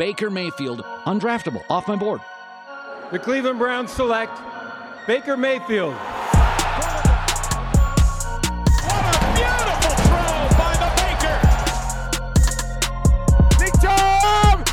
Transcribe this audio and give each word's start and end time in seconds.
Baker 0.00 0.30
Mayfield, 0.30 0.80
undraftable, 1.04 1.62
off 1.68 1.86
my 1.86 1.94
board. 1.94 2.22
The 3.12 3.18
Cleveland 3.18 3.58
Browns 3.58 3.92
select 3.92 4.32
Baker 5.06 5.36
Mayfield. 5.36 5.92
What 5.92 6.14
a 9.04 9.18
beautiful 9.36 9.94
throw 10.06 10.48
by 10.56 10.72
the 10.80 10.88
Baker. 10.96 11.36
Big 13.58 13.74
Jam! 13.82 14.64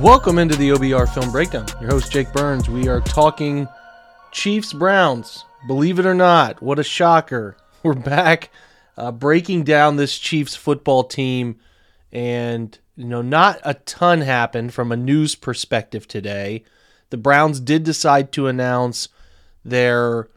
Welcome 0.00 0.38
into 0.38 0.54
the 0.54 0.68
OBR 0.68 1.12
Film 1.12 1.32
Breakdown. 1.32 1.66
Your 1.80 1.90
host, 1.90 2.12
Jake 2.12 2.32
Burns. 2.32 2.70
We 2.70 2.86
are 2.86 3.00
talking 3.00 3.66
Chiefs 4.38 4.72
Browns. 4.72 5.44
Believe 5.66 5.98
it 5.98 6.06
or 6.06 6.14
not, 6.14 6.62
what 6.62 6.78
a 6.78 6.84
shocker. 6.84 7.56
We're 7.82 7.94
back 7.94 8.50
uh, 8.96 9.10
breaking 9.10 9.64
down 9.64 9.96
this 9.96 10.16
Chiefs 10.16 10.54
football 10.54 11.02
team. 11.02 11.58
And, 12.12 12.78
you 12.94 13.06
know, 13.06 13.20
not 13.20 13.58
a 13.64 13.74
ton 13.74 14.20
happened 14.20 14.72
from 14.72 14.92
a 14.92 14.96
news 14.96 15.34
perspective 15.34 16.06
today. 16.06 16.62
The 17.10 17.16
Browns 17.16 17.58
did 17.58 17.82
decide 17.82 18.30
to 18.30 18.46
announce 18.46 19.08
their 19.64 20.28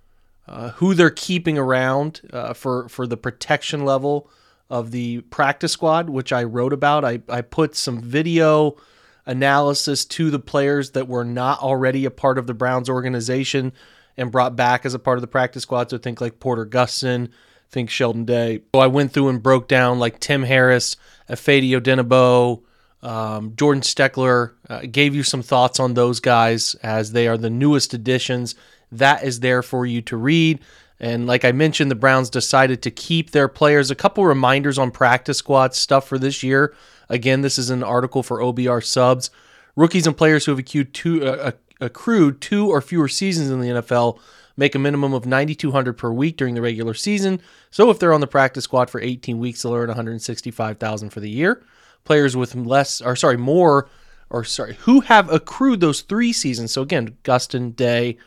uh, 0.48 0.72
who 0.72 0.96
they're 0.96 1.12
keeping 1.12 1.60
around 1.60 2.22
uh, 2.34 2.54
for, 2.54 2.90
for 2.90 3.06
the 3.06 3.18
protection 3.18 3.86
level 3.86 4.28
of 4.68 4.90
the 4.90 5.22
practice 5.30 5.74
squad, 5.74 6.10
which 6.10 6.34
I 6.34 6.44
wrote 6.44 6.74
about. 6.74 7.06
I, 7.06 7.22
I 7.30 7.42
put 7.42 7.76
some 7.76 8.02
video 8.02 8.78
analysis 9.26 10.06
to 10.06 10.30
the 10.30 10.40
players 10.40 10.92
that 10.92 11.08
were 11.08 11.26
not 11.26 11.60
already 11.60 12.06
a 12.06 12.12
part 12.12 12.38
of 12.38 12.48
the 12.48 12.54
Browns 12.54 12.90
organization 12.90 13.74
and 14.18 14.32
brought 14.32 14.56
back 14.56 14.86
as 14.86 14.94
a 14.94 15.00
part 15.00 15.18
of 15.18 15.22
the 15.22 15.28
practice 15.28 15.64
squad. 15.64 15.90
So 15.90 15.98
think 15.98 16.22
like 16.22 16.40
Porter 16.40 16.66
Gustin, 16.66 17.30
think 17.70 17.90
Sheldon 17.90 18.26
Day. 18.26 18.62
So 18.76 18.82
I 18.82 18.88
went 18.88 19.14
through 19.14 19.30
and 19.30 19.42
broke 19.42 19.68
down 19.68 20.00
like 20.00 20.20
Tim 20.20 20.44
Harris, 20.44 20.98
Ifeadi 21.30 21.72
Odenigbo, 21.72 22.62
um, 23.02 23.56
Jordan 23.56 23.82
Steckler. 23.82 24.54
Uh, 24.70 24.82
gave 24.82 25.16
you 25.16 25.24
some 25.24 25.42
thoughts 25.42 25.80
on 25.80 25.94
those 25.94 26.20
guys 26.20 26.76
as 26.84 27.12
they 27.12 27.28
are 27.28 27.38
the 27.38 27.50
newest 27.50 27.94
additions. 27.94 28.56
That 28.92 29.24
is 29.24 29.40
there 29.40 29.64
for 29.64 29.86
you 29.86 30.02
to 30.04 30.18
read. 30.18 30.60
And 31.02 31.26
like 31.26 31.44
I 31.44 31.52
mentioned, 31.52 31.90
the 31.90 31.96
Browns 31.96 32.30
decided 32.30 32.84
to 32.84 32.92
keep 32.92 33.32
their 33.32 33.48
players. 33.48 33.90
A 33.90 33.96
couple 33.96 34.24
reminders 34.24 34.78
on 34.78 34.92
practice 34.92 35.40
squad 35.40 35.74
stuff 35.74 36.08
for 36.08 36.20
this 36.20 36.44
year. 36.44 36.76
Again, 37.10 37.42
this 37.42 37.58
is 37.58 37.72
an 37.72 37.84
article 37.84 38.22
for 38.22 38.38
OBR 38.38 38.86
subs. 38.86 39.32
Rookies 39.76 40.06
and 40.06 40.16
players 40.16 40.46
who 40.46 40.52
have 40.52 40.60
accrued 40.60 40.94
two, 40.94 41.26
uh, 41.26 41.52
accrued 41.82 42.40
two 42.40 42.70
or 42.70 42.82
fewer 42.82 43.08
seasons 43.08 43.50
in 43.50 43.60
the 43.60 43.82
NFL 43.82 44.20
make 44.56 44.76
a 44.76 44.80
minimum 44.80 45.14
of 45.14 45.26
9200 45.26 45.94
per 45.94 46.12
week 46.12 46.38
during 46.38 46.54
the 46.54 46.62
regular 46.62 46.94
season. 46.94 47.42
So 47.72 47.90
if 47.90 47.98
they're 47.98 48.14
on 48.14 48.22
the 48.22 48.28
practice 48.28 48.66
squad 48.66 48.92
for 48.92 49.02
18 49.02 49.40
weeks, 49.40 49.64
they'll 49.64 49.74
earn 49.74 49.88
165,000 49.88 51.10
for 51.10 51.20
the 51.20 51.30
year. 51.30 51.64
Players 52.04 52.38
with 52.38 52.54
less 52.54 53.02
or 53.02 53.16
sorry, 53.16 53.38
more 53.38 53.90
or 54.30 54.44
sorry, 54.44 54.76
who 54.82 55.02
have 55.02 55.32
accrued 55.32 55.80
those 55.80 56.02
3 56.02 56.32
seasons. 56.32 56.72
So 56.72 56.84
again, 56.84 57.18
Gustin, 57.24 57.76
Day, 57.76 58.18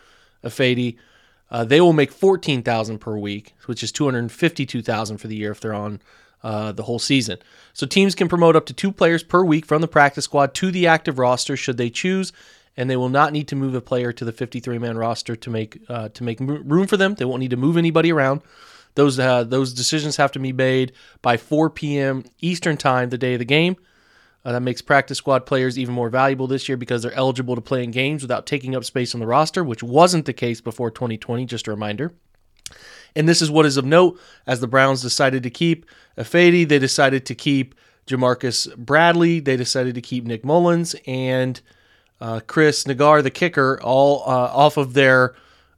Ifeadi, 0.42 0.96
uh, 1.50 1.64
they 1.64 1.80
will 1.80 1.92
make 1.92 2.10
14,000 2.10 2.98
per 2.98 3.16
week, 3.16 3.54
which 3.66 3.82
is 3.82 3.92
252,000 3.92 5.18
for 5.18 5.28
the 5.28 5.36
year 5.36 5.52
if 5.52 5.60
they're 5.60 5.74
on 5.74 6.00
uh, 6.42 6.72
the 6.72 6.82
whole 6.82 6.98
season. 6.98 7.38
So 7.72 7.86
teams 7.86 8.14
can 8.14 8.28
promote 8.28 8.56
up 8.56 8.66
to 8.66 8.72
two 8.72 8.92
players 8.92 9.22
per 9.22 9.44
week 9.44 9.64
from 9.66 9.80
the 9.80 9.88
practice 9.88 10.24
squad 10.24 10.54
to 10.54 10.70
the 10.70 10.86
active 10.86 11.18
roster 11.18 11.56
should 11.56 11.76
they 11.76 11.90
choose, 11.90 12.32
and 12.76 12.90
they 12.90 12.96
will 12.96 13.08
not 13.08 13.32
need 13.32 13.48
to 13.48 13.56
move 13.56 13.74
a 13.74 13.80
player 13.80 14.12
to 14.12 14.24
the 14.24 14.32
53-man 14.32 14.98
roster 14.98 15.36
to 15.36 15.50
make 15.50 15.80
uh, 15.88 16.08
to 16.10 16.24
make 16.24 16.40
room 16.40 16.86
for 16.86 16.96
them. 16.96 17.14
They 17.14 17.24
won't 17.24 17.40
need 17.40 17.50
to 17.50 17.56
move 17.56 17.76
anybody 17.76 18.12
around. 18.12 18.42
Those 18.94 19.18
uh, 19.18 19.44
those 19.44 19.72
decisions 19.72 20.16
have 20.16 20.32
to 20.32 20.38
be 20.38 20.52
made 20.52 20.92
by 21.22 21.36
4 21.36 21.70
p.m. 21.70 22.24
Eastern 22.40 22.76
time, 22.76 23.08
the 23.08 23.18
day 23.18 23.34
of 23.34 23.38
the 23.38 23.44
game. 23.44 23.76
Uh, 24.44 24.52
that 24.52 24.60
makes 24.60 24.82
practice 24.82 25.18
squad 25.18 25.46
players 25.46 25.78
even 25.78 25.94
more 25.94 26.10
valuable 26.10 26.46
this 26.46 26.68
year 26.68 26.76
because 26.76 27.02
they're 27.02 27.12
eligible 27.14 27.54
to 27.54 27.62
play 27.62 27.82
in 27.82 27.90
games 27.90 28.22
without 28.22 28.46
taking 28.46 28.74
up 28.76 28.84
space 28.84 29.14
on 29.14 29.20
the 29.20 29.26
roster, 29.26 29.64
which 29.64 29.82
wasn't 29.82 30.26
the 30.26 30.32
case 30.34 30.60
before 30.60 30.90
2020. 30.90 31.46
Just 31.46 31.66
a 31.66 31.70
reminder. 31.70 32.12
And 33.16 33.28
this 33.28 33.40
is 33.40 33.50
what 33.50 33.64
is 33.64 33.76
of 33.76 33.84
note 33.84 34.20
as 34.46 34.60
the 34.60 34.66
Browns 34.66 35.00
decided 35.00 35.42
to 35.44 35.50
keep 35.50 35.86
Ifeadi, 36.18 36.68
they 36.68 36.78
decided 36.78 37.24
to 37.26 37.34
keep 37.34 37.74
Jamarcus 38.06 38.74
Bradley, 38.76 39.40
they 39.40 39.56
decided 39.56 39.94
to 39.94 40.00
keep 40.00 40.24
Nick 40.24 40.44
Mullens 40.44 40.94
and 41.06 41.60
uh, 42.20 42.40
Chris 42.46 42.84
Naggar, 42.84 43.22
the 43.22 43.30
kicker, 43.30 43.80
all 43.82 44.22
uh, 44.22 44.50
off 44.52 44.76
of 44.76 44.94
their 44.94 45.34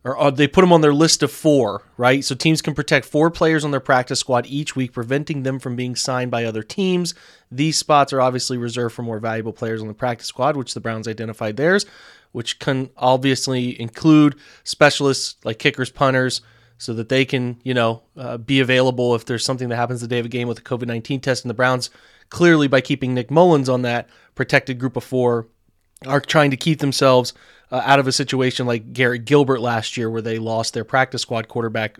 or 0.06 0.16
uh, 0.20 0.30
they 0.30 0.46
put 0.46 0.60
them 0.60 0.72
on 0.72 0.82
their 0.82 0.94
list 0.94 1.24
of 1.24 1.32
four, 1.32 1.82
right? 1.96 2.24
So 2.24 2.36
teams 2.36 2.62
can 2.62 2.74
protect 2.74 3.06
four 3.06 3.28
players 3.28 3.64
on 3.64 3.72
their 3.72 3.80
practice 3.80 4.20
squad 4.20 4.46
each 4.46 4.76
week, 4.76 4.92
preventing 4.92 5.42
them 5.42 5.58
from 5.58 5.74
being 5.74 5.96
signed 5.96 6.30
by 6.30 6.44
other 6.44 6.62
teams. 6.62 7.12
These 7.50 7.76
spots 7.76 8.12
are 8.12 8.20
obviously 8.20 8.56
reserved 8.56 8.94
for 8.94 9.02
more 9.02 9.18
valuable 9.18 9.52
players 9.52 9.82
on 9.82 9.88
the 9.88 9.94
practice 9.94 10.28
squad, 10.28 10.56
which 10.56 10.74
the 10.74 10.80
Browns 10.80 11.08
identified 11.08 11.56
theirs, 11.56 11.86
which 12.30 12.60
can 12.60 12.88
obviously 12.96 13.78
include 13.80 14.36
specialists 14.62 15.44
like 15.44 15.58
kickers, 15.58 15.90
punters, 15.90 16.40
so 16.78 16.94
that 16.94 17.08
they 17.08 17.24
can, 17.24 17.60
you 17.64 17.74
know, 17.74 18.04
uh, 18.16 18.36
be 18.36 18.60
available 18.60 19.16
if 19.16 19.24
there's 19.24 19.44
something 19.44 19.70
that 19.70 19.76
happens 19.76 20.02
the 20.02 20.06
day 20.06 20.20
of 20.20 20.26
a 20.26 20.28
game 20.28 20.46
with 20.46 20.60
a 20.60 20.62
COVID 20.62 20.86
19 20.86 21.20
test. 21.20 21.42
And 21.42 21.50
the 21.50 21.54
Browns, 21.54 21.90
clearly 22.30 22.68
by 22.68 22.80
keeping 22.80 23.12
Nick 23.12 23.28
Mullens 23.28 23.68
on 23.68 23.82
that 23.82 24.08
protected 24.36 24.78
group 24.78 24.94
of 24.94 25.02
four, 25.02 25.48
are 26.06 26.20
trying 26.20 26.52
to 26.52 26.56
keep 26.56 26.78
themselves 26.78 27.32
uh, 27.70 27.82
out 27.84 27.98
of 27.98 28.06
a 28.06 28.12
situation 28.12 28.66
like 28.66 28.92
Garrett 28.92 29.24
Gilbert 29.24 29.60
last 29.60 29.96
year, 29.96 30.10
where 30.10 30.22
they 30.22 30.38
lost 30.38 30.74
their 30.74 30.84
practice 30.84 31.22
squad 31.22 31.48
quarterback 31.48 31.98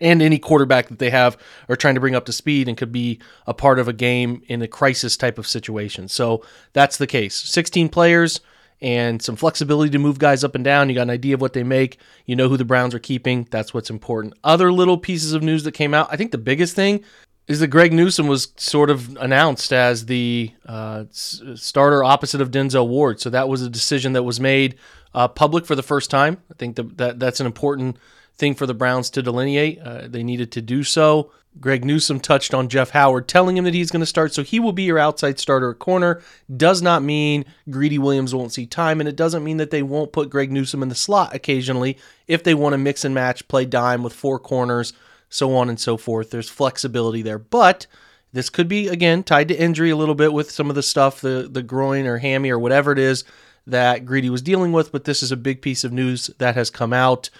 and 0.00 0.20
any 0.20 0.38
quarterback 0.38 0.88
that 0.88 0.98
they 0.98 1.10
have 1.10 1.38
are 1.68 1.76
trying 1.76 1.94
to 1.94 2.00
bring 2.00 2.14
up 2.14 2.26
to 2.26 2.32
speed 2.32 2.68
and 2.68 2.76
could 2.76 2.92
be 2.92 3.18
a 3.46 3.54
part 3.54 3.78
of 3.78 3.88
a 3.88 3.92
game 3.92 4.42
in 4.46 4.62
a 4.62 4.68
crisis 4.68 5.16
type 5.16 5.38
of 5.38 5.46
situation. 5.46 6.08
So 6.08 6.44
that's 6.72 6.98
the 6.98 7.06
case. 7.06 7.34
16 7.34 7.88
players 7.88 8.40
and 8.82 9.22
some 9.22 9.36
flexibility 9.36 9.90
to 9.90 9.98
move 9.98 10.18
guys 10.18 10.44
up 10.44 10.54
and 10.54 10.64
down. 10.64 10.88
You 10.88 10.96
got 10.96 11.02
an 11.02 11.10
idea 11.10 11.34
of 11.34 11.40
what 11.40 11.54
they 11.54 11.62
make. 11.62 11.98
You 12.26 12.36
know 12.36 12.48
who 12.48 12.58
the 12.58 12.64
Browns 12.64 12.94
are 12.94 12.98
keeping. 12.98 13.48
That's 13.50 13.72
what's 13.72 13.88
important. 13.88 14.34
Other 14.44 14.70
little 14.70 14.98
pieces 14.98 15.32
of 15.32 15.42
news 15.42 15.64
that 15.64 15.72
came 15.72 15.94
out. 15.94 16.08
I 16.10 16.16
think 16.16 16.30
the 16.30 16.38
biggest 16.38 16.76
thing 16.76 17.02
is 17.48 17.60
that 17.60 17.68
Greg 17.68 17.92
Newsome 17.92 18.26
was 18.26 18.52
sort 18.56 18.90
of 18.90 19.16
announced 19.18 19.72
as 19.72 20.06
the 20.06 20.52
uh, 20.66 21.04
starter 21.10 22.02
opposite 22.02 22.40
of 22.40 22.50
Denzel 22.50 22.88
Ward. 22.88 23.20
So 23.20 23.30
that 23.30 23.48
was 23.48 23.62
a 23.62 23.70
decision 23.70 24.14
that 24.14 24.24
was 24.24 24.40
made 24.40 24.76
uh, 25.14 25.28
public 25.28 25.64
for 25.64 25.74
the 25.74 25.82
first 25.82 26.10
time. 26.10 26.38
I 26.50 26.54
think 26.54 26.76
that, 26.76 26.98
that 26.98 27.20
that's 27.20 27.40
an 27.40 27.46
important 27.46 27.96
thing 28.36 28.54
for 28.54 28.66
the 28.66 28.74
Browns 28.74 29.10
to 29.10 29.22
delineate. 29.22 29.78
Uh, 29.80 30.08
they 30.08 30.22
needed 30.22 30.52
to 30.52 30.62
do 30.62 30.82
so. 30.82 31.30
Greg 31.58 31.86
Newsome 31.86 32.20
touched 32.20 32.52
on 32.52 32.68
Jeff 32.68 32.90
Howard, 32.90 33.28
telling 33.28 33.56
him 33.56 33.64
that 33.64 33.72
he's 33.72 33.90
going 33.90 34.00
to 34.00 34.06
start, 34.06 34.34
so 34.34 34.42
he 34.42 34.60
will 34.60 34.72
be 34.72 34.82
your 34.82 34.98
outside 34.98 35.38
starter 35.38 35.70
at 35.70 35.78
corner. 35.78 36.20
Does 36.54 36.82
not 36.82 37.02
mean 37.02 37.46
Greedy 37.70 37.98
Williams 37.98 38.34
won't 38.34 38.52
see 38.52 38.66
time, 38.66 39.00
and 39.00 39.08
it 39.08 39.16
doesn't 39.16 39.42
mean 39.42 39.56
that 39.56 39.70
they 39.70 39.82
won't 39.82 40.12
put 40.12 40.28
Greg 40.28 40.52
Newsome 40.52 40.82
in 40.82 40.90
the 40.90 40.94
slot 40.94 41.34
occasionally 41.34 41.96
if 42.26 42.44
they 42.44 42.52
want 42.52 42.74
to 42.74 42.78
mix 42.78 43.06
and 43.06 43.14
match, 43.14 43.48
play 43.48 43.64
dime 43.64 44.02
with 44.02 44.12
four 44.12 44.38
corners, 44.38 44.92
so 45.28 45.54
on 45.56 45.68
and 45.68 45.78
so 45.78 45.96
forth. 45.96 46.30
There's 46.30 46.48
flexibility 46.48 47.22
there, 47.22 47.38
but 47.38 47.86
this 48.32 48.50
could 48.50 48.68
be 48.68 48.88
again 48.88 49.22
tied 49.22 49.48
to 49.48 49.60
injury 49.60 49.90
a 49.90 49.96
little 49.96 50.14
bit 50.14 50.32
with 50.32 50.50
some 50.50 50.68
of 50.68 50.76
the 50.76 50.82
stuff, 50.82 51.20
the 51.20 51.48
the 51.50 51.62
groin 51.62 52.06
or 52.06 52.18
hammy 52.18 52.50
or 52.50 52.58
whatever 52.58 52.92
it 52.92 52.98
is 52.98 53.24
that 53.66 54.04
Greedy 54.04 54.30
was 54.30 54.42
dealing 54.42 54.72
with. 54.72 54.92
But 54.92 55.04
this 55.04 55.22
is 55.22 55.32
a 55.32 55.36
big 55.36 55.62
piece 55.62 55.84
of 55.84 55.92
news 55.92 56.30
that 56.38 56.54
has 56.54 56.70
come 56.70 56.92
out. 56.92 57.30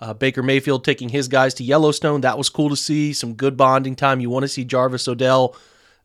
Uh, 0.00 0.12
Baker 0.12 0.42
Mayfield 0.42 0.84
taking 0.84 1.08
his 1.08 1.28
guys 1.28 1.54
to 1.54 1.64
Yellowstone. 1.64 2.20
That 2.20 2.38
was 2.38 2.50
cool 2.50 2.68
to 2.68 2.76
see. 2.76 3.12
Some 3.12 3.34
good 3.34 3.56
bonding 3.56 3.96
time. 3.96 4.20
You 4.20 4.28
want 4.28 4.42
to 4.42 4.48
see 4.48 4.64
Jarvis 4.64 5.08
Odell, 5.08 5.56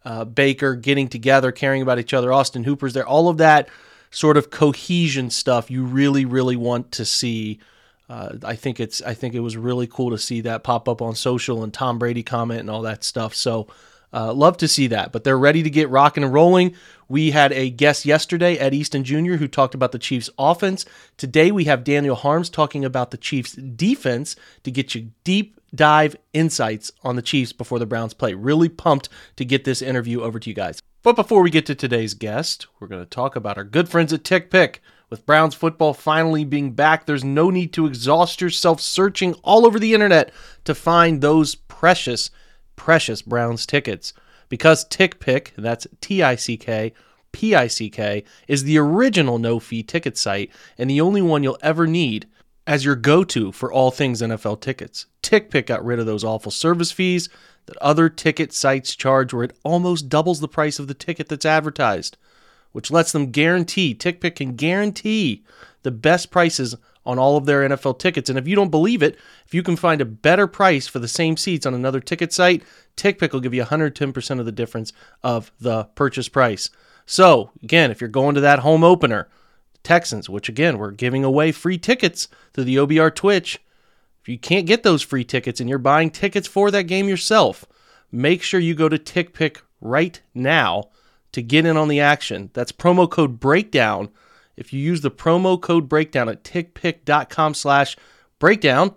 uh, 0.05 0.23
Baker 0.23 0.75
getting 0.75 1.09
together, 1.09 1.51
caring 1.51 1.81
about 1.81 1.99
each 1.99 2.13
other. 2.13 2.31
Austin 2.31 2.63
Hooper's 2.63 2.93
there. 2.93 3.07
All 3.07 3.27
of 3.27 3.37
that 3.37 3.67
sort 4.09 4.37
of 4.37 4.49
cohesion 4.49 5.29
stuff 5.29 5.71
you 5.71 5.83
really, 5.83 6.25
really 6.25 6.55
want 6.55 6.91
to 6.93 7.05
see. 7.05 7.59
Uh, 8.11 8.35
I 8.43 8.55
think 8.55 8.81
it's. 8.81 9.01
I 9.01 9.13
think 9.13 9.35
it 9.35 9.39
was 9.39 9.55
really 9.55 9.87
cool 9.87 10.09
to 10.09 10.17
see 10.17 10.41
that 10.41 10.65
pop 10.65 10.89
up 10.89 11.01
on 11.01 11.15
social 11.15 11.63
and 11.63 11.73
Tom 11.73 11.97
Brady 11.97 12.23
comment 12.23 12.59
and 12.59 12.69
all 12.69 12.81
that 12.81 13.05
stuff. 13.05 13.33
So 13.33 13.67
uh, 14.11 14.33
love 14.33 14.57
to 14.57 14.67
see 14.67 14.87
that. 14.87 15.13
But 15.13 15.23
they're 15.23 15.37
ready 15.37 15.63
to 15.63 15.69
get 15.69 15.89
rocking 15.89 16.25
and 16.25 16.33
rolling. 16.33 16.75
We 17.07 17.31
had 17.31 17.53
a 17.53 17.69
guest 17.69 18.05
yesterday, 18.05 18.57
Ed 18.57 18.73
Easton 18.73 19.05
Jr., 19.05 19.35
who 19.35 19.47
talked 19.47 19.75
about 19.75 19.93
the 19.93 19.99
Chiefs' 19.99 20.29
offense. 20.37 20.83
Today 21.15 21.51
we 21.51 21.63
have 21.65 21.85
Daniel 21.85 22.17
Harms 22.17 22.49
talking 22.49 22.83
about 22.83 23.11
the 23.11 23.17
Chiefs' 23.17 23.53
defense 23.53 24.35
to 24.63 24.71
get 24.71 24.93
you 24.93 25.11
deep 25.23 25.57
dive 25.73 26.17
insights 26.33 26.91
on 27.03 27.15
the 27.15 27.21
Chiefs 27.21 27.53
before 27.53 27.79
the 27.79 27.85
Browns 27.85 28.13
play. 28.13 28.33
Really 28.33 28.67
pumped 28.67 29.07
to 29.37 29.45
get 29.45 29.63
this 29.63 29.81
interview 29.81 30.21
over 30.21 30.37
to 30.37 30.49
you 30.49 30.53
guys. 30.53 30.81
But 31.01 31.15
before 31.15 31.41
we 31.41 31.49
get 31.49 31.65
to 31.67 31.75
today's 31.75 32.13
guest, 32.13 32.67
we're 32.79 32.87
going 32.87 33.01
to 33.01 33.09
talk 33.09 33.37
about 33.37 33.57
our 33.57 33.63
good 33.63 33.87
friends 33.87 34.11
at 34.11 34.23
TickPick. 34.23 34.79
With 35.11 35.25
Browns 35.25 35.53
football 35.53 35.93
finally 35.93 36.45
being 36.45 36.71
back, 36.71 37.05
there's 37.05 37.23
no 37.23 37.49
need 37.49 37.73
to 37.73 37.85
exhaust 37.85 38.39
yourself 38.39 38.79
searching 38.79 39.33
all 39.43 39.65
over 39.65 39.77
the 39.77 39.93
internet 39.93 40.31
to 40.63 40.73
find 40.73 41.19
those 41.19 41.53
precious 41.53 42.31
precious 42.77 43.21
Browns 43.21 43.65
tickets 43.65 44.13
because 44.47 44.85
TickPick, 44.85 45.51
that's 45.57 45.85
T 45.99 46.23
I 46.23 46.35
C 46.35 46.55
K, 46.55 46.93
P 47.33 47.53
I 47.53 47.67
C 47.67 47.89
K, 47.89 48.23
is 48.47 48.63
the 48.63 48.77
original 48.77 49.37
no 49.37 49.59
fee 49.59 49.83
ticket 49.83 50.17
site 50.17 50.49
and 50.77 50.89
the 50.89 51.01
only 51.01 51.21
one 51.21 51.43
you'll 51.43 51.59
ever 51.61 51.85
need. 51.85 52.27
as 52.67 52.85
your 52.85 52.95
go 52.95 53.23
to 53.23 53.51
for 53.51 53.71
all 53.71 53.91
things 53.91 54.21
NFL 54.21 54.61
tickets. 54.61 55.07
TickPick 55.23 55.65
got 55.65 55.83
rid 55.83 55.99
of 55.99 56.05
those 56.05 56.23
awful 56.23 56.51
service 56.51 56.91
fees 56.91 57.27
that 57.65 57.77
other 57.77 58.09
ticket 58.09 58.53
sites 58.53 58.95
charge, 58.95 59.33
where 59.33 59.43
it 59.43 59.57
almost 59.63 60.09
doubles 60.09 60.39
the 60.39 60.47
price 60.47 60.79
of 60.79 60.87
the 60.87 60.93
ticket 60.93 61.27
that's 61.27 61.45
advertised, 61.45 62.17
which 62.71 62.91
lets 62.91 63.11
them 63.11 63.31
guarantee, 63.31 63.95
TickPick 63.95 64.35
can 64.35 64.55
guarantee 64.55 65.43
the 65.83 65.91
best 65.91 66.31
prices 66.31 66.75
on 67.05 67.17
all 67.17 67.35
of 67.35 67.45
their 67.45 67.67
NFL 67.67 67.99
tickets. 67.99 68.29
And 68.29 68.37
if 68.37 68.47
you 68.47 68.55
don't 68.55 68.69
believe 68.69 69.01
it, 69.01 69.17
if 69.45 69.53
you 69.53 69.63
can 69.63 69.75
find 69.75 70.01
a 70.01 70.05
better 70.05 70.47
price 70.47 70.87
for 70.87 70.99
the 70.99 71.07
same 71.07 71.35
seats 71.35 71.65
on 71.65 71.73
another 71.73 71.99
ticket 71.99 72.31
site, 72.31 72.63
TickPick 72.95 73.31
will 73.31 73.39
give 73.39 73.53
you 73.53 73.63
110% 73.63 74.39
of 74.39 74.45
the 74.45 74.51
difference 74.51 74.93
of 75.23 75.51
the 75.59 75.85
purchase 75.95 76.29
price. 76.29 76.69
So, 77.05 77.51
again, 77.63 77.91
if 77.91 77.99
you're 77.99 78.09
going 78.09 78.35
to 78.35 78.41
that 78.41 78.59
home 78.59 78.83
opener, 78.83 79.27
Texans, 79.83 80.29
which 80.29 80.47
again, 80.47 80.77
we're 80.77 80.91
giving 80.91 81.23
away 81.23 81.51
free 81.51 81.77
tickets 81.77 82.27
through 82.53 82.65
the 82.65 82.75
OBR 82.75 83.13
Twitch. 83.15 83.59
If 84.21 84.29
you 84.29 84.37
can't 84.37 84.67
get 84.67 84.83
those 84.83 85.01
free 85.01 85.23
tickets 85.23 85.59
and 85.59 85.67
you're 85.67 85.79
buying 85.79 86.11
tickets 86.11 86.47
for 86.47 86.69
that 86.69 86.83
game 86.83 87.09
yourself, 87.09 87.65
make 88.11 88.43
sure 88.43 88.59
you 88.59 88.75
go 88.75 88.87
to 88.87 88.99
TickPick 88.99 89.61
right 89.81 90.21
now 90.35 90.89
to 91.31 91.41
get 91.41 91.65
in 91.65 91.77
on 91.77 91.87
the 91.87 91.99
action. 91.99 92.49
That's 92.53 92.71
promo 92.71 93.09
code 93.09 93.39
BREAKDOWN. 93.39 94.09
If 94.55 94.73
you 94.73 94.79
use 94.79 95.01
the 95.01 95.11
promo 95.11 95.59
code 95.59 95.89
BREAKDOWN 95.89 96.31
at 96.31 96.43
tickpick.com 96.43 97.53
slash 97.53 97.97
breakdown, 98.39 98.93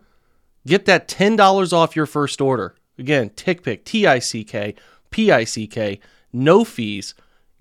get 0.66 0.84
that 0.86 1.08
$10 1.08 1.72
off 1.72 1.96
your 1.96 2.06
first 2.06 2.40
order. 2.40 2.74
Again, 2.98 3.30
TickPick, 3.30 3.84
T-I-C-K, 3.84 4.74
P-I-C-K, 5.10 6.00
no 6.32 6.64
fees. 6.64 7.14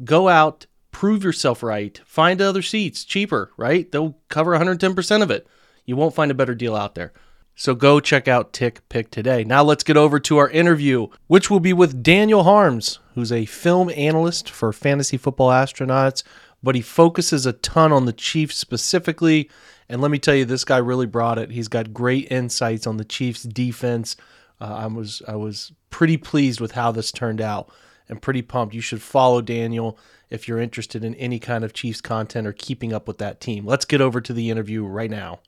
Go 0.04 0.28
out, 0.28 0.66
prove 0.92 1.24
yourself 1.24 1.64
right, 1.64 2.00
find 2.06 2.42
other 2.42 2.62
seats 2.62 3.04
cheaper, 3.04 3.52
right? 3.58 3.92
They'll 3.92 4.18
cover 4.30 4.58
110% 4.58 5.22
of 5.22 5.32
it. 5.32 5.48
You 5.86 5.96
won't 5.96 6.16
find 6.16 6.32
a 6.32 6.36
better 6.36 6.56
deal 6.56 6.76
out 6.76 6.96
there. 6.96 7.14
So 7.56 7.76
go 7.76 8.00
check 8.00 8.28
out 8.28 8.54
TickPick 8.54 9.10
today. 9.10 9.44
Now 9.44 9.64
let's 9.64 9.84
get 9.84 9.98
over 9.98 10.20
to 10.22 10.38
our 10.38 10.50
interview, 10.50 11.08
which 11.28 11.50
will 11.50 11.60
be 11.60 11.74
with 11.74 12.02
Daniel 12.02 12.44
Harms, 12.44 13.00
who's 13.16 13.32
a 13.32 13.46
film 13.46 13.90
analyst 13.96 14.50
for 14.50 14.74
Fantasy 14.74 15.18
Football 15.18 15.50
Astronauts, 15.50 16.24
but 16.62 16.76
he 16.76 16.82
focuses 16.82 17.46
a 17.46 17.54
ton 17.54 17.92
on 17.92 18.06
the 18.06 18.14
Chiefs 18.14 18.56
specifically. 18.56 19.50
And 19.90 20.02
let 20.02 20.12
me 20.12 20.20
tell 20.20 20.36
you, 20.36 20.46
this 20.46 20.64
guy 20.64 20.78
really 20.78 21.06
brought 21.06 21.38
it. 21.38 21.52
He's 21.52 21.68
got 21.68 21.94
great 21.94 22.32
insights 22.32 22.88
on 22.88 22.98
the 22.98 23.06
Chiefs 23.06 23.44
defense. 23.44 24.16
Uh, 24.62 24.74
I 24.74 24.88
was 24.88 25.22
I 25.28 25.36
was 25.36 25.74
pretty 25.90 26.18
pleased 26.18 26.62
with 26.62 26.72
how 26.72 26.92
this 26.92 27.12
turned 27.12 27.42
out 27.42 27.70
and 28.08 28.22
pretty 28.22 28.42
pumped. 28.42 28.74
You 28.74 28.82
should 28.82 29.02
follow 29.02 29.42
Daniel 29.42 29.98
if 30.30 30.48
you're 30.48 30.60
interested 30.60 31.04
in 31.04 31.16
any 31.16 31.38
kind 31.38 31.64
of 31.64 31.74
Chiefs 31.74 32.02
content 32.02 32.48
or 32.48 32.54
keeping 32.54 32.94
up 32.94 33.08
with 33.08 33.18
that 33.20 33.40
team. 33.40 33.66
Let's 33.66 33.86
get 33.86 34.02
over 34.02 34.22
to 34.22 34.34
the 34.34 34.50
interview 34.50 34.84
right 34.86 35.12
now. 35.12 35.40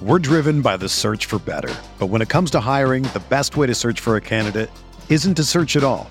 We're 0.00 0.18
driven 0.18 0.62
by 0.62 0.78
the 0.78 0.88
search 0.88 1.26
for 1.26 1.38
better. 1.38 1.72
But 2.00 2.06
when 2.06 2.22
it 2.22 2.28
comes 2.28 2.50
to 2.52 2.60
hiring, 2.60 3.04
the 3.04 3.22
best 3.28 3.56
way 3.56 3.68
to 3.68 3.74
search 3.74 4.00
for 4.00 4.16
a 4.16 4.20
candidate 4.20 4.68
isn't 5.08 5.34
to 5.34 5.44
search 5.44 5.76
at 5.76 5.84
all. 5.84 6.10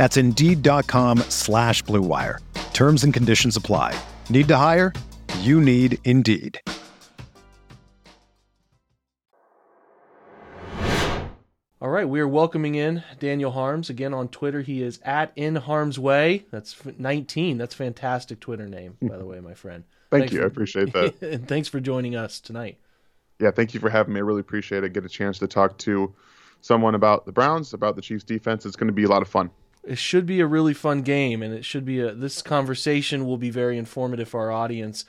That's 0.00 0.16
Indeed.com 0.16 1.18
slash 1.28 1.84
BlueWire. 1.84 2.38
Terms 2.72 3.04
and 3.04 3.12
conditions 3.12 3.56
apply. 3.58 3.94
Need 4.30 4.48
to 4.48 4.56
hire? 4.56 4.94
You 5.40 5.60
need 5.60 5.98
Indeed. 6.06 6.58
All 11.82 11.90
right, 11.90 12.08
we 12.08 12.18
are 12.20 12.28
welcoming 12.28 12.76
in 12.76 13.02
Daniel 13.18 13.50
Harms 13.50 13.90
again 13.90 14.14
on 14.14 14.28
Twitter. 14.28 14.62
He 14.62 14.82
is 14.82 15.00
at 15.04 15.32
in 15.36 15.56
Harms 15.56 15.98
Way. 15.98 16.46
That's 16.50 16.74
19. 16.98 17.58
That's 17.58 17.74
fantastic 17.74 18.40
Twitter 18.40 18.68
name, 18.68 18.96
by 19.02 19.18
the 19.18 19.26
way, 19.26 19.40
my 19.40 19.52
friend. 19.52 19.84
Thank 20.10 20.22
Thanks 20.22 20.32
you. 20.32 20.38
for- 20.38 20.44
I 20.44 20.46
appreciate 20.46 20.92
that. 20.94 21.20
and 21.22 21.46
thanks 21.46 21.68
for 21.68 21.78
joining 21.78 22.16
us 22.16 22.40
tonight. 22.40 22.78
yeah, 23.38 23.50
thank 23.50 23.74
you 23.74 23.80
for 23.80 23.90
having 23.90 24.14
me. 24.14 24.20
I 24.20 24.22
really 24.22 24.40
appreciate 24.40 24.82
it. 24.82 24.94
Get 24.94 25.04
a 25.04 25.10
chance 25.10 25.38
to 25.40 25.46
talk 25.46 25.76
to 25.80 26.14
someone 26.62 26.94
about 26.94 27.26
the 27.26 27.32
Browns, 27.32 27.74
about 27.74 27.96
the 27.96 28.02
Chiefs 28.02 28.24
defense. 28.24 28.64
It's 28.64 28.76
going 28.76 28.88
to 28.88 28.94
be 28.94 29.04
a 29.04 29.08
lot 29.08 29.20
of 29.20 29.28
fun. 29.28 29.50
It 29.82 29.98
should 29.98 30.26
be 30.26 30.40
a 30.40 30.46
really 30.46 30.74
fun 30.74 31.02
game, 31.02 31.42
and 31.42 31.54
it 31.54 31.64
should 31.64 31.84
be 31.84 32.00
a. 32.00 32.12
This 32.14 32.42
conversation 32.42 33.26
will 33.26 33.38
be 33.38 33.50
very 33.50 33.78
informative 33.78 34.28
for 34.28 34.40
our 34.40 34.52
audience. 34.52 35.04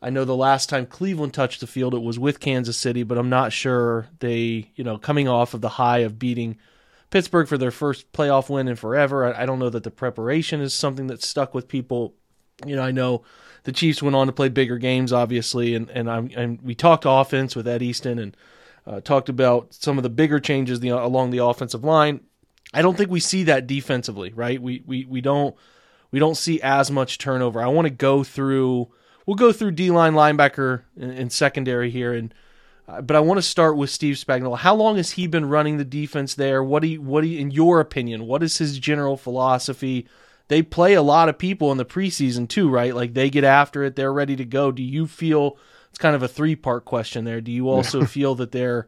I 0.00 0.10
know 0.10 0.24
the 0.24 0.36
last 0.36 0.68
time 0.68 0.86
Cleveland 0.86 1.32
touched 1.32 1.60
the 1.60 1.66
field, 1.66 1.94
it 1.94 2.02
was 2.02 2.18
with 2.18 2.38
Kansas 2.38 2.76
City, 2.76 3.02
but 3.02 3.16
I'm 3.16 3.30
not 3.30 3.52
sure 3.52 4.08
they, 4.20 4.70
you 4.76 4.84
know, 4.84 4.98
coming 4.98 5.28
off 5.28 5.54
of 5.54 5.62
the 5.62 5.70
high 5.70 5.98
of 5.98 6.18
beating 6.18 6.58
Pittsburgh 7.10 7.48
for 7.48 7.56
their 7.56 7.70
first 7.70 8.12
playoff 8.12 8.50
win 8.50 8.68
in 8.68 8.76
forever. 8.76 9.24
I, 9.24 9.42
I 9.42 9.46
don't 9.46 9.58
know 9.58 9.70
that 9.70 9.82
the 9.82 9.90
preparation 9.90 10.60
is 10.60 10.74
something 10.74 11.06
that 11.06 11.22
stuck 11.22 11.54
with 11.54 11.68
people. 11.68 12.14
You 12.66 12.76
know, 12.76 12.82
I 12.82 12.90
know 12.90 13.22
the 13.62 13.72
Chiefs 13.72 14.02
went 14.02 14.14
on 14.14 14.26
to 14.26 14.32
play 14.32 14.48
bigger 14.48 14.78
games, 14.78 15.12
obviously, 15.12 15.74
and 15.74 15.88
and 15.90 16.10
I'm 16.10 16.30
and 16.36 16.60
we 16.60 16.74
talked 16.74 17.04
offense 17.06 17.56
with 17.56 17.66
Ed 17.66 17.82
Easton 17.82 18.18
and 18.18 18.36
uh, 18.86 19.00
talked 19.00 19.28
about 19.28 19.72
some 19.72 19.96
of 19.96 20.02
the 20.02 20.10
bigger 20.10 20.38
changes 20.38 20.80
the, 20.80 20.90
along 20.90 21.30
the 21.30 21.42
offensive 21.42 21.82
line. 21.82 22.20
I 22.74 22.82
don't 22.82 22.96
think 22.96 23.10
we 23.10 23.20
see 23.20 23.44
that 23.44 23.66
defensively, 23.66 24.32
right? 24.32 24.60
We 24.60 24.82
we 24.86 25.04
we 25.04 25.20
don't 25.20 25.56
we 26.10 26.18
don't 26.18 26.36
see 26.36 26.60
as 26.60 26.90
much 26.90 27.18
turnover. 27.18 27.62
I 27.62 27.68
want 27.68 27.86
to 27.86 27.90
go 27.90 28.24
through. 28.24 28.88
We'll 29.26 29.36
go 29.36 29.52
through 29.52 29.72
D 29.72 29.90
line, 29.90 30.12
linebacker, 30.12 30.82
and, 31.00 31.12
and 31.12 31.32
secondary 31.32 31.90
here, 31.90 32.12
and 32.12 32.34
uh, 32.86 33.00
but 33.00 33.16
I 33.16 33.20
want 33.20 33.38
to 33.38 33.42
start 33.42 33.76
with 33.76 33.90
Steve 33.90 34.16
Spagnuolo. 34.16 34.58
How 34.58 34.74
long 34.74 34.96
has 34.96 35.12
he 35.12 35.26
been 35.26 35.48
running 35.48 35.78
the 35.78 35.84
defense 35.84 36.34
there? 36.34 36.62
What 36.62 36.82
do 36.82 36.88
you, 36.88 37.00
what 37.00 37.22
do 37.22 37.28
you, 37.28 37.38
in 37.38 37.50
your 37.50 37.80
opinion, 37.80 38.26
what 38.26 38.42
is 38.42 38.58
his 38.58 38.78
general 38.78 39.16
philosophy? 39.16 40.06
They 40.48 40.60
play 40.60 40.92
a 40.92 41.00
lot 41.00 41.30
of 41.30 41.38
people 41.38 41.72
in 41.72 41.78
the 41.78 41.86
preseason 41.86 42.46
too, 42.46 42.68
right? 42.68 42.94
Like 42.94 43.14
they 43.14 43.30
get 43.30 43.44
after 43.44 43.82
it, 43.84 43.96
they're 43.96 44.12
ready 44.12 44.36
to 44.36 44.44
go. 44.44 44.70
Do 44.70 44.82
you 44.82 45.06
feel 45.06 45.56
it's 45.88 45.98
kind 45.98 46.14
of 46.14 46.22
a 46.22 46.28
three 46.28 46.56
part 46.56 46.84
question 46.84 47.24
there? 47.24 47.40
Do 47.40 47.50
you 47.50 47.70
also 47.70 48.04
feel 48.04 48.34
that 48.34 48.52
they're 48.52 48.86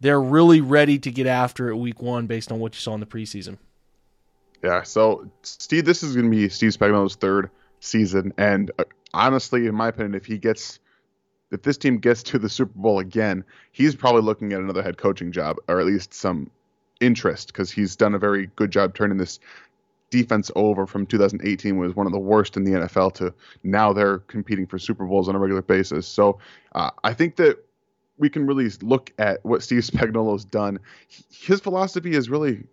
they're 0.00 0.20
really 0.20 0.60
ready 0.60 0.98
to 0.98 1.10
get 1.10 1.26
after 1.26 1.68
it 1.68 1.76
week 1.76 2.02
one 2.02 2.26
based 2.26 2.52
on 2.52 2.58
what 2.58 2.74
you 2.74 2.80
saw 2.80 2.94
in 2.94 3.00
the 3.00 3.06
preseason? 3.06 3.58
Yeah. 4.62 4.82
So, 4.82 5.30
Steve, 5.42 5.84
this 5.84 6.02
is 6.02 6.14
going 6.14 6.30
to 6.30 6.36
be 6.36 6.48
Steve 6.48 6.72
Spagnuolo's 6.72 7.16
third 7.16 7.50
season, 7.80 8.32
and 8.36 8.70
uh, 8.78 8.84
honestly, 9.12 9.66
in 9.66 9.74
my 9.74 9.88
opinion, 9.88 10.14
if 10.14 10.26
he 10.26 10.38
gets 10.38 10.78
if 11.50 11.62
this 11.62 11.76
team 11.78 11.98
gets 11.98 12.22
to 12.24 12.38
the 12.38 12.48
Super 12.48 12.72
Bowl 12.74 12.98
again, 12.98 13.44
he's 13.70 13.94
probably 13.94 14.22
looking 14.22 14.52
at 14.52 14.60
another 14.60 14.82
head 14.82 14.98
coaching 14.98 15.32
job, 15.32 15.56
or 15.68 15.78
at 15.78 15.86
least 15.86 16.12
some 16.12 16.50
interest, 17.00 17.48
because 17.48 17.70
he's 17.70 17.96
done 17.96 18.14
a 18.14 18.18
very 18.18 18.48
good 18.56 18.70
job 18.70 18.94
turning 18.94 19.16
this 19.16 19.38
defense 20.10 20.50
over 20.54 20.86
from 20.86 21.06
2018 21.06 21.76
was 21.76 21.94
one 21.96 22.06
of 22.06 22.12
the 22.12 22.18
worst 22.18 22.56
in 22.56 22.64
the 22.64 22.72
NFL 22.72 23.12
to 23.14 23.34
now 23.62 23.92
they're 23.92 24.18
competing 24.18 24.66
for 24.66 24.78
Super 24.78 25.04
Bowls 25.04 25.28
on 25.28 25.34
a 25.34 25.38
regular 25.38 25.62
basis. 25.62 26.06
So 26.06 26.38
uh, 26.74 26.90
I 27.02 27.12
think 27.12 27.36
that 27.36 27.64
we 28.18 28.28
can 28.30 28.46
really 28.46 28.68
look 28.82 29.12
at 29.18 29.44
what 29.44 29.62
Steve 29.62 29.82
Spagnuolo's 29.82 30.44
done. 30.44 30.78
His 31.30 31.60
philosophy 31.60 32.14
is 32.14 32.28
really, 32.30 32.64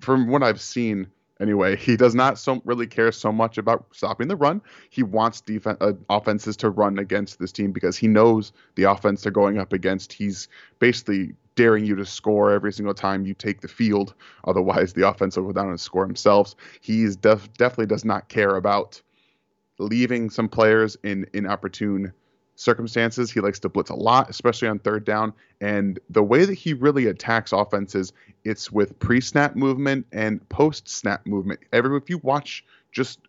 from 0.00 0.28
what 0.28 0.42
I've 0.42 0.60
seen 0.60 1.08
anyway, 1.40 1.76
he 1.76 1.96
does 1.96 2.14
not 2.14 2.38
so 2.38 2.60
really 2.64 2.86
care 2.86 3.12
so 3.12 3.32
much 3.32 3.58
about 3.58 3.86
stopping 3.92 4.28
the 4.28 4.36
run. 4.36 4.60
He 4.90 5.02
wants 5.02 5.40
defense 5.40 5.78
uh, 5.80 5.92
offenses 6.08 6.56
to 6.58 6.70
run 6.70 6.98
against 6.98 7.38
this 7.38 7.52
team 7.52 7.72
because 7.72 7.96
he 7.96 8.08
knows 8.08 8.52
the 8.74 8.84
offense 8.84 9.22
they're 9.22 9.32
going 9.32 9.58
up 9.58 9.72
against. 9.72 10.12
He's 10.12 10.48
basically 10.78 11.34
daring 11.54 11.84
you 11.84 11.96
to 11.96 12.06
score 12.06 12.52
every 12.52 12.72
single 12.72 12.94
time 12.94 13.26
you 13.26 13.34
take 13.34 13.60
the 13.60 13.68
field. 13.68 14.14
Otherwise, 14.44 14.92
the 14.92 15.08
offense 15.08 15.36
will 15.36 15.44
go 15.44 15.52
down 15.52 15.70
and 15.70 15.80
score 15.80 16.06
themselves. 16.06 16.56
He 16.80 17.08
def- 17.20 17.52
definitely 17.54 17.86
does 17.86 18.04
not 18.04 18.28
care 18.28 18.56
about 18.56 19.00
leaving 19.78 20.30
some 20.30 20.48
players 20.48 20.96
in 21.04 21.26
inopportune 21.32 22.12
circumstances. 22.58 23.30
He 23.30 23.40
likes 23.40 23.60
to 23.60 23.68
blitz 23.68 23.90
a 23.90 23.94
lot, 23.94 24.28
especially 24.28 24.68
on 24.68 24.80
third 24.80 25.04
down. 25.04 25.32
And 25.60 25.98
the 26.10 26.22
way 26.22 26.44
that 26.44 26.54
he 26.54 26.74
really 26.74 27.06
attacks 27.06 27.52
offenses, 27.52 28.12
it's 28.44 28.70
with 28.70 28.98
pre-snap 28.98 29.54
movement 29.54 30.06
and 30.12 30.46
post-snap 30.48 31.24
movement. 31.24 31.60
Every 31.72 31.96
if 31.96 32.10
you 32.10 32.18
watch 32.18 32.64
just 32.92 33.20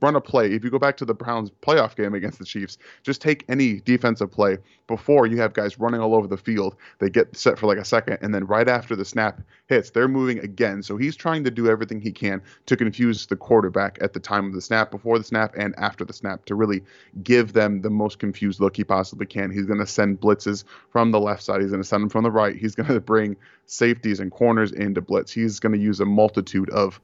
run 0.00 0.16
a 0.16 0.20
play. 0.20 0.52
If 0.52 0.64
you 0.64 0.70
go 0.70 0.78
back 0.78 0.96
to 0.98 1.04
the 1.04 1.14
Browns 1.14 1.50
playoff 1.62 1.96
game 1.96 2.14
against 2.14 2.38
the 2.38 2.44
Chiefs, 2.44 2.78
just 3.02 3.20
take 3.20 3.44
any 3.48 3.80
defensive 3.80 4.30
play 4.30 4.58
before 4.86 5.26
you 5.26 5.40
have 5.40 5.54
guys 5.54 5.78
running 5.78 6.00
all 6.00 6.14
over 6.14 6.26
the 6.26 6.36
field. 6.36 6.76
They 6.98 7.08
get 7.08 7.36
set 7.36 7.58
for 7.58 7.66
like 7.66 7.78
a 7.78 7.84
second, 7.84 8.18
and 8.20 8.34
then 8.34 8.44
right 8.44 8.68
after 8.68 8.96
the 8.96 9.04
snap 9.04 9.40
hits, 9.68 9.90
they're 9.90 10.08
moving 10.08 10.38
again. 10.40 10.82
So 10.82 10.96
he's 10.96 11.16
trying 11.16 11.44
to 11.44 11.50
do 11.50 11.68
everything 11.68 12.00
he 12.00 12.12
can 12.12 12.42
to 12.66 12.76
confuse 12.76 13.26
the 13.26 13.36
quarterback 13.36 13.98
at 14.00 14.12
the 14.12 14.20
time 14.20 14.46
of 14.46 14.52
the 14.52 14.60
snap, 14.60 14.90
before 14.90 15.18
the 15.18 15.24
snap, 15.24 15.54
and 15.56 15.74
after 15.78 16.04
the 16.04 16.12
snap 16.12 16.44
to 16.46 16.54
really 16.54 16.82
give 17.22 17.52
them 17.52 17.80
the 17.80 17.90
most 17.90 18.18
confused 18.18 18.60
look 18.60 18.76
he 18.76 18.84
possibly 18.84 19.26
can. 19.26 19.50
He's 19.50 19.66
going 19.66 19.80
to 19.80 19.86
send 19.86 20.20
blitzes 20.20 20.64
from 20.90 21.12
the 21.12 21.20
left 21.20 21.42
side. 21.42 21.60
He's 21.60 21.70
going 21.70 21.82
to 21.82 21.88
send 21.88 22.02
them 22.02 22.10
from 22.10 22.24
the 22.24 22.30
right. 22.30 22.56
He's 22.56 22.74
going 22.74 22.88
to 22.92 23.00
bring 23.00 23.36
safeties 23.66 24.20
and 24.20 24.30
corners 24.30 24.72
into 24.72 25.00
blitz. 25.00 25.32
He's 25.32 25.60
going 25.60 25.72
to 25.72 25.78
use 25.78 26.00
a 26.00 26.04
multitude 26.04 26.68
of 26.70 27.00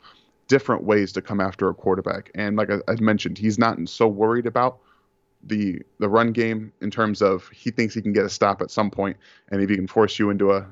different 0.51 0.83
ways 0.83 1.13
to 1.13 1.23
come 1.23 1.41
after 1.41 1.69
a 1.69 1.75
quarterback. 1.75 2.31
And 2.35 2.57
like 2.57 2.71
I, 2.71 2.79
I, 2.89 2.97
mentioned, 3.01 3.39
he's 3.39 3.57
not 3.57 3.79
so 3.89 4.09
worried 4.09 4.47
about 4.47 4.81
the 5.45 5.81
the 6.01 6.09
run 6.09 6.33
game 6.33 6.73
in 6.83 6.91
terms 6.91 7.23
of 7.23 7.49
he 7.51 7.71
thinks 7.71 7.95
he 7.95 8.03
can 8.03 8.13
get 8.13 8.25
a 8.27 8.29
stop 8.29 8.61
at 8.61 8.71
some 8.71 8.91
point, 8.91 9.17
and 9.49 9.63
if 9.63 9.71
he 9.71 9.77
can 9.77 9.87
force 9.87 10.19
you 10.19 10.29
into 10.29 10.51
a 10.51 10.67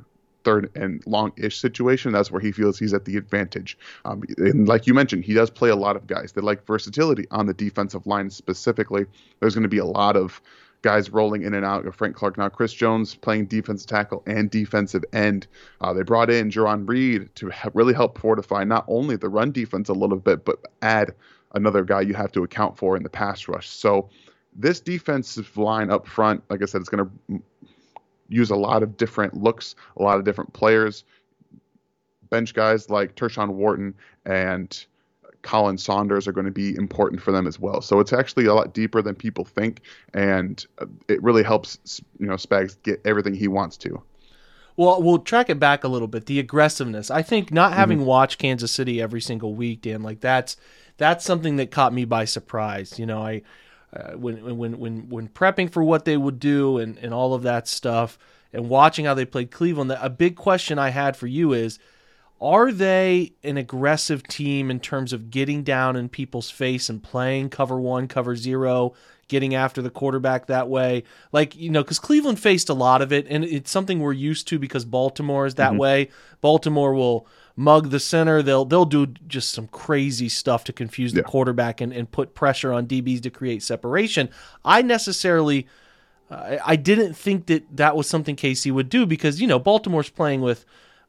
third 0.44 0.70
and 0.74 1.02
long-ish 1.06 1.58
situation, 1.58 2.12
that's 2.12 2.30
where 2.30 2.40
he 2.40 2.50
feels 2.50 2.78
he's 2.78 2.92
at 2.92 3.04
the 3.04 3.16
advantage. 3.16 3.78
Um, 4.04 4.24
and 4.38 4.66
like 4.68 4.86
you 4.86 4.94
mentioned, 4.94 5.24
he 5.24 5.32
does 5.32 5.48
play 5.48 5.70
a 5.70 5.76
lot 5.76 5.94
of 5.94 6.06
guys 6.06 6.32
that 6.32 6.44
like 6.44 6.66
versatility 6.66 7.26
on 7.30 7.46
the 7.46 7.54
defensive 7.54 8.06
line 8.06 8.30
specifically. 8.30 9.06
There's 9.40 9.54
going 9.54 9.62
to 9.62 9.68
be 9.68 9.78
a 9.78 9.86
lot 9.86 10.16
of 10.16 10.42
guys 10.82 11.10
rolling 11.10 11.42
in 11.42 11.54
and 11.54 11.64
out. 11.64 11.86
of 11.86 11.94
Frank 11.94 12.14
Clark 12.16 12.38
now, 12.38 12.48
Chris 12.48 12.72
Jones 12.72 13.14
playing 13.14 13.46
defensive 13.46 13.88
tackle 13.88 14.22
and 14.26 14.50
defensive 14.50 15.04
end. 15.12 15.46
Uh, 15.80 15.92
they 15.92 16.02
brought 16.02 16.30
in 16.30 16.50
Jarran 16.50 16.88
Reed 16.88 17.34
to 17.36 17.50
really 17.74 17.94
help 17.94 18.18
fortify 18.18 18.64
not 18.64 18.84
only 18.88 19.16
the 19.16 19.28
run 19.28 19.52
defense 19.52 19.88
a 19.88 19.94
little 19.94 20.18
bit, 20.18 20.44
but 20.44 20.60
add 20.82 21.14
another 21.54 21.82
guy 21.82 22.00
you 22.00 22.14
have 22.14 22.32
to 22.32 22.44
account 22.44 22.76
for 22.76 22.96
in 22.96 23.02
the 23.02 23.10
pass 23.10 23.48
rush. 23.48 23.68
So 23.68 24.08
this 24.54 24.80
defensive 24.80 25.56
line 25.56 25.90
up 25.90 26.06
front, 26.06 26.42
like 26.50 26.62
I 26.62 26.66
said, 26.66 26.80
it's 26.80 26.90
going 26.90 27.10
to 27.28 27.42
use 28.28 28.50
a 28.50 28.56
lot 28.56 28.82
of 28.82 28.96
different 28.96 29.34
looks, 29.34 29.74
a 29.96 30.02
lot 30.02 30.18
of 30.18 30.24
different 30.24 30.52
players. 30.52 31.04
Bench 32.30 32.52
guys 32.54 32.90
like 32.90 33.14
Tershawn 33.14 33.54
Wharton 33.54 33.94
and 34.26 34.84
Khalen 35.42 35.78
Saunders 35.78 36.26
are 36.26 36.32
going 36.32 36.46
to 36.46 36.52
be 36.52 36.74
important 36.76 37.22
for 37.22 37.32
them 37.32 37.46
as 37.46 37.58
well. 37.58 37.80
So 37.80 38.00
it's 38.00 38.12
actually 38.12 38.46
a 38.46 38.54
lot 38.54 38.74
deeper 38.74 39.02
than 39.02 39.14
people 39.14 39.44
think, 39.44 39.82
and 40.14 40.64
uh, 40.78 40.86
it 41.08 41.22
really 41.22 41.42
helps 41.42 42.00
you 42.18 42.26
know 42.26 42.34
Spags 42.34 42.76
get 42.82 43.00
everything 43.04 43.34
he 43.34 43.48
wants 43.48 43.76
to. 43.78 44.02
Well, 44.76 45.02
we'll 45.02 45.18
track 45.18 45.50
it 45.50 45.58
back 45.58 45.82
a 45.82 45.88
little 45.88 46.06
bit. 46.06 46.26
The 46.26 46.38
aggressiveness. 46.38 47.10
I 47.10 47.22
think 47.22 47.52
not 47.52 47.72
having 47.72 47.98
mm-hmm. 47.98 48.06
watched 48.06 48.38
Kansas 48.38 48.70
City 48.70 49.02
every 49.02 49.20
single 49.20 49.54
week, 49.54 49.82
Dan, 49.82 50.02
like 50.02 50.20
that's 50.20 50.56
that's 50.98 51.24
something 51.24 51.56
that 51.56 51.70
caught 51.70 51.92
me 51.92 52.04
by 52.04 52.24
surprise. 52.24 52.98
You 52.98 53.06
know, 53.06 53.22
I 53.22 53.42
uh, 53.92 54.12
when 54.12 54.56
when 54.56 54.78
when 54.78 55.08
when 55.08 55.28
prepping 55.28 55.70
for 55.70 55.82
what 55.82 56.04
they 56.04 56.16
would 56.16 56.38
do 56.38 56.78
and 56.78 56.98
and 56.98 57.14
all 57.14 57.34
of 57.34 57.42
that 57.42 57.66
stuff, 57.66 58.18
and 58.52 58.68
watching 58.68 59.04
how 59.04 59.14
they 59.14 59.24
played 59.24 59.50
Cleveland. 59.50 59.90
A 60.00 60.10
big 60.10 60.36
question 60.36 60.78
I 60.78 60.90
had 60.90 61.16
for 61.16 61.26
you 61.26 61.52
is 61.52 61.78
are 62.40 62.70
they 62.70 63.32
an 63.42 63.56
aggressive 63.56 64.22
team 64.24 64.70
in 64.70 64.80
terms 64.80 65.12
of 65.12 65.30
getting 65.30 65.62
down 65.62 65.96
in 65.96 66.08
people's 66.08 66.50
face 66.50 66.88
and 66.88 67.02
playing 67.02 67.50
cover 67.50 67.80
one, 67.80 68.06
cover 68.06 68.36
zero, 68.36 68.94
getting 69.26 69.54
after 69.54 69.82
the 69.82 69.90
quarterback 69.90 70.46
that 70.46 70.68
way? 70.68 71.04
Like, 71.32 71.56
you 71.56 71.70
know, 71.70 71.82
because 71.82 71.98
Cleveland 71.98 72.38
faced 72.38 72.68
a 72.68 72.74
lot 72.74 73.02
of 73.02 73.12
it, 73.12 73.26
and 73.28 73.44
it's 73.44 73.70
something 73.70 74.00
we're 74.00 74.12
used 74.12 74.46
to 74.48 74.58
because 74.58 74.84
Baltimore 74.84 75.46
is 75.46 75.56
that 75.56 75.70
mm-hmm. 75.70 75.78
way. 75.78 76.10
Baltimore 76.40 76.94
will 76.94 77.26
mug 77.56 77.90
the 77.90 78.00
center. 78.00 78.40
They'll 78.40 78.64
they'll 78.64 78.84
do 78.84 79.06
just 79.26 79.50
some 79.50 79.66
crazy 79.66 80.28
stuff 80.28 80.62
to 80.64 80.72
confuse 80.72 81.12
the 81.12 81.20
yeah. 81.20 81.26
quarterback 81.26 81.80
and, 81.80 81.92
and 81.92 82.10
put 82.10 82.34
pressure 82.34 82.72
on 82.72 82.86
DBs 82.86 83.22
to 83.22 83.30
create 83.30 83.64
separation. 83.64 84.30
I 84.64 84.82
necessarily 84.82 85.66
uh, 86.30 86.58
I 86.64 86.76
didn't 86.76 87.14
think 87.14 87.46
that 87.46 87.76
that 87.76 87.96
was 87.96 88.08
something 88.08 88.36
KC 88.36 88.70
would 88.70 88.88
do 88.88 89.06
because 89.06 89.40
you 89.40 89.46
know 89.46 89.58
Baltimore's 89.58 90.10
playing 90.10 90.40
with 90.40 90.64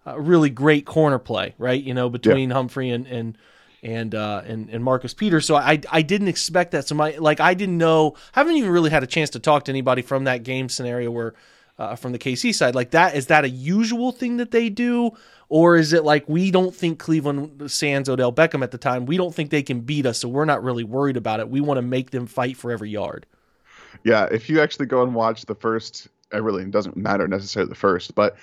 a 0.05 0.19
really 0.19 0.49
great 0.49 0.85
corner 0.85 1.19
play, 1.19 1.55
right? 1.57 1.81
You 1.81 1.93
know, 1.93 2.09
between 2.09 2.49
yeah. 2.49 2.55
Humphrey 2.55 2.89
and 2.89 3.05
and 3.07 3.37
and 3.81 4.15
uh, 4.15 4.41
and 4.45 4.69
and 4.69 4.83
Marcus 4.83 5.13
Peters. 5.13 5.45
So 5.45 5.55
I 5.55 5.81
I 5.91 6.01
didn't 6.01 6.27
expect 6.27 6.71
that. 6.71 6.87
So 6.87 6.95
my 6.95 7.17
like 7.17 7.39
I 7.39 7.53
didn't 7.53 7.77
know. 7.77 8.15
I 8.35 8.39
Haven't 8.39 8.55
even 8.55 8.71
really 8.71 8.89
had 8.89 9.03
a 9.03 9.07
chance 9.07 9.29
to 9.31 9.39
talk 9.39 9.65
to 9.65 9.71
anybody 9.71 10.01
from 10.01 10.25
that 10.25 10.43
game 10.43 10.69
scenario 10.69 11.11
where. 11.11 11.33
Uh, 11.77 11.95
from 11.95 12.11
the 12.11 12.19
KC 12.19 12.53
side, 12.53 12.75
like 12.75 12.91
that, 12.91 13.15
is 13.15 13.27
that 13.27 13.45
a 13.45 13.49
usual 13.49 14.11
thing 14.11 14.35
that 14.35 14.51
they 14.51 14.67
do, 14.67 15.11
or 15.47 15.77
is 15.77 15.93
it 15.93 16.03
like 16.03 16.27
we 16.27 16.51
don't 16.51 16.75
think 16.75 16.99
Cleveland 16.99 17.71
Sans 17.71 18.09
Odell 18.09 18.33
Beckham 18.33 18.61
at 18.61 18.71
the 18.71 18.77
time? 18.77 19.05
We 19.05 19.15
don't 19.15 19.33
think 19.33 19.49
they 19.49 19.63
can 19.63 19.79
beat 19.79 20.05
us, 20.05 20.19
so 20.19 20.27
we're 20.27 20.43
not 20.43 20.61
really 20.61 20.83
worried 20.83 21.15
about 21.15 21.39
it. 21.39 21.47
We 21.47 21.61
want 21.61 21.77
to 21.77 21.81
make 21.81 22.11
them 22.11 22.27
fight 22.27 22.57
for 22.57 22.69
every 22.69 22.89
yard. 22.89 23.25
Yeah, 24.03 24.27
if 24.29 24.49
you 24.49 24.59
actually 24.59 24.87
go 24.87 25.03
and 25.03 25.15
watch 25.15 25.45
the 25.45 25.55
first, 25.55 26.09
it 26.33 26.43
really 26.43 26.65
doesn't 26.65 26.97
matter 26.97 27.29
necessarily 27.29 27.69
the 27.69 27.75
first, 27.75 28.13
but 28.13 28.35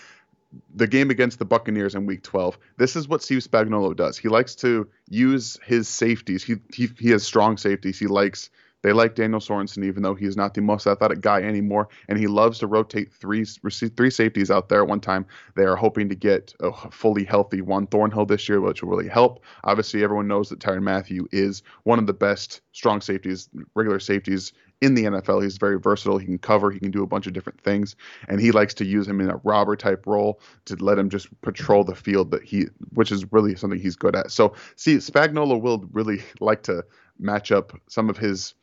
the 0.75 0.87
game 0.87 1.11
against 1.11 1.38
the 1.38 1.45
Buccaneers 1.45 1.95
in 1.95 2.07
Week 2.07 2.23
12. 2.23 2.59
This 2.76 2.97
is 2.97 3.09
what 3.09 3.23
Steve 3.23 3.43
Spagnuolo 3.43 3.97
does. 3.97 4.17
He 4.17 4.29
likes 4.29 4.55
to 4.57 4.88
use 5.09 5.59
his 5.65 5.88
safeties. 5.88 6.43
He 6.43 6.57
he, 6.73 6.88
he 6.99 7.11
has 7.11 7.25
strong 7.25 7.57
safeties. 7.57 7.99
He 7.99 8.07
likes 8.07 8.50
they 8.87 8.93
like 8.93 9.17
Daniel 9.17 9.41
Sorensen, 9.41 9.85
even 9.85 10.05
though 10.05 10.15
he's 10.15 10.37
not 10.37 10.55
the 10.55 10.61
most 10.61 10.87
athletic 10.87 11.21
guy 11.21 11.43
anymore, 11.43 11.88
and 12.09 12.17
he 12.17 12.29
loves 12.29 12.61
to 12.61 12.69
rotate 12.69 13.12
three 13.12 13.45
three 13.45 14.11
safeties 14.11 14.49
out 14.49 14.69
there 14.69 14.83
at 14.83 14.88
one 14.88 15.00
time. 15.00 15.26
They 15.57 15.65
are 15.65 15.75
hoping 15.75 16.09
to 16.11 16.15
get 16.15 16.55
a 16.61 16.73
fully 16.93 17.25
healthy 17.25 17.62
Juan 17.62 17.88
Thornhill 17.88 18.26
this 18.26 18.49
year, 18.49 18.61
which 18.61 18.83
will 18.83 18.91
really 18.91 19.09
help. 19.09 19.43
Obviously, 19.65 20.05
everyone 20.05 20.29
knows 20.29 20.50
that 20.50 20.61
Tyrann 20.61 20.85
Mathieu 20.85 21.26
is 21.33 21.65
one 21.83 21.99
of 21.99 22.07
the 22.07 22.12
best 22.12 22.61
strong 22.71 23.00
safeties, 23.00 23.49
regular 23.75 23.99
safeties 23.99 24.53
in 24.80 24.95
the 24.95 25.04
NFL. 25.04 25.42
He's 25.42 25.56
very 25.56 25.78
versatile. 25.78 26.18
He 26.18 26.26
can 26.26 26.38
cover. 26.38 26.71
He 26.71 26.78
can 26.78 26.90
do 26.90 27.02
a 27.02 27.06
bunch 27.06 27.26
of 27.26 27.33
different 27.33 27.61
things, 27.61 27.97
and 28.28 28.40
he 28.40 28.52
likes 28.52 28.75
to 28.75 28.85
use 28.85 29.09
him 29.09 29.21
in 29.21 29.30
a 29.30 29.40
robber 29.45 29.76
type 29.76 30.06
role 30.06 30.40
to 30.66 30.76
let 30.76 30.99
him 30.99 31.09
just 31.09 31.28
patrol 31.40 31.85
the 31.85 31.95
field. 31.95 32.30
That 32.30 32.42
he, 32.45 32.66
which 32.92 33.11
is 33.11 33.30
really 33.33 33.54
something 33.56 33.80
he's 33.80 33.97
good 33.97 34.14
at. 34.14 34.30
So, 34.30 34.54
see, 34.76 34.97
Spagnuolo 34.97 35.61
will 35.61 35.87
really 35.92 36.23
like 36.40 36.62
to 36.64 36.85
match 37.18 37.50
up 37.52 37.78
some 37.88 38.11
of 38.11 38.18
his, 38.18 38.54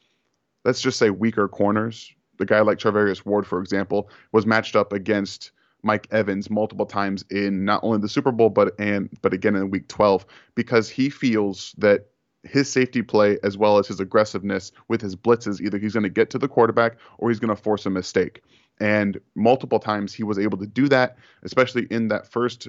let's 0.66 0.82
just 0.82 1.00
say, 1.00 1.10
weaker 1.10 1.48
corners. 1.48 2.14
The 2.38 2.46
guy 2.46 2.62
like 2.62 2.78
Charvarius 2.78 3.26
Ward, 3.26 3.48
for 3.48 3.60
example, 3.60 4.10
was 4.32 4.46
matched 4.46 4.76
up 4.76 4.94
against. 4.94 5.52
Mike 5.86 6.08
Evans 6.12 6.50
multiple 6.50 6.86
times 6.86 7.26
in 7.30 7.66
not 7.66 7.82
only 7.84 7.98
the 7.98 8.08
Super 8.08 8.32
Bowl 8.32 8.50
but 8.50 8.74
and 8.80 9.10
but 9.22 9.34
again 9.34 9.54
in 9.54 9.70
Week 9.70 9.86
12 9.90 10.26
because 10.56 10.90
he 10.90 11.10
feels 11.10 11.76
that 11.78 12.08
his 12.44 12.70
safety 12.70 13.02
play 13.02 13.38
as 13.44 13.58
well 13.58 13.78
as 13.78 13.88
his 13.88 14.00
aggressiveness 14.00 14.72
with 14.88 15.02
his 15.02 15.16
blitzes. 15.16 15.62
Either 15.62 15.78
he's 15.78 15.94
going 15.94 16.04
to 16.04 16.10
get 16.10 16.30
to 16.32 16.38
the 16.38 16.48
quarterback 16.48 16.98
or 17.18 17.30
he's 17.30 17.40
going 17.40 17.56
to 17.56 17.62
force 17.62 17.86
a 17.86 17.90
mistake. 17.90 18.42
And 18.80 19.20
multiple 19.36 19.80
times 19.80 20.14
he 20.14 20.24
was 20.24 20.40
able 20.40 20.58
to 20.58 20.68
do 20.68 20.90
that, 20.90 21.18
especially 21.44 21.88
in 21.90 22.08
that 22.10 22.28
first 22.28 22.68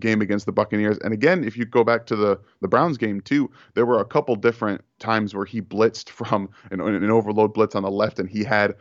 game 0.00 0.20
against 0.20 0.46
the 0.46 0.52
Buccaneers. 0.52 0.98
And 0.98 1.14
again, 1.14 1.44
if 1.44 1.56
you 1.56 1.64
go 1.64 1.84
back 1.84 2.06
to 2.06 2.16
the 2.16 2.40
the 2.60 2.68
Browns 2.68 2.98
game 2.98 3.20
too, 3.20 3.50
there 3.74 3.86
were 3.86 4.00
a 4.00 4.04
couple 4.04 4.34
different 4.36 4.82
times 4.98 5.34
where 5.34 5.44
he 5.44 5.60
blitzed 5.60 6.08
from 6.08 6.48
an, 6.70 6.80
an 6.80 7.10
overload 7.10 7.54
blitz 7.54 7.74
on 7.74 7.82
the 7.82 7.90
left, 7.90 8.18
and 8.18 8.28
he 8.28 8.42
had 8.42 8.74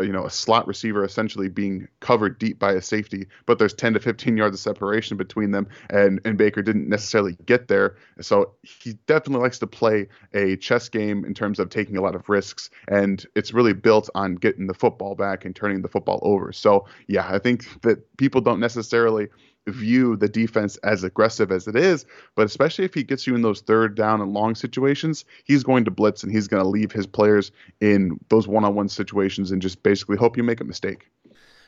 you 0.00 0.12
know 0.12 0.24
a 0.24 0.30
slot 0.30 0.66
receiver 0.66 1.04
essentially 1.04 1.48
being 1.48 1.88
covered 2.00 2.38
deep 2.38 2.58
by 2.58 2.72
a 2.72 2.82
safety, 2.82 3.26
but 3.46 3.58
there's 3.58 3.74
10 3.74 3.94
to 3.94 4.00
15 4.00 4.36
yards 4.36 4.54
of 4.54 4.60
separation 4.60 5.16
between 5.16 5.50
them, 5.50 5.68
and 5.88 6.20
and 6.24 6.36
Baker 6.36 6.62
didn't 6.62 6.88
necessarily 6.88 7.36
get 7.46 7.68
there. 7.68 7.96
So 8.20 8.52
he 8.62 8.94
definitely 9.06 9.42
likes 9.42 9.58
to 9.60 9.66
play 9.66 10.08
a 10.34 10.56
chess 10.56 10.88
game 10.88 11.24
in 11.24 11.34
terms 11.34 11.58
of 11.58 11.70
taking 11.70 11.96
a 11.96 12.00
lot 12.00 12.14
of 12.14 12.28
risks, 12.28 12.70
and 12.88 13.24
it's 13.34 13.52
really 13.52 13.72
built 13.72 14.10
on 14.14 14.34
getting 14.34 14.66
the 14.66 14.74
football 14.74 15.14
back 15.14 15.44
and 15.44 15.54
turning 15.54 15.82
the 15.82 15.88
football 15.88 16.20
over. 16.22 16.52
So 16.52 16.86
yeah, 17.06 17.28
I 17.30 17.38
think 17.38 17.82
that 17.82 18.16
people 18.16 18.40
don't 18.40 18.60
necessarily 18.60 19.28
view 19.68 20.16
the 20.16 20.28
defense 20.28 20.76
as 20.78 21.04
aggressive 21.04 21.52
as 21.52 21.68
it 21.68 21.76
is, 21.76 22.04
but 22.34 22.46
especially 22.46 22.84
if 22.84 22.94
he 22.94 23.02
gets 23.02 23.26
you 23.26 23.34
in 23.34 23.42
those 23.42 23.60
third 23.60 23.94
down 23.94 24.20
and 24.20 24.32
long 24.32 24.54
situations, 24.54 25.24
he's 25.44 25.62
going 25.62 25.84
to 25.84 25.90
blitz 25.90 26.22
and 26.22 26.32
he's 26.32 26.48
going 26.48 26.62
to 26.62 26.68
leave 26.68 26.92
his 26.92 27.06
players 27.06 27.52
in 27.80 28.18
those 28.28 28.48
one-on-one 28.48 28.88
situations 28.88 29.50
and 29.50 29.62
just 29.62 29.82
basically 29.82 30.16
hope 30.16 30.36
you 30.36 30.42
make 30.42 30.60
a 30.60 30.64
mistake. 30.64 31.10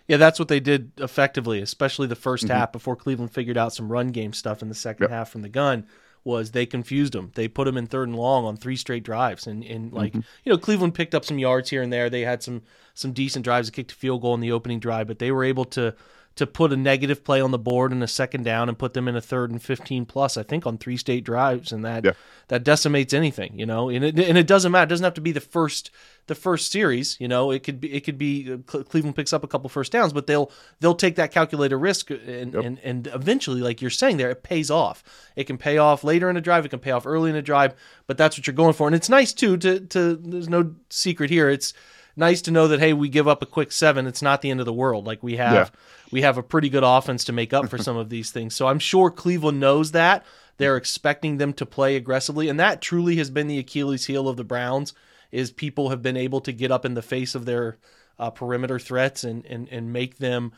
Yeah, 0.08 0.16
that's 0.16 0.38
what 0.38 0.48
they 0.48 0.60
did 0.60 0.92
effectively, 0.98 1.60
especially 1.60 2.06
the 2.06 2.16
1st 2.16 2.44
mm-hmm. 2.44 2.48
half 2.48 2.72
before 2.72 2.96
Cleveland 2.96 3.32
figured 3.32 3.56
out 3.56 3.72
some 3.72 3.90
run 3.90 4.08
game 4.08 4.32
stuff 4.32 4.62
in 4.62 4.68
the 4.68 4.74
second 4.74 5.04
yep. 5.04 5.10
half 5.10 5.30
from 5.30 5.42
the 5.42 5.48
gun 5.48 5.86
was 6.24 6.52
they 6.52 6.66
confused 6.66 7.12
them. 7.12 7.32
They 7.34 7.48
put 7.48 7.64
them 7.64 7.76
in 7.76 7.86
third 7.86 8.08
and 8.08 8.16
long 8.16 8.44
on 8.44 8.56
three 8.56 8.76
straight 8.76 9.02
drives, 9.02 9.46
and, 9.46 9.64
and 9.64 9.92
like 9.92 10.12
mm-hmm. 10.12 10.20
you 10.44 10.52
know, 10.52 10.58
Cleveland 10.58 10.94
picked 10.94 11.14
up 11.14 11.24
some 11.24 11.38
yards 11.38 11.70
here 11.70 11.82
and 11.82 11.92
there. 11.92 12.08
They 12.08 12.20
had 12.22 12.42
some 12.42 12.62
some 12.94 13.12
decent 13.12 13.44
drives, 13.44 13.70
kicked 13.70 13.92
a 13.92 13.94
field 13.94 14.22
goal 14.22 14.34
in 14.34 14.40
the 14.40 14.52
opening 14.52 14.78
drive, 14.78 15.08
but 15.08 15.18
they 15.18 15.32
were 15.32 15.44
able 15.44 15.64
to 15.66 15.94
to 16.34 16.46
put 16.46 16.72
a 16.72 16.76
negative 16.76 17.22
play 17.24 17.40
on 17.40 17.50
the 17.50 17.58
board 17.58 17.92
in 17.92 18.02
a 18.02 18.08
second 18.08 18.42
down 18.44 18.68
and 18.68 18.78
put 18.78 18.94
them 18.94 19.06
in 19.06 19.14
a 19.16 19.20
third 19.20 19.50
and 19.50 19.62
15 19.62 20.06
plus 20.06 20.36
i 20.38 20.42
think 20.42 20.66
on 20.66 20.78
three 20.78 20.96
state 20.96 21.24
drives 21.24 21.72
and 21.72 21.84
that 21.84 22.04
Yeah. 22.04 22.12
that 22.48 22.64
decimates 22.64 23.12
anything 23.12 23.58
you 23.58 23.66
know? 23.66 23.88
And 23.90 24.04
it, 24.04 24.18
and 24.18 24.38
it 24.38 24.46
doesn't 24.46 24.72
matter. 24.72 24.84
It 24.84 24.88
doesn't 24.88 25.04
have 25.04 25.14
to 25.14 25.20
be 25.20 25.32
the 25.32 25.40
first 25.40 25.90
the 26.26 26.34
first 26.34 26.72
series 26.72 27.16
you 27.20 27.28
know? 27.28 27.50
It 27.50 27.62
could 27.62 27.80
be 27.80 27.92
it 27.92 28.00
could 28.04 28.16
be 28.18 28.52
uh, 28.52 28.56
cleveland 28.84 29.14
picks 29.16 29.32
up 29.32 29.44
a 29.44 29.48
couple 29.48 29.68
first 29.68 29.92
downs 29.92 30.12
but 30.12 30.26
they'll 30.26 30.50
they'll 30.80 30.94
take 30.94 31.16
that 31.16 31.32
calculated 31.32 31.76
risk 31.76 32.10
and 32.10 32.54
and, 32.54 32.78
and 32.82 33.06
eventually 33.08 33.60
like 33.60 33.80
you're 33.82 33.90
saying 33.90 34.16
there 34.16 34.30
it 34.30 34.42
pays 34.42 34.70
off. 34.70 35.04
It 35.36 35.44
can 35.44 35.58
pay 35.58 35.76
off 35.78 36.02
later 36.04 36.30
in 36.30 36.36
a 36.36 36.40
drive. 36.40 36.64
It 36.64 36.70
can 36.70 36.78
pay 36.80 36.92
off 36.92 37.06
early 37.06 37.28
in 37.30 37.36
a 37.36 37.42
drive 37.42 37.74
but 38.06 38.16
that's 38.16 38.38
what 38.38 38.46
you're 38.46 38.54
going 38.54 38.72
for. 38.74 38.86
And 38.88 38.96
it's 38.96 39.08
nice 39.10 39.32
too 39.34 39.56
to 39.58 39.80
to 39.80 40.16
there's 40.16 40.48
no 40.48 40.74
secret 40.88 41.28
here. 41.30 41.50
It's 41.50 41.74
nice 42.16 42.42
to 42.42 42.50
know 42.50 42.68
that 42.68 42.80
hey 42.80 42.92
we 42.92 43.08
give 43.08 43.26
up 43.28 43.42
a 43.42 43.46
quick 43.46 43.72
seven. 43.72 44.06
It's 44.06 44.22
not 44.22 44.42
the 44.42 44.50
end 44.50 44.60
of 44.60 44.66
the 44.66 44.72
world. 44.72 45.06
Like 45.06 45.22
we 45.22 45.36
have 45.36 45.52
Yeah. 45.54 45.68
we 46.10 46.22
have 46.22 46.38
a 46.38 46.42
pretty 46.42 46.68
good 46.68 46.84
offense 46.84 47.24
to 47.24 47.32
make 47.32 47.52
up 47.52 47.68
for 47.68 47.78
some 47.78 47.96
of 47.96 48.08
these 48.10 48.30
things. 48.30 48.54
So 48.54 48.66
i'm 48.68 48.78
sure 48.78 49.10
cleveland 49.10 49.60
knows 49.60 49.92
that. 49.92 50.24
They're 50.58 50.76
expecting 50.76 51.38
them 51.38 51.52
to 51.54 51.66
play 51.66 51.96
aggressively. 51.96 52.48
And 52.48 52.60
that 52.60 52.80
truly 52.82 53.16
has 53.16 53.30
been 53.30 53.48
the 53.48 53.58
achilles 53.58 54.06
heel 54.06 54.28
of 54.28 54.36
the 54.36 54.44
browns 54.44 54.92
is 55.30 55.50
people 55.50 55.88
have 55.88 56.02
been 56.02 56.16
able 56.16 56.40
to 56.42 56.52
get 56.52 56.70
up 56.70 56.84
in 56.84 56.94
the 56.94 57.02
face 57.02 57.34
of 57.34 57.46
their 57.46 57.78
uh, 58.18 58.30
perimeter 58.30 58.78
threats 58.78 59.24
and 59.24 59.44
and, 59.46 59.68
and 59.70 59.92
make 59.92 60.18
them 60.18 60.52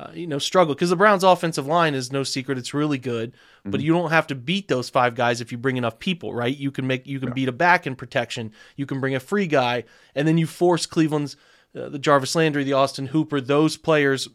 uh, 0.00 0.10
you 0.14 0.26
know 0.26 0.38
struggle 0.38 0.74
because 0.74 0.90
the 0.90 0.96
Browns' 0.96 1.24
offensive 1.24 1.66
line 1.66 1.94
is 1.94 2.10
no 2.10 2.22
secret; 2.22 2.56
it's 2.56 2.72
really 2.72 2.98
good. 2.98 3.34
But 3.64 3.82
you 3.82 3.92
don't 3.92 4.10
have 4.10 4.26
to 4.28 4.34
beat 4.34 4.68
those 4.68 4.88
five 4.88 5.14
guys 5.14 5.42
if 5.42 5.52
you 5.52 5.58
bring 5.58 5.76
enough 5.76 5.98
people, 5.98 6.32
right? 6.32 6.56
You 6.56 6.70
can 6.70 6.86
make 6.86 7.06
you 7.06 7.20
can 7.20 7.32
beat 7.32 7.48
a 7.48 7.52
back 7.52 7.86
in 7.86 7.94
protection. 7.94 8.52
You 8.76 8.86
can 8.86 9.00
bring 9.00 9.14
a 9.14 9.20
free 9.20 9.46
guy, 9.46 9.84
and 10.14 10.26
then 10.26 10.38
you 10.38 10.46
force 10.46 10.86
Cleveland's 10.86 11.36
uh, 11.76 11.90
the 11.90 11.98
Jarvis 11.98 12.34
Landry, 12.34 12.64
the 12.64 12.72
Austin 12.72 13.06
Hooper, 13.06 13.40
those 13.40 13.76
players. 13.76 14.28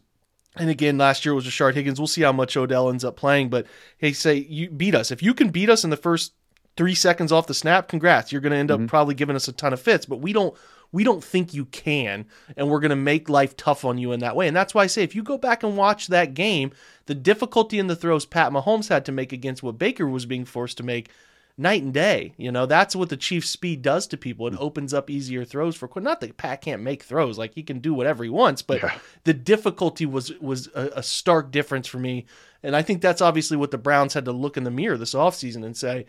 And 0.54 0.70
again, 0.70 0.96
last 0.96 1.24
year 1.24 1.34
was 1.34 1.44
Rashard 1.44 1.74
Higgins. 1.74 1.98
We'll 1.98 2.06
see 2.06 2.22
how 2.22 2.32
much 2.32 2.56
Odell 2.56 2.88
ends 2.88 3.04
up 3.04 3.16
playing, 3.16 3.50
but 3.50 3.66
hey, 3.98 4.12
say 4.12 4.36
you 4.36 4.70
beat 4.70 4.94
us 4.94 5.10
if 5.10 5.22
you 5.22 5.34
can 5.34 5.50
beat 5.50 5.68
us 5.68 5.84
in 5.84 5.90
the 5.90 5.96
first 5.96 6.32
three 6.76 6.94
seconds 6.94 7.32
off 7.32 7.46
the 7.46 7.54
snap. 7.54 7.88
Congrats, 7.88 8.30
you're 8.30 8.40
going 8.40 8.52
to 8.52 8.56
end 8.56 8.70
up 8.70 8.86
probably 8.86 9.14
giving 9.14 9.36
us 9.36 9.48
a 9.48 9.52
ton 9.52 9.72
of 9.72 9.80
fits, 9.80 10.06
but 10.06 10.20
we 10.20 10.32
don't 10.32 10.56
we 10.92 11.04
don't 11.04 11.22
think 11.22 11.54
you 11.54 11.66
can, 11.66 12.26
and 12.56 12.68
we're 12.68 12.80
going 12.80 12.90
to 12.90 12.96
make 12.96 13.28
life 13.28 13.56
tough 13.56 13.84
on 13.84 13.98
you 13.98 14.12
in 14.12 14.20
that 14.20 14.36
way. 14.36 14.46
And 14.48 14.56
that's 14.56 14.74
why 14.74 14.84
I 14.84 14.86
say 14.86 15.02
if 15.02 15.14
you 15.14 15.22
go 15.22 15.38
back 15.38 15.62
and 15.62 15.76
watch 15.76 16.08
that 16.08 16.34
game, 16.34 16.72
the 17.06 17.14
difficulty 17.14 17.78
in 17.78 17.86
the 17.86 17.96
throws 17.96 18.26
Pat 18.26 18.52
Mahomes 18.52 18.88
had 18.88 19.04
to 19.06 19.12
make 19.12 19.32
against 19.32 19.62
what 19.62 19.78
Baker 19.78 20.06
was 20.06 20.26
being 20.26 20.44
forced 20.44 20.76
to 20.78 20.82
make, 20.82 21.10
night 21.58 21.82
and 21.82 21.94
day. 21.94 22.34
You 22.36 22.52
know, 22.52 22.66
that's 22.66 22.94
what 22.94 23.08
the 23.08 23.16
Chiefs' 23.16 23.50
speed 23.50 23.82
does 23.82 24.06
to 24.08 24.16
people. 24.16 24.46
It 24.46 24.54
opens 24.58 24.92
up 24.92 25.10
easier 25.10 25.44
throws 25.44 25.76
for 25.76 25.88
not 25.96 26.20
that 26.20 26.36
Pat 26.36 26.60
can't 26.60 26.82
make 26.82 27.02
throws, 27.02 27.38
like 27.38 27.54
he 27.54 27.62
can 27.62 27.78
do 27.78 27.94
whatever 27.94 28.24
he 28.24 28.30
wants, 28.30 28.62
but 28.62 28.82
the 29.24 29.34
difficulty 29.34 30.06
was 30.06 30.32
was 30.40 30.68
a, 30.74 30.90
a 30.96 31.02
stark 31.02 31.50
difference 31.50 31.86
for 31.86 31.98
me. 31.98 32.26
And 32.62 32.76
I 32.76 32.82
think 32.82 33.00
that's 33.00 33.22
obviously 33.22 33.56
what 33.56 33.70
the 33.70 33.78
Browns 33.78 34.14
had 34.14 34.24
to 34.26 34.32
look 34.32 34.56
in 34.56 34.64
the 34.64 34.70
mirror 34.70 34.96
this 34.96 35.14
offseason 35.14 35.64
and 35.64 35.76
say, 35.76 36.06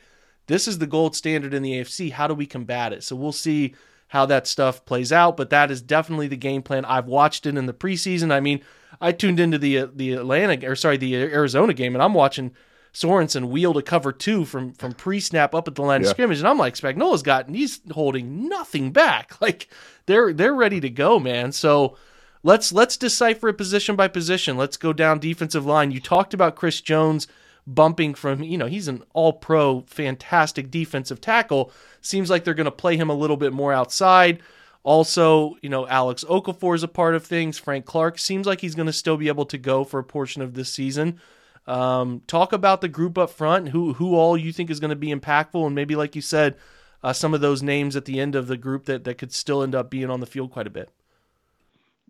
this 0.48 0.68
is 0.68 0.80
the 0.80 0.88
gold 0.88 1.16
standard 1.16 1.54
in 1.54 1.62
the 1.62 1.74
AFC. 1.74 2.12
How 2.12 2.28
do 2.28 2.34
we 2.34 2.46
combat 2.46 2.94
it? 2.94 3.04
So 3.04 3.16
we'll 3.16 3.32
see 3.32 3.76
how 4.08 4.26
that 4.26 4.48
stuff 4.48 4.86
plays 4.86 5.12
out, 5.12 5.38
but 5.38 5.50
that 5.50 5.70
is 5.70 5.82
definitely 5.82 6.28
the 6.28 6.38
game 6.38 6.62
plan. 6.62 6.86
I've 6.86 7.08
watched 7.08 7.46
it 7.46 7.58
in 7.58 7.66
the 7.66 7.74
preseason. 7.74 8.32
I 8.32 8.40
mean, 8.40 8.62
I 9.02 9.12
tuned 9.12 9.40
into 9.40 9.58
the 9.58 9.80
uh, 9.80 9.88
the 9.94 10.14
Atlanta 10.14 10.68
or 10.68 10.76
sorry, 10.76 10.98
the 10.98 11.16
Arizona 11.16 11.74
game 11.74 11.96
and 11.96 12.04
I'm 12.04 12.14
watching 12.14 12.54
Sorensen 12.94 13.50
wheel 13.50 13.74
to 13.74 13.82
cover 13.82 14.12
two 14.12 14.46
from 14.46 14.74
from 14.74 14.94
pre-snap 14.94 15.54
up 15.54 15.68
at 15.68 15.76
the 15.76 15.84
line 15.84 16.02
of 16.02 16.08
scrimmage, 16.08 16.40
and 16.40 16.48
I'm 16.48 16.58
like, 16.58 16.74
Spagnuolo's 16.76 17.22
got 17.22 17.50
he's 17.50 17.82
holding 17.92 18.48
nothing 18.48 18.92
back. 18.92 19.34
Like 19.42 19.68
they're 20.08 20.34
they're 20.34 20.56
ready 20.56 20.80
to 20.80 20.90
go, 20.90 21.20
man. 21.20 21.52
So 21.52 21.96
let's 22.44 22.72
let's 22.72 22.98
decipher 22.98 23.50
it 23.50 23.58
position 23.58 23.96
by 23.96 24.08
position. 24.08 24.58
Let's 24.58 24.78
go 24.78 24.94
down 24.94 25.20
defensive 25.20 25.66
line. 25.66 25.92
You 25.92 26.00
talked 26.00 26.34
about 26.34 26.56
Chris 26.56 26.82
Jones 26.82 27.28
bumping 27.68 28.14
from 28.14 28.42
you 28.42 28.58
know 28.58 28.66
he's 28.66 28.88
an 28.88 29.04
all 29.14 29.34
pro 29.34 29.82
fantastic 29.82 30.72
defensive 30.72 31.22
tackle. 31.22 31.72
Seems 32.02 32.30
like 32.30 32.44
they're 32.44 32.54
going 32.54 32.66
to 32.66 32.72
play 32.72 32.96
him 32.96 33.10
a 33.10 33.16
little 33.16 33.38
bit 33.38 33.54
more 33.54 33.74
outside. 33.74 34.42
Also 34.84 35.58
you 35.62 35.70
know 35.70 35.86
alex 35.88 36.24
okafor 36.24 36.76
is 36.76 36.84
a 36.84 36.88
part 36.88 37.14
of 37.14 37.26
things. 37.26 37.58
Frank 37.60 37.86
clark 37.86 38.18
seems 38.18 38.48
like 38.48 38.62
he's 38.62 38.76
going 38.76 38.88
to 38.88 38.94
still 38.94 39.18
be 39.18 39.28
able 39.28 39.46
to 39.46 39.58
go 39.58 39.84
for 39.84 40.00
a 40.00 40.04
portion 40.04 40.42
of 40.42 40.54
this 40.54 40.74
season. 40.74 41.20
Um, 41.68 42.22
talk 42.28 42.54
about 42.54 42.80
the 42.80 42.88
group 42.88 43.18
up 43.18 43.30
front. 43.30 43.70
Who 43.70 43.94
who 43.94 44.16
all 44.16 44.38
you 44.38 44.54
think 44.54 44.70
is 44.70 44.80
going 44.80 44.90
to 44.90 44.96
be 44.96 45.14
impactful? 45.14 45.66
And 45.66 45.76
maybe 45.76 45.96
like 45.96 46.16
you 46.16 46.22
said 46.22 46.56
uh, 47.04 47.14
some 47.14 47.34
of 47.34 47.42
those 47.42 47.62
names 47.62 47.96
at 47.96 48.06
the 48.06 48.20
end 48.20 48.36
of 48.36 48.48
the 48.48 48.58
group 48.58 48.86
that, 48.86 49.04
that 49.04 49.18
could 49.18 49.34
still 49.34 49.62
end 49.62 49.76
up 49.76 49.90
being 49.90 50.10
on 50.10 50.22
the 50.22 50.26
field 50.26 50.52
quite 50.52 50.68
a 50.68 50.72
bit. 50.72 50.90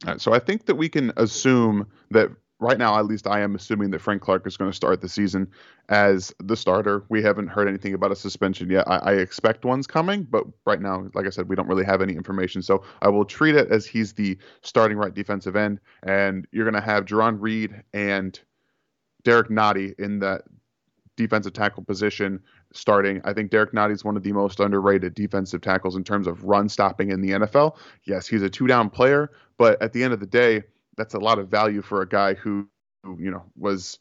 Right, 0.06 0.22
so 0.22 0.32
I 0.32 0.40
think 0.40 0.68
that 0.68 0.76
we 0.76 0.90
can 0.90 1.12
assume 1.18 1.88
that 2.12 2.30
right 2.60 2.78
now, 2.78 2.98
at 2.98 3.06
least 3.06 3.28
I 3.28 3.42
am 3.42 3.56
assuming 3.56 3.92
that 3.92 4.00
Frank 4.00 4.22
Clark 4.22 4.48
is 4.48 4.58
going 4.58 4.72
to 4.72 4.76
start 4.76 5.02
the 5.02 5.10
season 5.10 5.48
as 5.90 6.34
the 6.40 6.56
starter. 6.56 7.04
We 7.10 7.22
haven't 7.22 7.48
heard 7.48 7.68
anything 7.68 7.94
about 7.94 8.12
a 8.12 8.16
suspension 8.16 8.70
yet. 8.70 8.88
I, 8.88 8.98
I 8.98 9.12
expect 9.14 9.64
one's 9.64 9.86
coming, 9.86 10.24
but 10.24 10.46
right 10.66 10.82
now, 10.82 11.08
like 11.14 11.28
I 11.28 11.30
said, 11.30 11.50
we 11.50 11.56
don't 11.56 11.68
really 11.68 11.86
have 11.86 12.02
any 12.02 12.14
information. 12.14 12.62
So 12.62 12.84
I 13.02 13.10
will 13.10 13.26
treat 13.26 13.56
it 13.56 13.70
as 13.72 13.86
he's 13.86 14.14
the 14.14 14.38
starting 14.62 14.98
right 14.98 15.14
defensive 15.14 15.56
end, 15.56 15.80
and 16.04 16.48
you're 16.52 16.66
going 16.66 16.82
to 16.82 16.82
have 16.82 17.06
Jarran 17.06 17.38
Reed 17.40 17.84
and 17.94 18.40
Derrick 19.24 19.50
Nnadi 19.50 19.98
in 20.00 20.20
that 20.20 20.44
defensive 21.16 21.54
tackle 21.54 21.84
position 21.84 22.40
starting. 22.74 23.22
I 23.24 23.34
think 23.34 23.52
Derrick 23.52 23.72
Nnadi 23.74 23.94
is 23.94 24.04
one 24.04 24.18
of 24.18 24.24
the 24.24 24.32
most 24.32 24.60
underrated 24.60 25.14
defensive 25.14 25.62
tackles 25.62 25.96
in 25.96 26.04
terms 26.04 26.28
of 26.28 26.44
run 26.44 26.70
stopping 26.70 27.12
in 27.12 27.22
the 27.22 27.32
NFL. 27.32 27.78
Yes, 28.06 28.28
he's 28.28 28.42
a 28.42 28.50
two 28.50 28.68
down 28.68 28.90
player, 28.90 29.32
but 29.58 29.82
at 29.82 29.94
the 29.94 30.04
end 30.04 30.14
of 30.14 30.20
the 30.20 30.28
day, 30.28 30.64
that's 30.98 31.14
a 31.14 31.20
lot 31.20 31.40
of 31.40 31.50
value 31.50 31.82
for 31.82 32.02
a 32.02 32.08
guy 32.08 32.34
who, 32.34 32.68
who 33.04 33.18
you 33.20 33.32
know, 33.32 33.44
was 33.56 34.00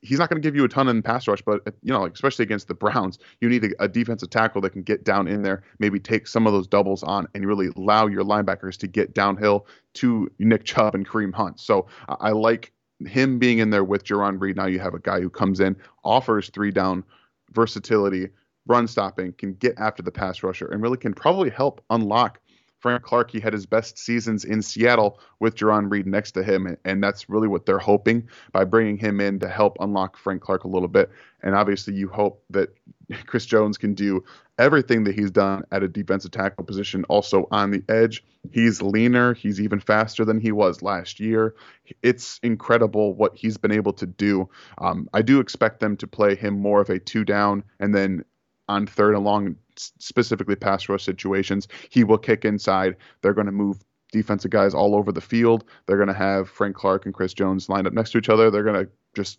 he's 0.00 0.18
not 0.18 0.28
going 0.28 0.40
to 0.40 0.46
give 0.46 0.54
you 0.54 0.64
a 0.64 0.68
ton 0.68 0.88
in 0.88 1.02
pass 1.02 1.26
rush, 1.26 1.42
but 1.42 1.60
you 1.82 1.92
know, 1.92 2.02
like, 2.02 2.14
especially 2.14 2.44
against 2.44 2.68
the 2.68 2.74
Browns, 2.74 3.18
you 3.40 3.48
need 3.48 3.64
a, 3.64 3.84
a 3.84 3.88
defensive 3.88 4.30
tackle 4.30 4.60
that 4.60 4.70
can 4.70 4.82
get 4.82 5.04
down 5.04 5.26
in 5.26 5.42
there, 5.42 5.64
maybe 5.78 5.98
take 5.98 6.26
some 6.26 6.46
of 6.46 6.52
those 6.52 6.66
doubles 6.66 7.02
on, 7.02 7.26
and 7.34 7.46
really 7.46 7.68
allow 7.76 8.06
your 8.06 8.24
linebackers 8.24 8.76
to 8.78 8.86
get 8.86 9.14
downhill 9.14 9.66
to 9.94 10.30
Nick 10.38 10.64
Chubb 10.64 10.94
and 10.94 11.06
Kareem 11.06 11.34
Hunt. 11.34 11.60
So 11.60 11.88
I, 12.08 12.14
I 12.20 12.30
like 12.30 12.72
him 13.06 13.38
being 13.38 13.58
in 13.58 13.70
there 13.70 13.84
with 13.84 14.04
Jarran 14.04 14.40
Reed. 14.40 14.56
Now 14.56 14.66
you 14.66 14.80
have 14.80 14.94
a 14.94 15.00
guy 15.00 15.20
who 15.20 15.30
comes 15.30 15.60
in, 15.60 15.76
offers 16.04 16.50
three 16.50 16.70
down 16.70 17.04
versatility, 17.52 18.28
run 18.66 18.86
stopping, 18.86 19.32
can 19.32 19.54
get 19.54 19.74
after 19.78 20.02
the 20.02 20.12
pass 20.12 20.42
rusher, 20.42 20.66
and 20.66 20.82
really 20.82 20.98
can 20.98 21.14
probably 21.14 21.50
help 21.50 21.84
unlock. 21.90 22.40
Frank 22.80 23.02
Clark, 23.02 23.30
he 23.30 23.40
had 23.40 23.52
his 23.52 23.66
best 23.66 23.98
seasons 23.98 24.44
in 24.44 24.62
Seattle 24.62 25.18
with 25.40 25.56
Jarran 25.56 25.90
Reed 25.90 26.06
next 26.06 26.32
to 26.32 26.44
him, 26.44 26.76
and 26.84 27.02
that's 27.02 27.28
really 27.28 27.48
what 27.48 27.66
they're 27.66 27.78
hoping 27.78 28.28
by 28.52 28.64
bringing 28.64 28.96
him 28.96 29.20
in 29.20 29.40
to 29.40 29.48
help 29.48 29.76
unlock 29.80 30.16
Frank 30.16 30.42
Clark 30.42 30.64
a 30.64 30.68
little 30.68 30.88
bit. 30.88 31.10
And 31.42 31.54
obviously, 31.54 31.94
you 31.94 32.08
hope 32.08 32.42
that 32.50 32.70
Chris 33.26 33.46
Jones 33.46 33.78
can 33.78 33.94
do 33.94 34.24
everything 34.58 35.04
that 35.04 35.14
he's 35.14 35.30
done 35.30 35.64
at 35.72 35.82
a 35.82 35.88
defensive 35.88 36.30
tackle 36.30 36.64
position, 36.64 37.04
also 37.04 37.48
on 37.50 37.70
the 37.70 37.82
edge. 37.88 38.24
He's 38.52 38.80
leaner, 38.80 39.34
he's 39.34 39.60
even 39.60 39.80
faster 39.80 40.24
than 40.24 40.40
he 40.40 40.52
was 40.52 40.82
last 40.82 41.18
year. 41.18 41.54
It's 42.02 42.38
incredible 42.42 43.14
what 43.14 43.36
he's 43.36 43.56
been 43.56 43.72
able 43.72 43.92
to 43.94 44.06
do. 44.06 44.48
Um, 44.78 45.08
I 45.12 45.22
do 45.22 45.40
expect 45.40 45.80
them 45.80 45.96
to 45.98 46.06
play 46.06 46.34
him 46.34 46.60
more 46.60 46.80
of 46.80 46.90
a 46.90 46.98
two 46.98 47.24
down 47.24 47.64
and 47.80 47.94
then 47.94 48.24
on 48.68 48.86
third 48.86 49.14
and 49.14 49.24
long, 49.24 49.56
specifically 49.76 50.56
pass 50.56 50.88
rush 50.88 51.04
situations, 51.04 51.68
he 51.90 52.04
will 52.04 52.18
kick 52.18 52.44
inside. 52.44 52.96
They're 53.22 53.34
going 53.34 53.46
to 53.46 53.52
move 53.52 53.78
defensive 54.12 54.50
guys 54.50 54.74
all 54.74 54.94
over 54.94 55.12
the 55.12 55.20
field. 55.20 55.64
They're 55.86 55.96
going 55.96 56.08
to 56.08 56.14
have 56.14 56.48
Frank 56.48 56.76
Clark 56.76 57.04
and 57.04 57.14
Chris 57.14 57.34
Jones 57.34 57.68
lined 57.68 57.86
up 57.86 57.92
next 57.92 58.12
to 58.12 58.18
each 58.18 58.28
other. 58.28 58.50
They're 58.50 58.64
going 58.64 58.86
to 58.86 58.90
just 59.14 59.38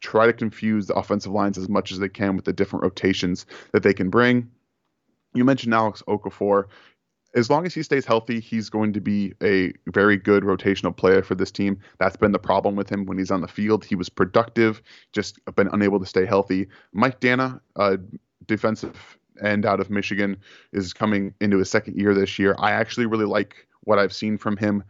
try 0.00 0.26
to 0.26 0.32
confuse 0.32 0.86
the 0.86 0.94
offensive 0.94 1.32
lines 1.32 1.56
as 1.56 1.68
much 1.68 1.90
as 1.90 1.98
they 1.98 2.08
can 2.08 2.36
with 2.36 2.44
the 2.44 2.52
different 2.52 2.82
rotations 2.82 3.46
that 3.72 3.82
they 3.82 3.94
can 3.94 4.10
bring. 4.10 4.50
You 5.34 5.44
mentioned 5.44 5.74
Alex 5.74 6.02
Okafor. 6.06 6.64
As 7.34 7.50
long 7.50 7.66
as 7.66 7.74
he 7.74 7.82
stays 7.82 8.04
healthy, 8.04 8.38
he's 8.38 8.70
going 8.70 8.92
to 8.92 9.00
be 9.00 9.32
a 9.42 9.72
very 9.88 10.16
good 10.16 10.44
rotational 10.44 10.96
player 10.96 11.20
for 11.20 11.34
this 11.34 11.50
team. 11.50 11.80
That's 11.98 12.16
been 12.16 12.30
the 12.30 12.38
problem 12.38 12.76
with 12.76 12.88
him 12.88 13.06
when 13.06 13.18
he's 13.18 13.32
on 13.32 13.40
the 13.40 13.48
field. 13.48 13.84
He 13.84 13.96
was 13.96 14.08
productive, 14.08 14.80
just 15.12 15.40
been 15.56 15.68
unable 15.72 15.98
to 15.98 16.06
stay 16.06 16.26
healthy. 16.26 16.68
Mike 16.92 17.18
Danna, 17.18 17.60
uh, 17.74 17.96
defensive 18.46 19.18
end 19.42 19.66
out 19.66 19.80
of 19.80 19.90
Michigan, 19.90 20.36
is 20.72 20.92
coming 20.92 21.34
into 21.40 21.58
his 21.58 21.70
second 21.70 21.98
year 21.98 22.14
this 22.14 22.38
year. 22.38 22.54
I 22.58 22.72
actually 22.72 23.06
really 23.06 23.24
like 23.24 23.66
what 23.82 23.98
I've 23.98 24.12
seen 24.12 24.38
from 24.38 24.56
him. 24.56 24.84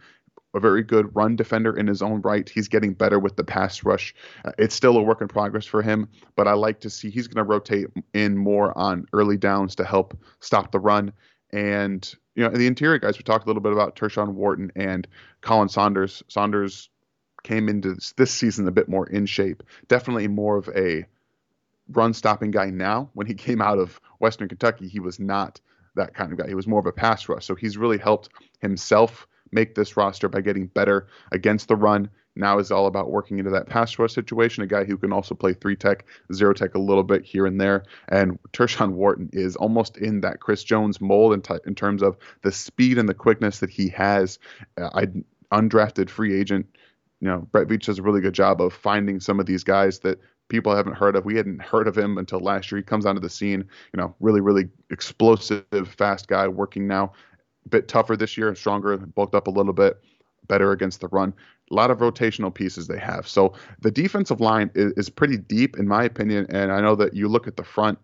A 0.54 0.60
very 0.60 0.84
good 0.84 1.16
run 1.16 1.34
defender 1.34 1.76
in 1.76 1.88
his 1.88 2.00
own 2.00 2.20
right. 2.20 2.48
He's 2.48 2.68
getting 2.68 2.94
better 2.94 3.18
with 3.18 3.34
the 3.34 3.42
pass 3.42 3.82
rush. 3.82 4.14
Uh, 4.44 4.52
it's 4.56 4.74
still 4.74 4.96
a 4.96 5.02
work 5.02 5.20
in 5.20 5.26
progress 5.26 5.66
for 5.66 5.82
him, 5.82 6.08
but 6.36 6.46
I 6.46 6.52
like 6.52 6.80
to 6.80 6.90
see 6.90 7.10
he's 7.10 7.26
going 7.26 7.44
to 7.44 7.50
rotate 7.50 7.88
in 8.12 8.36
more 8.36 8.76
on 8.78 9.06
early 9.12 9.36
downs 9.36 9.74
to 9.76 9.84
help 9.84 10.16
stop 10.38 10.70
the 10.70 10.78
run. 10.78 11.12
And 11.50 12.08
you 12.36 12.44
know, 12.44 12.50
the 12.50 12.68
interior 12.68 12.98
guys, 12.98 13.18
we 13.18 13.24
talked 13.24 13.46
a 13.46 13.48
little 13.48 13.62
bit 13.62 13.72
about 13.72 13.96
Tershawn 13.96 14.34
Wharton 14.34 14.70
and 14.76 15.08
Khalen 15.42 15.70
Saunders. 15.70 16.22
Saunders 16.28 16.88
came 17.42 17.68
into 17.68 17.94
this, 17.94 18.12
this 18.16 18.30
season 18.30 18.66
a 18.66 18.72
bit 18.72 18.88
more 18.88 19.06
in 19.06 19.26
shape. 19.26 19.62
Definitely 19.88 20.28
more 20.28 20.56
of 20.56 20.68
a 20.68 21.06
run 21.90 22.12
stopping 22.12 22.50
guy 22.50 22.70
now. 22.70 23.10
When 23.14 23.26
he 23.26 23.34
came 23.46 23.60
out 23.60 23.78
of 23.78 24.00
Western 24.18 24.48
Kentucky, 24.48 24.88
he 24.88 25.00
was 25.00 25.18
not 25.18 25.60
that 25.96 26.14
kind 26.14 26.32
of 26.32 26.38
guy. 26.38 26.48
He 26.48 26.54
was 26.54 26.66
more 26.66 26.80
of 26.80 26.86
a 26.86 26.92
pass 26.92 27.28
rush. 27.28 27.44
So 27.44 27.54
he's 27.54 27.76
really 27.76 27.98
helped 27.98 28.30
himself 28.60 29.26
make 29.52 29.74
this 29.74 29.96
roster 29.96 30.28
by 30.28 30.40
getting 30.40 30.66
better 30.66 31.06
against 31.30 31.68
the 31.68 31.76
run, 31.76 32.10
now 32.36 32.58
is 32.58 32.70
all 32.70 32.86
about 32.86 33.10
working 33.10 33.38
into 33.38 33.50
that 33.50 33.68
pass 33.68 33.98
rush 33.98 34.12
situation. 34.12 34.62
A 34.62 34.66
guy 34.66 34.84
who 34.84 34.96
can 34.96 35.12
also 35.12 35.34
play 35.34 35.54
three 35.54 35.76
tech, 35.76 36.04
zero 36.32 36.52
tech 36.52 36.74
a 36.74 36.80
little 36.80 37.02
bit 37.02 37.24
here 37.24 37.46
and 37.46 37.60
there. 37.60 37.84
And 38.08 38.38
Tershawn 38.52 38.92
Wharton 38.92 39.30
is 39.32 39.56
almost 39.56 39.96
in 39.98 40.20
that 40.22 40.40
Chris 40.40 40.64
Jones 40.64 41.00
mold 41.00 41.32
in, 41.32 41.42
t- 41.42 41.54
in 41.66 41.74
terms 41.74 42.02
of 42.02 42.16
the 42.42 42.52
speed 42.52 42.98
and 42.98 43.08
the 43.08 43.14
quickness 43.14 43.60
that 43.60 43.70
he 43.70 43.88
has. 43.90 44.38
Uh, 44.76 44.90
I 44.94 45.06
undrafted 45.56 46.10
free 46.10 46.38
agent. 46.38 46.66
You 47.20 47.28
know, 47.28 47.48
Brett 47.52 47.68
Veach 47.68 47.84
does 47.84 47.98
a 47.98 48.02
really 48.02 48.20
good 48.20 48.34
job 48.34 48.60
of 48.60 48.72
finding 48.72 49.20
some 49.20 49.38
of 49.38 49.46
these 49.46 49.64
guys 49.64 50.00
that 50.00 50.18
people 50.48 50.74
haven't 50.74 50.94
heard 50.94 51.16
of. 51.16 51.24
We 51.24 51.36
hadn't 51.36 51.62
heard 51.62 51.88
of 51.88 51.96
him 51.96 52.18
until 52.18 52.40
last 52.40 52.70
year. 52.70 52.78
He 52.78 52.82
comes 52.82 53.06
onto 53.06 53.20
the 53.20 53.30
scene, 53.30 53.64
you 53.92 54.00
know, 54.00 54.14
really, 54.20 54.40
really 54.40 54.68
explosive, 54.90 55.64
fast 55.96 56.28
guy 56.28 56.48
working 56.48 56.86
now. 56.86 57.12
A 57.66 57.68
bit 57.68 57.88
tougher 57.88 58.16
this 58.16 58.36
year 58.36 58.48
and 58.48 58.56
stronger, 58.56 58.96
bulked 58.96 59.34
up 59.34 59.46
a 59.46 59.50
little 59.50 59.72
bit, 59.72 60.02
better 60.48 60.72
against 60.72 61.00
the 61.00 61.08
run. 61.08 61.32
A 61.70 61.74
lot 61.74 61.90
of 61.90 61.98
rotational 61.98 62.52
pieces 62.52 62.86
they 62.86 62.98
have. 62.98 63.26
So 63.26 63.54
the 63.80 63.90
defensive 63.90 64.40
line 64.40 64.70
is, 64.74 64.92
is 64.92 65.08
pretty 65.08 65.38
deep, 65.38 65.78
in 65.78 65.88
my 65.88 66.04
opinion. 66.04 66.46
And 66.50 66.70
I 66.70 66.80
know 66.80 66.94
that 66.96 67.14
you 67.14 67.28
look 67.28 67.46
at 67.46 67.56
the 67.56 67.64
front 67.64 67.98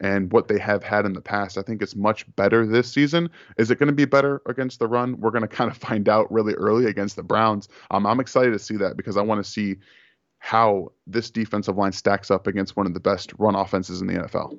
and 0.00 0.30
what 0.30 0.48
they 0.48 0.58
have 0.58 0.82
had 0.82 1.06
in 1.06 1.14
the 1.14 1.22
past. 1.22 1.56
I 1.56 1.62
think 1.62 1.80
it's 1.80 1.96
much 1.96 2.26
better 2.36 2.66
this 2.66 2.92
season. 2.92 3.30
Is 3.56 3.70
it 3.70 3.78
going 3.78 3.86
to 3.86 3.94
be 3.94 4.04
better 4.04 4.42
against 4.46 4.78
the 4.78 4.86
run? 4.86 5.18
We're 5.18 5.30
going 5.30 5.42
to 5.48 5.48
kind 5.48 5.70
of 5.70 5.76
find 5.78 6.08
out 6.08 6.30
really 6.30 6.54
early 6.54 6.86
against 6.86 7.16
the 7.16 7.22
Browns. 7.22 7.68
Um, 7.90 8.06
I'm 8.06 8.20
excited 8.20 8.52
to 8.52 8.58
see 8.58 8.76
that 8.76 8.98
because 8.98 9.16
I 9.16 9.22
want 9.22 9.42
to 9.42 9.50
see 9.50 9.76
how 10.46 10.92
this 11.08 11.28
defensive 11.28 11.76
line 11.76 11.90
stacks 11.90 12.30
up 12.30 12.46
against 12.46 12.76
one 12.76 12.86
of 12.86 12.94
the 12.94 13.00
best 13.00 13.32
run 13.36 13.56
offenses 13.56 14.00
in 14.00 14.06
the 14.06 14.14
NFL. 14.14 14.56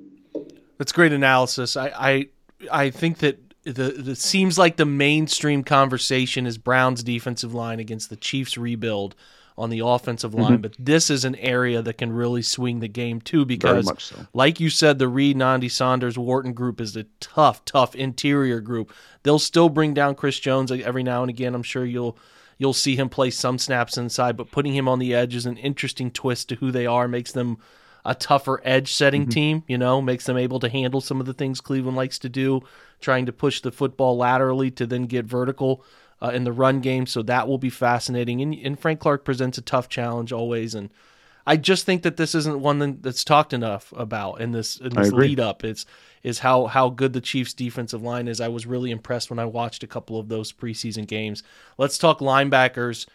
That's 0.76 0.92
great 0.92 1.14
analysis. 1.14 1.78
I 1.78 1.88
I, 1.96 2.28
I 2.70 2.90
think 2.90 3.18
that 3.18 3.40
the, 3.64 4.10
it 4.10 4.18
seems 4.18 4.58
like 4.58 4.76
the 4.76 4.84
mainstream 4.84 5.64
conversation 5.64 6.46
is 6.46 6.58
Brown's 6.58 7.02
defensive 7.02 7.54
line 7.54 7.80
against 7.80 8.10
the 8.10 8.16
Chiefs 8.16 8.58
rebuild 8.58 9.14
on 9.56 9.70
the 9.70 9.80
offensive 9.80 10.34
line, 10.34 10.52
mm-hmm. 10.52 10.60
but 10.60 10.76
this 10.78 11.08
is 11.08 11.24
an 11.24 11.36
area 11.36 11.80
that 11.80 11.96
can 11.96 12.12
really 12.12 12.42
swing 12.42 12.80
the 12.80 12.86
game 12.86 13.18
too 13.18 13.46
because 13.46 13.90
so. 13.98 14.26
like 14.34 14.60
you 14.60 14.68
said 14.68 14.98
the 14.98 15.08
Reed 15.08 15.38
Nnadi 15.38 15.70
Saunders 15.70 16.18
Wharton 16.18 16.52
group 16.52 16.82
is 16.82 16.96
a 16.96 17.04
tough 17.18 17.64
tough 17.64 17.94
interior 17.94 18.60
group. 18.60 18.92
They'll 19.22 19.38
still 19.38 19.70
bring 19.70 19.94
down 19.94 20.16
Chris 20.16 20.38
Jones 20.38 20.70
every 20.70 21.02
now 21.02 21.22
and 21.22 21.30
again. 21.30 21.54
I'm 21.54 21.62
sure 21.62 21.86
you'll 21.86 22.18
you'll 22.58 22.72
see 22.74 22.96
him 22.96 23.08
play 23.08 23.30
some 23.30 23.56
snaps 23.56 23.96
inside, 23.96 24.36
but 24.36 24.50
putting 24.50 24.74
him 24.74 24.88
on 24.88 24.98
the 24.98 25.14
edge 25.14 25.34
is 25.34 25.46
an 25.46 25.56
interesting 25.56 26.10
twist 26.10 26.48
to 26.48 26.56
who 26.56 26.70
they 26.70 26.86
are, 26.86 27.08
makes 27.08 27.32
them 27.32 27.58
a 28.04 28.14
tougher 28.14 28.60
edge 28.64 28.92
setting 28.92 29.22
mm-hmm. 29.22 29.30
team, 29.30 29.64
you 29.66 29.78
know, 29.78 30.02
makes 30.02 30.26
them 30.26 30.36
able 30.36 30.60
to 30.60 30.68
handle 30.68 31.00
some 31.00 31.20
of 31.20 31.26
the 31.26 31.34
things 31.34 31.60
Cleveland 31.60 31.96
likes 31.96 32.18
to 32.18 32.28
do, 32.28 32.62
trying 33.00 33.26
to 33.26 33.32
push 33.32 33.60
the 33.60 33.72
football 33.72 34.16
laterally 34.16 34.70
to 34.72 34.86
then 34.86 35.06
get 35.06 35.24
vertical 35.24 35.84
uh, 36.22 36.30
in 36.30 36.44
the 36.44 36.52
run 36.52 36.80
game. 36.80 37.06
So 37.06 37.22
that 37.22 37.46
will 37.46 37.58
be 37.58 37.70
fascinating. 37.70 38.40
And, 38.40 38.54
and 38.54 38.78
Frank 38.78 39.00
Clark 39.00 39.24
presents 39.24 39.58
a 39.58 39.62
tough 39.62 39.88
challenge 39.88 40.32
always. 40.32 40.74
And 40.74 40.90
I 41.48 41.56
just 41.56 41.86
think 41.86 42.02
that 42.02 42.18
this 42.18 42.34
isn't 42.34 42.60
one 42.60 43.00
that's 43.00 43.24
talked 43.24 43.54
enough 43.54 43.90
about 43.96 44.42
in 44.42 44.52
this 44.52 44.76
in 44.76 44.90
this 44.90 45.10
lead 45.12 45.40
up. 45.40 45.64
It's 45.64 45.86
is 46.22 46.40
how 46.40 46.66
how 46.66 46.90
good 46.90 47.14
the 47.14 47.22
Chiefs 47.22 47.54
defensive 47.54 48.02
line 48.02 48.28
is. 48.28 48.38
I 48.38 48.48
was 48.48 48.66
really 48.66 48.90
impressed 48.90 49.30
when 49.30 49.38
I 49.38 49.46
watched 49.46 49.82
a 49.82 49.86
couple 49.86 50.20
of 50.20 50.28
those 50.28 50.52
preseason 50.52 51.06
games. 51.06 51.42
Let's 51.78 51.96
talk 51.96 52.18
linebackers. 52.18 53.06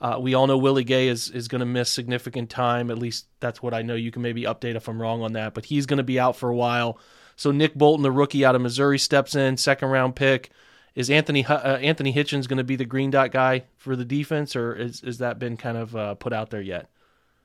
Uh, 0.00 0.18
we 0.20 0.34
all 0.34 0.48
know 0.48 0.58
Willie 0.58 0.82
Gay 0.82 1.06
is 1.06 1.30
is 1.30 1.46
going 1.46 1.60
to 1.60 1.66
miss 1.66 1.88
significant 1.88 2.50
time. 2.50 2.90
At 2.90 2.98
least 2.98 3.26
that's 3.38 3.62
what 3.62 3.74
I 3.74 3.82
know. 3.82 3.94
You 3.94 4.10
can 4.10 4.22
maybe 4.22 4.42
update 4.42 4.74
if 4.74 4.88
I'm 4.88 5.00
wrong 5.00 5.22
on 5.22 5.34
that, 5.34 5.54
but 5.54 5.66
he's 5.66 5.86
going 5.86 5.98
to 5.98 6.02
be 6.02 6.18
out 6.18 6.34
for 6.34 6.48
a 6.48 6.56
while. 6.56 6.98
So 7.36 7.52
Nick 7.52 7.76
Bolton, 7.76 8.02
the 8.02 8.10
rookie 8.10 8.44
out 8.44 8.56
of 8.56 8.60
Missouri, 8.60 8.98
steps 8.98 9.36
in, 9.36 9.56
second 9.56 9.90
round 9.90 10.16
pick. 10.16 10.50
Is 10.96 11.10
Anthony 11.10 11.46
uh, 11.46 11.76
Anthony 11.76 12.12
Hitchens 12.12 12.48
going 12.48 12.58
to 12.58 12.64
be 12.64 12.74
the 12.74 12.84
green 12.84 13.12
dot 13.12 13.30
guy 13.30 13.66
for 13.76 13.94
the 13.94 14.04
defense, 14.04 14.56
or 14.56 14.74
is 14.74 15.00
is 15.04 15.18
that 15.18 15.38
been 15.38 15.56
kind 15.56 15.78
of 15.78 15.94
uh, 15.94 16.14
put 16.16 16.32
out 16.32 16.50
there 16.50 16.60
yet? 16.60 16.88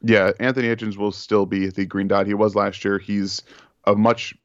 Yeah, 0.04 0.32
Anthony 0.40 0.68
Hitchens 0.68 0.98
will 0.98 1.12
still 1.12 1.46
be 1.46 1.68
the 1.68 1.86
green 1.86 2.08
dot. 2.08 2.28
He 2.28 2.34
was 2.34 2.56
last 2.56 2.84
year. 2.84 3.00
He's 3.00 3.42
a 3.86 3.96
much 3.96 4.36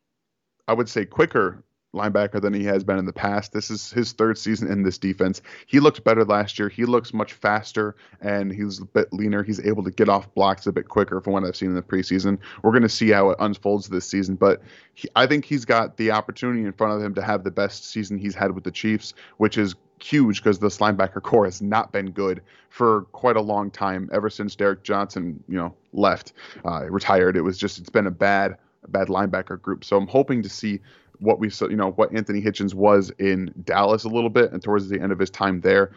I 0.69 0.75
would 0.75 0.89
say, 0.89 1.07
quicker 1.07 1.65
linebacker 1.95 2.41
than 2.43 2.53
he 2.53 2.65
has 2.65 2.85
been 2.85 2.99
in 2.99 3.07
the 3.07 3.13
past. 3.15 3.53
This 3.55 3.71
is 3.71 3.91
his 3.91 4.13
third 4.13 4.37
season 4.37 4.71
in 4.71 4.83
this 4.83 4.99
defense. 4.99 5.41
He 5.67 5.81
looked 5.81 6.05
better 6.05 6.23
last 6.23 6.59
year. 6.59 6.69
He 6.69 6.85
looks 6.85 7.15
much 7.15 7.33
faster 7.33 7.97
and 8.21 8.53
he's 8.53 8.79
a 8.79 8.85
bit 8.85 9.11
leaner. 9.11 9.43
He's 9.43 9.59
able 9.65 9.83
to 9.85 9.91
get 9.91 10.11
off 10.11 10.33
blocks 10.35 10.67
a 10.67 10.73
bit 10.73 10.89
quicker 10.89 11.23
from 11.23 11.33
what 11.33 11.45
I've 11.45 11.57
seen 11.57 11.71
in 11.71 11.75
the 11.75 11.83
preseason. 11.83 12.39
We're 12.63 12.73
going 12.73 12.83
to 12.83 12.91
see 12.91 13.09
how 13.09 13.31
it 13.31 13.39
unfolds 13.41 13.89
this 13.89 14.07
season, 14.07 14.37
but 14.37 14.61
he, 14.93 15.09
I 15.17 15.27
think 15.27 15.47
he's 15.47 15.65
got 15.65 15.97
the 15.97 16.11
opportunity 16.11 16.63
in 16.63 16.73
front 16.75 16.93
of 16.93 17.03
him 17.03 17.15
to 17.15 17.23
have 17.23 17.43
the 17.43 17.51
best 17.51 17.87
season 17.87 18.19
he's 18.19 18.35
had 18.35 18.55
with 18.55 18.65
the 18.65 18.71
Chiefs, 18.71 19.15
which 19.39 19.57
is 19.57 19.75
huge 20.01 20.43
because 20.43 20.59
this 20.59 20.79
linebacker 20.79 21.23
core 21.23 21.45
has 21.45 21.63
not 21.63 21.93
been 21.93 22.11
good 22.11 22.43
for 22.71 23.03
quite 23.13 23.37
a 23.37 23.41
long 23.41 23.71
time 23.71 24.09
ever 24.13 24.31
since 24.31 24.55
Derrick 24.55 24.83
Johnson, 24.83 25.43
you 25.49 25.57
know, 25.57 25.75
left, 25.93 26.33
uh, 26.65 26.85
retired. 26.91 27.37
It 27.37 27.43
was 27.43 27.59
just 27.59 27.79
it's 27.79 27.91
been 27.91 28.07
a 28.07 28.11
bad 28.11 28.57
bad 28.89 29.09
linebacker 29.09 29.61
group. 29.61 29.85
So 29.85 29.97
I'm 29.97 30.07
hoping 30.07 30.43
to 30.43 30.49
see 30.49 30.81
what 31.21 31.39
we 31.39 31.51
saw, 31.51 31.69
you 31.69 31.77
know, 31.77 31.91
what 31.93 32.15
Anthony 32.15 32.41
Hitchens 32.41 32.75
was 32.75 33.11
in 33.19 33.53
Dallas 33.65 34.05
a 34.05 34.09
little 34.09 34.31
bit 34.31 34.53
and 34.53 34.63
towards 34.63 34.89
the 34.89 35.01
end 35.01 35.13
of 35.13 35.19
his 35.19 35.31
time 35.31 35.61
there. 35.61 35.93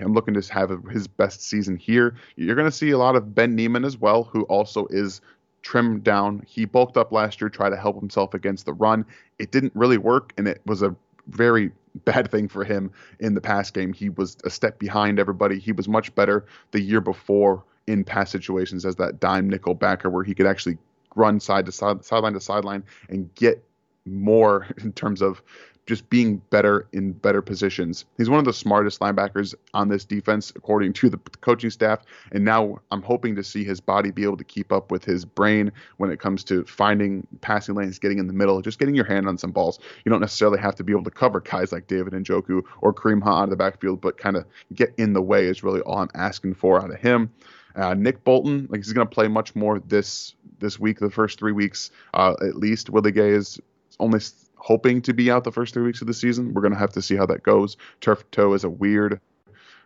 I'm 0.00 0.14
looking 0.14 0.34
to 0.34 0.52
have 0.52 0.70
his 0.84 1.08
best 1.08 1.42
season 1.42 1.76
here. 1.76 2.14
You're 2.36 2.54
going 2.54 2.70
to 2.70 2.76
see 2.76 2.90
a 2.90 2.98
lot 2.98 3.16
of 3.16 3.34
Ben 3.34 3.56
Niemann 3.56 3.84
as 3.84 3.98
well, 3.98 4.22
who 4.22 4.44
also 4.44 4.86
is 4.86 5.20
trimmed 5.62 6.04
down. 6.04 6.42
He 6.46 6.64
bulked 6.64 6.96
up 6.96 7.10
last 7.10 7.40
year, 7.40 7.50
tried 7.50 7.70
to 7.70 7.76
help 7.76 7.98
himself 7.98 8.32
against 8.32 8.66
the 8.66 8.72
run. 8.72 9.04
It 9.38 9.50
didn't 9.50 9.72
really 9.74 9.98
work, 9.98 10.32
and 10.38 10.46
it 10.46 10.62
was 10.64 10.82
a 10.82 10.94
very 11.26 11.72
bad 12.04 12.30
thing 12.30 12.48
for 12.48 12.64
him 12.64 12.90
in 13.18 13.34
the 13.34 13.40
pass 13.40 13.70
game. 13.70 13.92
He 13.92 14.08
was 14.08 14.36
a 14.44 14.50
step 14.50 14.78
behind 14.78 15.18
everybody. 15.18 15.58
He 15.58 15.72
was 15.72 15.88
much 15.88 16.14
better 16.14 16.46
the 16.70 16.80
year 16.80 17.00
before 17.00 17.64
in 17.86 18.04
pass 18.04 18.30
situations 18.30 18.84
as 18.84 18.96
that 18.96 19.20
dime 19.20 19.48
nickel 19.48 19.74
backer 19.74 20.10
where 20.10 20.24
he 20.24 20.34
could 20.34 20.46
actually 20.46 20.78
run 21.16 21.40
side 21.40 21.66
to 21.66 21.72
side, 21.72 22.04
sideline 22.04 22.34
to 22.34 22.40
sideline, 22.40 22.84
and 23.08 23.34
get 23.34 23.64
more 24.06 24.66
in 24.82 24.92
terms 24.92 25.22
of 25.22 25.42
just 25.90 26.08
being 26.08 26.36
better 26.50 26.86
in 26.92 27.10
better 27.10 27.42
positions. 27.42 28.04
He's 28.16 28.30
one 28.30 28.38
of 28.38 28.44
the 28.44 28.52
smartest 28.52 29.00
linebackers 29.00 29.56
on 29.74 29.88
this 29.88 30.04
defense, 30.04 30.52
according 30.54 30.92
to 30.92 31.10
the 31.10 31.18
coaching 31.40 31.68
staff. 31.68 32.02
And 32.30 32.44
now 32.44 32.78
I'm 32.92 33.02
hoping 33.02 33.34
to 33.34 33.42
see 33.42 33.64
his 33.64 33.80
body 33.80 34.12
be 34.12 34.22
able 34.22 34.36
to 34.36 34.44
keep 34.44 34.70
up 34.70 34.92
with 34.92 35.04
his 35.04 35.24
brain 35.24 35.72
when 35.96 36.12
it 36.12 36.20
comes 36.20 36.44
to 36.44 36.64
finding 36.64 37.26
passing 37.40 37.74
lanes, 37.74 37.98
getting 37.98 38.20
in 38.20 38.28
the 38.28 38.32
middle, 38.32 38.62
just 38.62 38.78
getting 38.78 38.94
your 38.94 39.04
hand 39.04 39.26
on 39.26 39.36
some 39.36 39.50
balls. 39.50 39.80
You 40.04 40.10
don't 40.10 40.20
necessarily 40.20 40.60
have 40.60 40.76
to 40.76 40.84
be 40.84 40.92
able 40.92 41.02
to 41.02 41.10
cover 41.10 41.40
guys 41.40 41.72
like 41.72 41.88
David 41.88 42.12
Njoku 42.12 42.62
or 42.82 42.94
Kareem 42.94 43.20
Hunt 43.20 43.36
out 43.36 43.44
of 43.44 43.50
the 43.50 43.56
backfield, 43.56 44.00
but 44.00 44.16
kind 44.16 44.36
of 44.36 44.44
get 44.72 44.94
in 44.96 45.12
the 45.12 45.20
way 45.20 45.46
is 45.46 45.64
really 45.64 45.80
all 45.80 45.98
I'm 45.98 46.10
asking 46.14 46.54
for 46.54 46.80
out 46.80 46.92
of 46.92 47.00
him. 47.00 47.32
Uh, 47.74 47.94
Nick 47.94 48.22
Bolton, 48.22 48.68
like 48.70 48.78
he's 48.78 48.92
going 48.92 49.08
to 49.08 49.12
play 49.12 49.26
much 49.26 49.56
more 49.56 49.80
this 49.80 50.36
this 50.60 50.78
week, 50.78 51.00
the 51.00 51.10
first 51.10 51.40
three 51.40 51.52
weeks 51.52 51.90
uh, 52.14 52.36
at 52.42 52.54
least. 52.54 52.90
Willie 52.90 53.10
Gay 53.10 53.30
is 53.30 53.60
only 53.98 54.20
hoping 54.60 55.02
to 55.02 55.12
be 55.12 55.30
out 55.30 55.44
the 55.44 55.52
first 55.52 55.74
three 55.74 55.82
weeks 55.82 56.00
of 56.00 56.06
the 56.06 56.14
season. 56.14 56.54
We're 56.54 56.62
going 56.62 56.72
to 56.72 56.78
have 56.78 56.92
to 56.92 57.02
see 57.02 57.16
how 57.16 57.26
that 57.26 57.42
goes. 57.42 57.76
Turf 58.00 58.24
toe 58.30 58.52
is 58.52 58.64
a 58.64 58.70
weird 58.70 59.20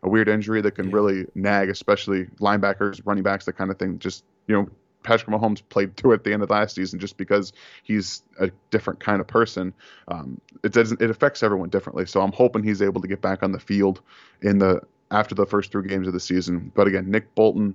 a 0.02 0.08
weird 0.08 0.28
injury 0.28 0.60
that 0.60 0.72
can 0.72 0.90
yeah. 0.90 0.94
really 0.94 1.26
nag, 1.34 1.70
especially 1.70 2.26
linebackers, 2.38 3.00
running 3.06 3.22
backs, 3.22 3.46
that 3.46 3.54
kind 3.54 3.70
of 3.70 3.78
thing. 3.78 3.98
Just 3.98 4.24
you 4.46 4.54
know, 4.54 4.68
Patrick 5.02 5.30
Mahomes 5.30 5.62
played 5.68 5.96
through 5.96 6.12
it 6.12 6.16
at 6.16 6.24
the 6.24 6.32
end 6.32 6.42
of 6.42 6.50
last 6.50 6.74
season 6.74 6.98
just 6.98 7.16
because 7.16 7.52
he's 7.84 8.22
a 8.40 8.50
different 8.70 9.00
kind 9.00 9.20
of 9.20 9.26
person. 9.26 9.72
Um, 10.08 10.40
it 10.62 10.72
doesn't 10.72 11.00
it 11.00 11.10
affects 11.10 11.42
everyone 11.42 11.70
differently. 11.70 12.06
So 12.06 12.20
I'm 12.20 12.32
hoping 12.32 12.62
he's 12.62 12.82
able 12.82 13.00
to 13.00 13.08
get 13.08 13.20
back 13.20 13.42
on 13.42 13.52
the 13.52 13.60
field 13.60 14.02
in 14.42 14.58
the 14.58 14.82
after 15.10 15.34
the 15.34 15.46
first 15.46 15.70
three 15.70 15.88
games 15.88 16.06
of 16.06 16.12
the 16.12 16.20
season. 16.20 16.72
But 16.74 16.86
again, 16.86 17.10
Nick 17.10 17.34
Bolton, 17.34 17.74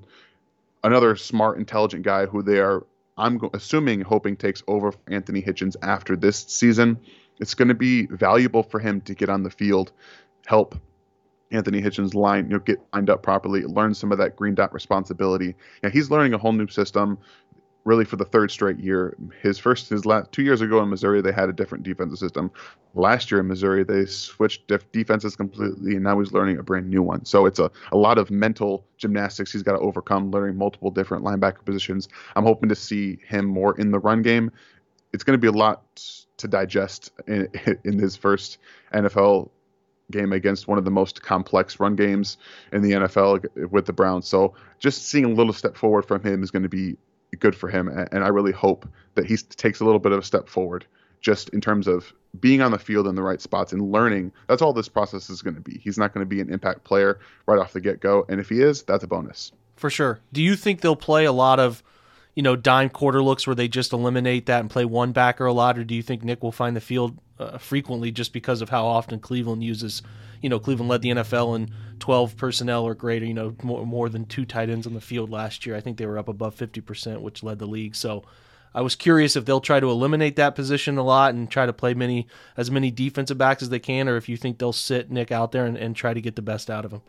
another 0.84 1.16
smart, 1.16 1.58
intelligent 1.58 2.04
guy 2.04 2.26
who 2.26 2.42
they 2.42 2.60
are, 2.60 2.86
I'm 3.19 3.39
assuming, 3.53 4.01
hoping 4.01 4.38
takes 4.38 4.63
over 4.67 4.93
Anthony 5.08 5.41
Hitchens 5.41 5.75
after 5.82 6.15
this 6.15 6.45
season. 6.47 6.99
It's 7.39 7.53
going 7.53 7.67
to 7.67 7.73
be 7.75 8.05
valuable 8.08 8.63
for 8.63 8.79
him 8.79 9.01
to 9.01 9.13
get 9.13 9.29
on 9.29 9.43
the 9.43 9.49
field, 9.49 9.91
help 10.45 10.75
Anthony 11.51 11.82
Hitchens 11.82 12.13
line, 12.13 12.45
you 12.45 12.51
know, 12.51 12.60
get 12.60 12.79
lined 12.93 13.10
up 13.10 13.23
properly, 13.23 13.63
learn 13.63 13.93
some 13.93 14.12
of 14.12 14.17
that 14.19 14.36
green 14.36 14.55
dot 14.55 14.73
responsibility. 14.73 15.55
Yeah, 15.84 15.89
he's 15.89 16.10
learning 16.10 16.34
a 16.34 16.38
whole 16.38 16.53
new 16.53 16.67
system 16.67 17.17
really 17.86 18.06
for 18.06 18.18
the 18.18 18.26
third 18.26 18.52
straight 18.52 18.80
year. 18.80 19.15
His 19.42 19.58
first, 19.58 19.89
his 19.89 20.06
last 20.06 20.32
two 20.32 20.44
years 20.44 20.62
ago 20.62 20.82
in 20.82 20.89
Missouri, 20.89 21.22
they 21.22 21.32
had 21.32 21.50
a 21.50 21.54
different 21.54 21.84
defensive 21.84 22.20
system. 22.20 22.52
Last 22.94 23.32
year 23.32 23.39
in 23.39 23.48
Missouri, 23.48 23.84
they 23.84 24.06
switched 24.06 24.68
def- 24.68 24.92
defenses 24.92 25.36
completely, 25.36 25.96
and 25.96 26.04
now 26.04 26.20
he's 26.20 26.32
learning 26.32 26.58
a 26.58 26.63
brand 26.63 26.89
new 26.89 27.02
one. 27.02 27.26
So 27.26 27.46
it's 27.46 27.60
a, 27.60 27.72
a 27.92 27.98
lot 27.98 28.18
of 28.18 28.30
mental 28.30 28.86
gymnastics 28.98 29.52
he's 29.52 29.63
got 29.63 29.74
to 29.74 29.80
overcome, 29.80 30.32
learning 30.32 30.58
multiple 30.58 30.92
different 30.92 31.24
linebacker 31.24 31.63
positions. 31.63 32.10
I'm 32.36 32.44
hoping 32.44 32.70
to 32.70 32.76
see 32.76 33.20
him 33.28 33.46
more 33.46 33.80
in 33.80 33.92
the 33.92 34.00
run 34.00 34.22
game. 34.22 34.52
It's 35.13 35.24
going 35.24 35.39
to 35.39 35.42
be 35.42 35.48
a 35.48 35.52
lot 35.52 35.84
to 36.38 36.48
digest 36.48 37.12
in, 37.28 37.48
in 37.84 37.98
his 37.98 38.15
first 38.15 38.58
NFL 38.94 39.50
game 40.12 40.34
against 40.34 40.68
one 40.68 40.78
of 40.78 40.86
the 40.86 40.92
most 40.92 41.22
complex 41.22 41.80
run 41.80 41.96
games 41.96 42.38
in 42.72 42.82
the 42.82 42.92
NFL 42.92 43.70
with 43.70 43.86
the 43.86 43.94
Browns. 43.94 44.28
So 44.28 44.56
just 44.80 45.08
seeing 45.08 45.26
a 45.26 45.30
little 45.30 45.54
step 45.54 45.78
forward 45.78 46.06
from 46.06 46.24
him 46.24 46.42
is 46.42 46.52
going 46.52 46.63
to 46.63 46.70
be 46.70 46.98
good 47.38 47.56
for 47.56 47.70
him, 47.70 47.88
and 47.88 48.24
I 48.24 48.30
really 48.30 48.52
hope 48.52 48.88
that 49.15 49.26
he 49.26 49.38
takes 49.38 49.80
a 49.80 49.86
little 49.86 50.00
bit 50.00 50.12
of 50.12 50.20
a 50.20 50.24
step 50.24 50.48
forward 50.48 50.86
just 51.22 51.50
in 51.50 51.62
terms 51.62 51.88
of 51.88 52.13
being 52.39 52.62
on 52.62 52.72
the 52.72 52.80
field 52.80 53.08
in 53.08 53.15
the 53.15 53.22
right 53.22 53.42
spots 53.42 53.74
and 53.74 53.92
learning. 53.92 54.32
That's 54.48 54.62
all 54.62 54.74
this 54.74 54.88
process 54.88 55.30
is 55.30 55.42
going 55.42 55.56
to 55.56 55.62
be. 55.62 55.78
He's 55.80 55.98
not 55.98 56.13
going 56.13 56.26
to 56.26 56.30
be 56.30 56.42
an 56.42 56.52
impact 56.52 56.84
player 56.84 57.20
right 57.46 57.60
off 57.60 57.74
the 57.74 57.82
get 57.82 58.00
go, 58.00 58.26
and 58.30 58.39
if 58.39 58.50
he 58.50 58.62
is, 58.62 58.84
that's 58.84 59.04
a 59.04 59.08
bonus. 59.08 59.52
For 59.76 59.89
sure. 59.89 60.20
Do 60.34 60.42
you 60.42 60.56
think 60.56 60.82
they'll 60.82 60.96
play 60.96 61.26
a 61.26 61.32
lot 61.32 61.60
of, 61.60 61.84
you 62.36 62.44
know, 62.44 62.56
dime 62.56 62.89
quarter 62.89 63.24
looks 63.24 63.48
where 63.48 63.56
they 63.56 63.68
just 63.68 63.94
eliminate 63.94 64.46
that 64.48 64.60
and 64.60 64.70
play 64.70 64.86
one 64.86 65.12
backer 65.12 65.46
a 65.46 65.54
lot, 65.54 65.78
or 65.78 65.84
do 65.84 65.96
you 65.96 66.04
think 66.04 66.24
Nick 66.24 66.44
will 66.44 66.52
find 66.52 66.76
the 66.76 66.82
field 66.82 67.18
uh, 67.39 67.58
frequently 67.58 68.12
just 68.12 68.34
because 68.34 68.62
of 68.62 68.70
how 68.70 68.86
often 68.86 69.20
Cleveland 69.20 69.63
uses, 69.63 70.02
you 70.41 70.49
know, 70.49 70.60
Cleveland 70.60 70.89
led 70.89 71.02
the 71.02 71.10
NFL 71.10 71.56
in 71.56 71.73
12 71.99 72.38
personnel 72.38 72.84
or 72.84 72.95
greater, 72.95 73.25
you 73.25 73.34
know, 73.34 73.56
more, 73.63 73.86
more 73.86 74.10
than 74.10 74.25
two 74.25 74.45
tight 74.45 74.69
ends 74.69 74.88
on 74.88 74.93
the 74.93 75.02
field 75.02 75.30
last 75.30 75.65
year. 75.65 75.75
I 75.75 75.82
think 75.82 75.97
they 75.97 76.06
were 76.06 76.17
up 76.17 76.28
above 76.28 76.56
50%, 76.56 77.21
which 77.21 77.43
led 77.43 77.60
the 77.60 77.65
league. 77.65 77.95
So 77.95 78.23
I 78.73 78.82
was 78.82 78.95
curious 78.95 79.36
if 79.36 79.45
they'll 79.45 79.62
try 79.62 79.80
to 79.80 79.89
eliminate 79.89 80.36
that 80.36 80.56
position 80.56 80.97
a 80.97 81.04
lot 81.04 81.34
and 81.34 81.49
try 81.49 81.65
to 81.65 81.73
play 81.73 81.93
many 81.93 82.28
as 82.56 82.69
many 82.69 82.91
defensive 82.91 83.38
backs 83.38 83.63
as 83.63 83.69
they 83.69 83.80
can, 83.80 84.08
or 84.08 84.15
if 84.15 84.30
you 84.30 84.38
think 84.38 84.58
they'll 84.58 84.73
sit 84.73 85.12
Nick 85.12 85.32
out 85.32 85.52
there 85.52 85.65
and, 85.65 85.78
and 85.78 85.95
try 85.95 86.13
to 86.13 86.21
get 86.21 86.36
the 86.36 86.41
best 86.41 86.69
out 86.69 86.86
of 86.86 86.93
him. 86.93 87.02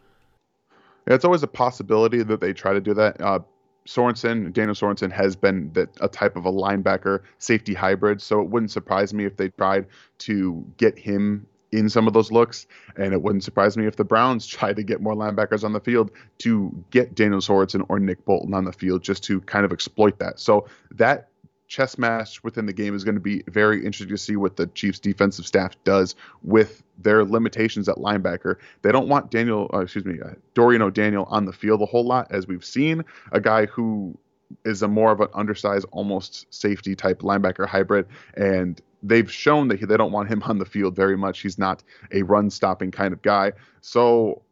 Yeah, 1.06 1.14
it's 1.14 1.24
always 1.24 1.42
a 1.42 1.48
possibility 1.48 2.22
that 2.22 2.40
they 2.40 2.52
try 2.52 2.72
to 2.72 2.80
do 2.80 2.94
that. 2.94 3.20
Uh, 3.20 3.40
Sorensen, 3.86 4.52
Daniel 4.52 4.74
Sorensen 4.74 5.10
has 5.10 5.34
been 5.34 5.72
a 6.00 6.08
type 6.08 6.36
of 6.36 6.44
a 6.44 6.52
linebacker 6.52 7.20
safety 7.38 7.74
hybrid, 7.74 8.20
so 8.20 8.40
it 8.40 8.48
wouldn't 8.48 8.70
surprise 8.70 9.12
me 9.12 9.24
if 9.24 9.36
they 9.36 9.48
tried 9.48 9.86
to 10.18 10.64
get 10.76 10.98
him 10.98 11.46
in 11.72 11.88
some 11.88 12.06
of 12.06 12.12
those 12.12 12.32
looks, 12.32 12.66
and 12.96 13.12
it 13.12 13.22
wouldn't 13.22 13.44
surprise 13.44 13.76
me 13.76 13.86
if 13.86 13.96
the 13.96 14.04
Browns 14.04 14.46
tried 14.46 14.76
to 14.76 14.82
get 14.82 15.00
more 15.00 15.14
linebackers 15.14 15.64
on 15.64 15.72
the 15.72 15.80
field 15.80 16.10
to 16.38 16.84
get 16.90 17.14
Daniel 17.14 17.40
Sorensen 17.40 17.84
or 17.88 17.98
Nick 17.98 18.24
Bolton 18.24 18.54
on 18.54 18.64
the 18.64 18.72
field 18.72 19.02
just 19.02 19.22
to 19.24 19.40
kind 19.42 19.64
of 19.64 19.72
exploit 19.72 20.18
that. 20.18 20.40
So 20.40 20.66
that 20.92 21.28
chess 21.68 21.96
match 21.96 22.42
within 22.42 22.66
the 22.66 22.72
game 22.72 22.96
is 22.96 23.04
going 23.04 23.14
to 23.14 23.20
be 23.20 23.44
very 23.46 23.78
interesting 23.78 24.08
to 24.08 24.18
see 24.18 24.34
what 24.34 24.56
the 24.56 24.66
Chiefs 24.68 24.98
defensive 24.98 25.46
staff 25.46 25.76
does 25.84 26.16
with 26.42 26.82
their 26.98 27.24
limitations 27.24 27.88
at 27.88 27.96
linebacker. 27.96 28.56
They 28.82 28.90
don't 28.90 29.08
want 29.08 29.30
Daniel, 29.30 29.70
uh, 29.72 29.78
excuse 29.78 30.04
me, 30.04 30.18
uh, 30.20 30.30
Dorian 30.54 30.82
O'Daniel 30.82 31.26
on 31.30 31.46
the 31.46 31.52
field 31.52 31.80
a 31.80 31.86
whole 31.86 32.04
lot, 32.04 32.26
as 32.30 32.48
we've 32.48 32.64
seen. 32.64 33.04
A 33.30 33.40
guy 33.40 33.66
who 33.66 34.18
is 34.64 34.82
a 34.82 34.88
more 34.88 35.12
of 35.12 35.20
an 35.20 35.28
undersized, 35.32 35.86
almost 35.92 36.52
safety 36.52 36.96
type 36.96 37.20
linebacker 37.20 37.66
hybrid, 37.66 38.06
and 38.34 38.80
they've 39.02 39.30
shown 39.30 39.68
that 39.68 39.80
they 39.86 39.96
don't 39.96 40.12
want 40.12 40.28
him 40.28 40.42
on 40.46 40.58
the 40.58 40.64
field 40.64 40.96
very 40.96 41.16
much. 41.16 41.40
He's 41.40 41.58
not 41.58 41.82
a 42.12 42.22
run 42.22 42.50
stopping 42.50 42.90
kind 42.90 43.12
of 43.12 43.22
guy. 43.22 43.52
So 43.80 44.42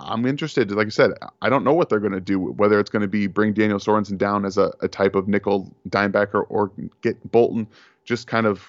I'm 0.00 0.26
interested. 0.26 0.70
Like 0.70 0.86
I 0.86 0.90
said, 0.90 1.12
I 1.42 1.48
don't 1.48 1.64
know 1.64 1.74
what 1.74 1.88
they're 1.88 2.00
going 2.00 2.12
to 2.12 2.20
do. 2.20 2.38
Whether 2.38 2.78
it's 2.78 2.90
going 2.90 3.02
to 3.02 3.08
be 3.08 3.26
bring 3.26 3.52
Daniel 3.52 3.78
Sorensen 3.78 4.16
down 4.16 4.44
as 4.44 4.56
a, 4.56 4.72
a 4.80 4.88
type 4.88 5.14
of 5.14 5.26
nickel 5.28 5.74
dimebacker 5.88 6.44
or 6.48 6.70
get 7.02 7.30
Bolton 7.30 7.66
just 8.04 8.26
kind 8.26 8.46
of 8.46 8.64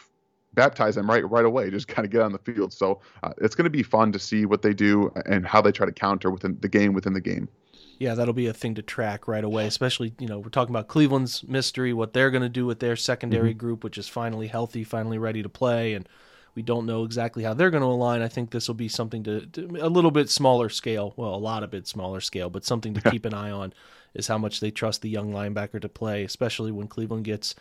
baptize 0.53 0.97
him 0.97 1.09
right 1.09 1.27
right 1.29 1.45
away. 1.45 1.69
Just 1.71 1.87
kind 1.87 2.05
of 2.05 2.11
get 2.11 2.21
on 2.21 2.31
the 2.31 2.39
field. 2.39 2.73
So 2.73 2.99
uh, 3.23 3.33
it's 3.37 3.55
going 3.55 3.65
to 3.65 3.69
be 3.69 3.83
fun 3.83 4.11
to 4.11 4.19
see 4.19 4.45
what 4.45 4.61
they 4.61 4.73
do 4.73 5.11
and 5.25 5.45
how 5.45 5.61
they 5.61 5.71
try 5.71 5.85
to 5.85 5.91
counter 5.91 6.31
within 6.31 6.57
the 6.59 6.67
game 6.67 6.93
within 6.93 7.13
the 7.13 7.21
game. 7.21 7.47
Yeah, 7.99 8.15
that'll 8.15 8.33
be 8.33 8.47
a 8.47 8.53
thing 8.53 8.75
to 8.75 8.81
track 8.81 9.27
right 9.27 9.43
away. 9.43 9.67
Especially, 9.67 10.13
you 10.19 10.27
know, 10.27 10.39
we're 10.39 10.49
talking 10.49 10.73
about 10.73 10.87
Cleveland's 10.87 11.43
mystery, 11.43 11.93
what 11.93 12.13
they're 12.13 12.31
going 12.31 12.43
to 12.43 12.49
do 12.49 12.65
with 12.65 12.79
their 12.79 12.95
secondary 12.95 13.51
mm-hmm. 13.51 13.59
group, 13.59 13.83
which 13.83 13.97
is 13.97 14.07
finally 14.07 14.47
healthy, 14.47 14.83
finally 14.83 15.17
ready 15.17 15.43
to 15.43 15.49
play, 15.49 15.93
and 15.93 16.07
we 16.55 16.61
don't 16.61 16.85
know 16.85 17.03
exactly 17.03 17.43
how 17.43 17.53
they're 17.53 17.69
going 17.69 17.83
to 17.83 17.87
align. 17.87 18.21
I 18.21 18.29
think 18.29 18.51
this 18.51 18.67
will 18.67 18.75
be 18.75 18.87
something 18.87 19.23
to, 19.23 19.45
to, 19.47 19.77
a 19.81 19.89
little 19.89 20.11
bit 20.11 20.29
smaller 20.29 20.69
scale. 20.69 21.13
Well, 21.17 21.35
a 21.35 21.37
lot 21.37 21.61
of 21.61 21.71
bit 21.71 21.87
smaller 21.87 22.21
scale, 22.21 22.49
but 22.49 22.65
something 22.65 22.93
to 22.93 23.11
keep 23.11 23.25
an 23.25 23.33
eye 23.33 23.51
on 23.51 23.73
is 24.13 24.27
how 24.27 24.37
much 24.37 24.59
they 24.59 24.71
trust 24.71 25.01
the 25.01 25.09
young 25.09 25.31
linebacker 25.31 25.81
to 25.81 25.89
play, 25.89 26.23
especially 26.23 26.71
when 26.71 26.87
Cleveland 26.87 27.25
gets 27.25 27.53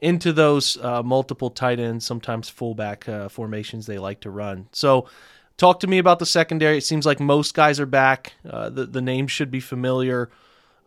into 0.00 0.32
those 0.32 0.76
uh, 0.78 1.02
multiple 1.02 1.50
tight 1.50 1.80
ends, 1.80 2.04
sometimes 2.04 2.48
fullback 2.48 3.08
uh, 3.08 3.28
formations 3.28 3.86
they 3.86 3.98
like 3.98 4.20
to 4.20 4.30
run. 4.30 4.68
So, 4.72 5.08
talk 5.56 5.80
to 5.80 5.86
me 5.86 5.98
about 5.98 6.18
the 6.18 6.26
secondary. 6.26 6.78
It 6.78 6.84
seems 6.84 7.06
like 7.06 7.20
most 7.20 7.54
guys 7.54 7.80
are 7.80 7.86
back. 7.86 8.34
Uh, 8.48 8.70
the 8.70 8.86
the 8.86 9.02
names 9.02 9.30
should 9.30 9.50
be 9.50 9.60
familiar. 9.60 10.30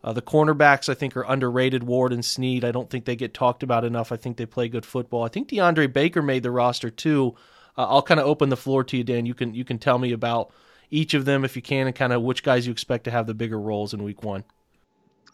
Uh, 0.02 0.14
the 0.14 0.22
cornerbacks, 0.22 0.88
I 0.88 0.94
think, 0.94 1.14
are 1.16 1.24
underrated. 1.28 1.82
Ward 1.84 2.12
and 2.12 2.24
Sneed, 2.24 2.64
I 2.64 2.72
don't 2.72 2.88
think 2.88 3.04
they 3.04 3.16
get 3.16 3.34
talked 3.34 3.62
about 3.62 3.84
enough. 3.84 4.12
I 4.12 4.16
think 4.16 4.38
they 4.38 4.46
play 4.46 4.68
good 4.68 4.86
football. 4.86 5.24
I 5.24 5.28
think 5.28 5.48
DeAndre 5.48 5.92
Baker 5.92 6.22
made 6.22 6.42
the 6.42 6.50
roster 6.50 6.88
too 6.88 7.36
uh, 7.76 7.86
I'll 7.88 8.02
kind 8.02 8.20
of 8.20 8.26
open 8.26 8.48
the 8.48 8.56
floor 8.56 8.84
to 8.84 8.96
you, 8.96 9.04
Dan. 9.04 9.26
You 9.26 9.34
can 9.34 9.54
you 9.54 9.64
can 9.64 9.78
tell 9.78 9.98
me 9.98 10.12
about 10.12 10.52
each 10.90 11.14
of 11.14 11.24
them 11.24 11.44
if 11.44 11.56
you 11.56 11.62
can, 11.62 11.86
and 11.86 11.96
kind 11.96 12.12
of 12.12 12.22
which 12.22 12.42
guys 12.42 12.66
you 12.66 12.72
expect 12.72 13.04
to 13.04 13.10
have 13.10 13.26
the 13.26 13.34
bigger 13.34 13.58
roles 13.58 13.94
in 13.94 14.02
Week 14.02 14.22
One. 14.22 14.44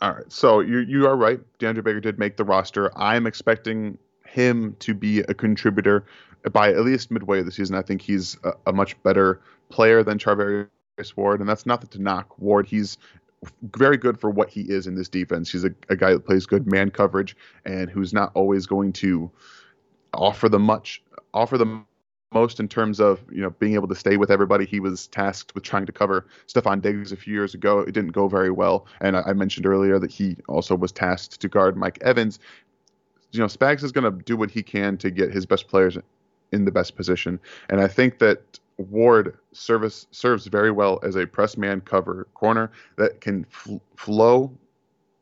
All 0.00 0.12
right, 0.12 0.30
so 0.30 0.60
you 0.60 0.78
you 0.78 1.06
are 1.06 1.16
right. 1.16 1.40
DeAndre 1.58 1.82
Baker 1.82 2.00
did 2.00 2.18
make 2.18 2.36
the 2.36 2.44
roster. 2.44 2.96
I'm 2.96 3.26
expecting 3.26 3.98
him 4.24 4.76
to 4.80 4.94
be 4.94 5.20
a 5.20 5.34
contributor 5.34 6.04
by 6.52 6.70
at 6.70 6.84
least 6.84 7.10
midway 7.10 7.40
of 7.40 7.46
the 7.46 7.52
season. 7.52 7.76
I 7.76 7.82
think 7.82 8.00
he's 8.02 8.36
a, 8.44 8.52
a 8.66 8.72
much 8.72 9.00
better 9.02 9.40
player 9.68 10.02
than 10.02 10.18
Charvarius 10.18 10.68
Ward, 11.16 11.40
and 11.40 11.48
that's 11.48 11.66
nothing 11.66 11.88
to 11.90 12.02
knock 12.02 12.38
Ward. 12.38 12.66
He's 12.66 12.98
very 13.74 13.96
good 13.96 14.18
for 14.18 14.30
what 14.30 14.48
he 14.48 14.62
is 14.62 14.86
in 14.86 14.94
this 14.94 15.08
defense. 15.08 15.50
He's 15.50 15.64
a, 15.64 15.70
a 15.88 15.96
guy 15.96 16.12
that 16.12 16.24
plays 16.24 16.46
good 16.46 16.70
man 16.70 16.90
coverage 16.90 17.36
and 17.64 17.90
who's 17.90 18.12
not 18.12 18.32
always 18.34 18.66
going 18.66 18.92
to 18.94 19.30
offer 20.14 20.48
the 20.48 20.58
much 20.58 21.02
offer 21.34 21.58
the 21.58 21.82
most 22.32 22.58
in 22.58 22.68
terms 22.68 23.00
of 23.00 23.20
you 23.30 23.40
know 23.40 23.50
being 23.50 23.74
able 23.74 23.88
to 23.88 23.94
stay 23.94 24.16
with 24.16 24.30
everybody. 24.30 24.66
He 24.66 24.80
was 24.80 25.06
tasked 25.08 25.54
with 25.54 25.64
trying 25.64 25.86
to 25.86 25.92
cover 25.92 26.26
Stefon 26.46 26.82
Diggs 26.82 27.12
a 27.12 27.16
few 27.16 27.32
years 27.32 27.54
ago. 27.54 27.80
It 27.80 27.92
didn't 27.92 28.12
go 28.12 28.28
very 28.28 28.50
well, 28.50 28.86
and 29.00 29.16
I, 29.16 29.22
I 29.22 29.32
mentioned 29.32 29.66
earlier 29.66 29.98
that 29.98 30.10
he 30.10 30.36
also 30.48 30.74
was 30.74 30.92
tasked 30.92 31.40
to 31.40 31.48
guard 31.48 31.76
Mike 31.76 31.98
Evans. 32.02 32.38
You 33.32 33.40
know, 33.40 33.46
Spags 33.46 33.82
is 33.82 33.92
going 33.92 34.10
to 34.10 34.22
do 34.24 34.36
what 34.36 34.50
he 34.50 34.62
can 34.62 34.96
to 34.98 35.10
get 35.10 35.32
his 35.32 35.46
best 35.46 35.68
players 35.68 35.98
in 36.52 36.64
the 36.64 36.70
best 36.70 36.96
position, 36.96 37.40
and 37.68 37.80
I 37.80 37.88
think 37.88 38.18
that 38.18 38.58
Ward 38.78 39.38
service 39.52 40.06
serves 40.10 40.46
very 40.46 40.70
well 40.70 41.00
as 41.02 41.16
a 41.16 41.26
press 41.26 41.56
man 41.56 41.80
cover 41.80 42.26
corner 42.34 42.70
that 42.96 43.20
can 43.20 43.44
fl- 43.44 43.78
flow 43.96 44.52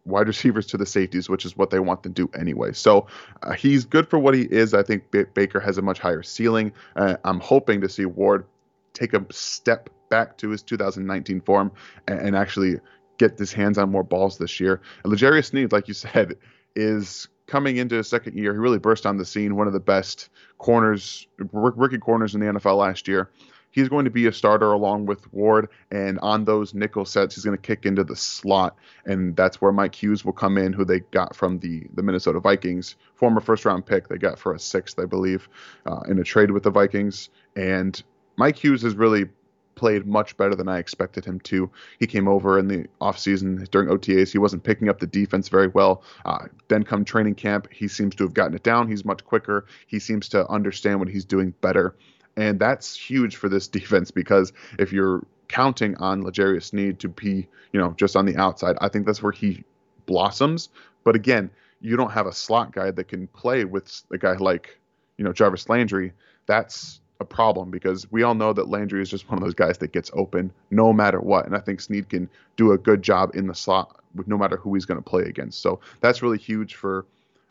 wide 0.05 0.27
receivers 0.27 0.67
to 0.67 0.77
the 0.77 0.87
safeties, 0.87 1.29
which 1.29 1.45
is 1.45 1.57
what 1.57 1.71
they 1.71 1.79
want 1.79 2.03
to 2.03 2.09
do 2.09 2.29
anyway. 2.39 2.73
So 2.73 3.07
uh, 3.43 3.53
he's 3.53 3.85
good 3.85 4.09
for 4.09 4.19
what 4.19 4.35
he 4.35 4.43
is. 4.43 4.75
I 4.75 4.83
think 4.83 5.11
B- 5.11 5.25
Baker 5.35 5.61
has 5.61 5.79
a 5.79 5.83
much 5.83 5.99
higher 5.99 6.23
ceiling. 6.23 6.73
Uh, 6.97 7.17
I'm 7.25 7.41
hoping 7.41 7.81
to 7.81 7.89
see 7.89 8.05
Ward 8.05 8.45
take 8.93 9.15
a 9.15 9.25
step 9.31 9.89
back 10.11 10.37
to 10.39 10.51
his 10.51 10.63
2019 10.63 11.41
form 11.41 11.73
and, 12.07 12.21
and 12.21 12.37
actually 12.37 12.81
get 13.19 13.39
his 13.39 13.53
hands 13.53 13.79
on 13.79 13.91
more 13.91 14.03
balls 14.03 14.39
this 14.39 14.61
year. 14.61 14.81
And 15.05 15.45
Sneed, 15.45 15.73
like 15.73 15.89
you 15.89 15.95
said, 15.95 16.37
is 16.77 17.29
coming 17.46 17.76
into 17.76 17.96
his 17.96 18.09
second 18.09 18.37
year. 18.37 18.52
He 18.52 18.59
really 18.59 18.78
burst 18.78 19.07
on 19.07 19.16
the 19.16 19.24
scene, 19.24 19.57
one 19.57 19.66
of 19.66 19.72
the 19.72 19.80
best 19.80 20.30
corners, 20.59 21.26
rookie 21.52 21.98
corners 21.98 22.35
in 22.35 22.40
the 22.40 22.46
NFL 22.46 22.78
last 22.78 23.09
year 23.09 23.30
he's 23.74 23.88
going 23.88 24.04
to 24.04 24.11
be 24.11 24.26
a 24.26 24.33
starter 24.33 24.72
along 24.72 25.04
with 25.04 25.30
Ward. 25.33 25.68
And 25.90 26.18
on 26.20 26.44
those 26.44 26.74
nickel 26.74 27.04
sets, 27.04 27.35
he's 27.35 27.44
going 27.44 27.57
to 27.57 27.61
kick 27.61 27.85
into 27.85 28.04
the 28.04 28.14
slot, 28.14 28.76
and 29.04 29.35
that's 29.37 29.61
where 29.61 29.72
Mike 29.72 29.94
Hughes 29.94 30.24
will 30.24 30.33
come 30.33 30.57
in, 30.57 30.72
who 30.72 30.85
they 30.85 31.00
got 31.00 31.35
from 31.35 31.59
the 31.59 31.87
the 31.94 32.02
Minnesota 32.02 32.40
Vikings, 32.40 32.94
former 33.14 33.40
first 33.40 33.64
round 33.64 33.85
pick. 33.85 34.09
They 34.09 34.16
got 34.16 34.38
for 34.38 34.54
a 34.54 34.59
sixth, 34.59 34.98
I 34.98 35.07
believe, 35.07 35.48
uh, 35.85 36.00
in 36.09 36.18
a 36.18 36.24
trade 36.24 36.52
with 36.52 36.62
the 36.62 36.70
Vikings. 36.70 37.28
And 37.57 38.00
Mike 38.37 38.57
Hughes 38.62 38.83
has 38.83 38.94
really 38.94 39.28
played 39.75 40.07
much 40.07 40.37
better 40.37 40.55
than 40.55 40.69
I 40.69 40.79
expected 40.79 41.25
him 41.25 41.41
to. 41.41 41.71
He 41.99 42.07
came 42.07 42.29
over 42.29 42.59
in 42.59 42.69
the 42.69 42.87
offseason 43.01 43.69
during 43.71 43.89
OTAs. 43.89 44.33
He 44.33 44.39
wasn't 44.39 44.65
picking 44.65 44.89
up 44.89 45.01
the 45.01 45.07
defense 45.07 45.49
very 45.49 45.69
well. 45.69 46.03
Uh, 46.25 46.47
then 46.69 46.83
come 46.83 47.05
training 47.05 47.35
camp, 47.35 47.69
he 47.73 47.89
seems 47.89 48.15
to 48.17 48.25
have 48.25 48.35
gotten 48.35 48.55
it 48.55 48.63
down. 48.63 48.89
He's 48.89 49.05
much 49.05 49.25
quicker. 49.25 49.67
He 49.87 49.99
seems 49.99 50.29
to 50.31 50.47
understand 50.49 50.99
what 50.99 51.09
he's 51.09 51.25
doing 51.25 51.55
better. 51.61 51.95
And 52.37 52.59
that's 52.59 52.97
huge 52.97 53.37
for 53.37 53.49
this 53.49 53.69
defense 53.79 54.11
because 54.11 54.53
if 54.79 54.93
you're 54.93 55.25
counting 55.49 55.97
on 55.97 56.25
L'Jarius 56.25 56.65
Sneed 56.65 56.99
to 57.01 57.09
be, 57.09 57.47
you 57.73 57.81
know, 57.81 57.95
just 57.97 58.17
on 58.17 58.27
the 58.27 58.37
outside, 58.37 58.77
I 58.81 58.89
think 58.89 59.07
that's 59.07 59.23
where 59.23 59.33
he 59.33 59.65
blossoms. 60.07 60.69
But 61.05 61.17
again, 61.17 61.51
you 61.81 61.97
don't 61.97 62.11
have 62.11 62.27
a 62.27 62.33
slot 62.33 62.73
guy 62.73 62.91
that 62.91 63.09
can 63.09 63.27
play 63.29 63.65
with 63.65 64.03
a 64.11 64.19
guy 64.19 64.35
like, 64.35 64.79
you 65.19 65.25
know, 65.25 65.33
Jarvis 65.33 65.69
Landry. 65.69 66.13
That's 66.47 67.01
a 67.20 67.24
problem 67.24 67.70
because 67.70 68.11
we 68.11 68.22
all 68.22 68.35
know 68.35 68.53
that 68.53 68.68
Landry 68.68 69.00
is 69.00 69.09
just 69.09 69.29
one 69.29 69.38
of 69.38 69.44
those 69.44 69.55
guys 69.55 69.79
that 69.79 69.92
gets 69.92 70.11
open 70.14 70.53
no 70.70 70.92
matter 70.92 71.20
what. 71.20 71.46
And 71.46 71.57
I 71.57 71.61
think 71.61 71.81
Sneed 71.81 72.09
can 72.09 72.29
do 72.57 72.72
a 72.72 72.79
good 72.79 73.03
job 73.03 73.35
in 73.35 73.46
the 73.46 73.55
slot 73.55 74.00
with 74.14 74.29
no 74.29 74.37
matter 74.37 74.57
who 74.57 74.74
he's 74.74 74.85
going 74.85 75.03
to 75.03 75.11
play 75.11 75.22
against. 75.22 75.61
So 75.61 75.81
that's 76.00 76.22
really 76.22 76.38
huge 76.38 76.74
for 76.74 77.07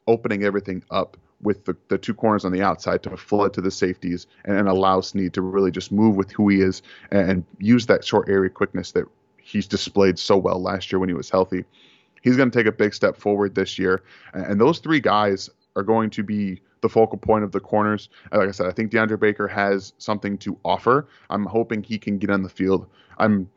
opening 0.07 0.43
everything 0.43 0.83
up 0.91 1.17
with 1.41 1.65
the, 1.65 1.75
the 1.89 1.97
two 1.97 2.13
corners 2.13 2.45
on 2.45 2.51
the 2.51 2.61
outside 2.61 3.03
to 3.03 3.17
flood 3.17 3.53
to 3.53 3.61
the 3.61 3.71
safeties 3.71 4.27
and, 4.45 4.57
and 4.57 4.67
allow 4.67 5.01
Sneed 5.01 5.33
to 5.33 5.41
really 5.41 5.71
just 5.71 5.91
move 5.91 6.15
with 6.15 6.31
who 6.31 6.49
he 6.49 6.61
is 6.61 6.81
and, 7.11 7.29
and 7.29 7.45
use 7.59 7.85
that 7.85 8.05
short 8.05 8.29
area 8.29 8.49
quickness 8.49 8.91
that 8.93 9.05
he's 9.41 9.67
displayed 9.67 10.17
so 10.17 10.37
well 10.37 10.61
last 10.61 10.91
year 10.91 10.99
when 10.99 11.09
he 11.09 11.15
was 11.15 11.29
healthy. 11.29 11.65
He's 12.21 12.37
going 12.37 12.49
to 12.49 12.57
take 12.57 12.67
a 12.67 12.71
big 12.71 12.93
step 12.93 13.17
forward 13.17 13.55
this 13.55 13.77
year. 13.77 14.01
And 14.33 14.59
those 14.59 14.79
three 14.79 15.01
guys 15.01 15.49
are 15.75 15.83
going 15.83 16.09
to 16.11 16.23
be 16.23 16.61
the 16.83 16.89
focal 16.89 17.17
point 17.17 17.43
of 17.43 17.51
the 17.51 17.59
corners. 17.59 18.09
Like 18.31 18.49
I 18.49 18.51
said, 18.51 18.67
I 18.67 18.71
think 18.71 18.91
DeAndre 18.91 19.19
Baker 19.19 19.47
has 19.47 19.93
something 19.97 20.37
to 20.39 20.59
offer. 20.63 21.07
I'm 21.31 21.45
hoping 21.45 21.81
he 21.81 21.97
can 21.97 22.19
get 22.19 22.29
on 22.29 22.43
the 22.43 22.49
field. 22.49 22.85
I'm 23.17 23.49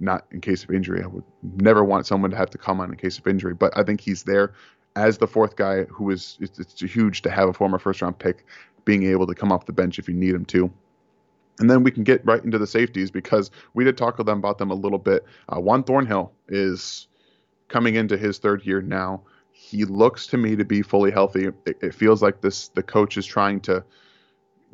not 0.00 0.26
in 0.32 0.40
case 0.40 0.64
of 0.64 0.70
injury. 0.70 1.02
I 1.04 1.06
would 1.06 1.24
never 1.42 1.84
want 1.84 2.06
someone 2.06 2.30
to 2.30 2.36
have 2.36 2.50
to 2.50 2.58
come 2.58 2.80
on 2.80 2.90
in 2.90 2.96
case 2.96 3.18
of 3.18 3.26
injury, 3.26 3.54
but 3.54 3.76
I 3.76 3.84
think 3.84 4.00
he's 4.00 4.24
there 4.24 4.54
as 4.96 5.18
the 5.18 5.26
fourth 5.26 5.54
guy 5.54 5.84
who 5.84 6.10
is 6.10 6.36
it's, 6.40 6.58
it's 6.58 6.80
huge 6.80 7.22
to 7.22 7.30
have 7.30 7.48
a 7.48 7.52
former 7.52 7.78
first 7.78 8.02
round 8.02 8.18
pick 8.18 8.44
being 8.84 9.04
able 9.04 9.26
to 9.26 9.34
come 9.34 9.52
off 9.52 9.66
the 9.66 9.72
bench 9.72 9.98
if 9.98 10.08
you 10.08 10.14
need 10.14 10.34
him 10.34 10.44
to. 10.46 10.72
And 11.58 11.70
then 11.70 11.84
we 11.84 11.90
can 11.90 12.02
get 12.02 12.24
right 12.24 12.42
into 12.42 12.58
the 12.58 12.66
safeties 12.66 13.10
because 13.10 13.50
we 13.74 13.84
did 13.84 13.98
talk 13.98 14.16
to 14.16 14.24
them 14.24 14.38
about 14.38 14.56
them 14.56 14.70
a 14.70 14.74
little 14.74 14.98
bit. 14.98 15.24
Uh, 15.48 15.60
Juan 15.60 15.84
Thornhill 15.84 16.32
is 16.48 17.06
coming 17.68 17.94
into 17.94 18.16
his 18.16 18.38
third 18.38 18.64
year 18.64 18.80
now. 18.80 19.22
He 19.62 19.84
looks 19.84 20.26
to 20.28 20.38
me 20.38 20.56
to 20.56 20.64
be 20.64 20.80
fully 20.80 21.10
healthy. 21.10 21.48
It, 21.66 21.78
it 21.82 21.94
feels 21.94 22.22
like 22.22 22.40
this 22.40 22.68
the 22.68 22.82
coach 22.82 23.18
is 23.18 23.26
trying 23.26 23.60
to 23.60 23.84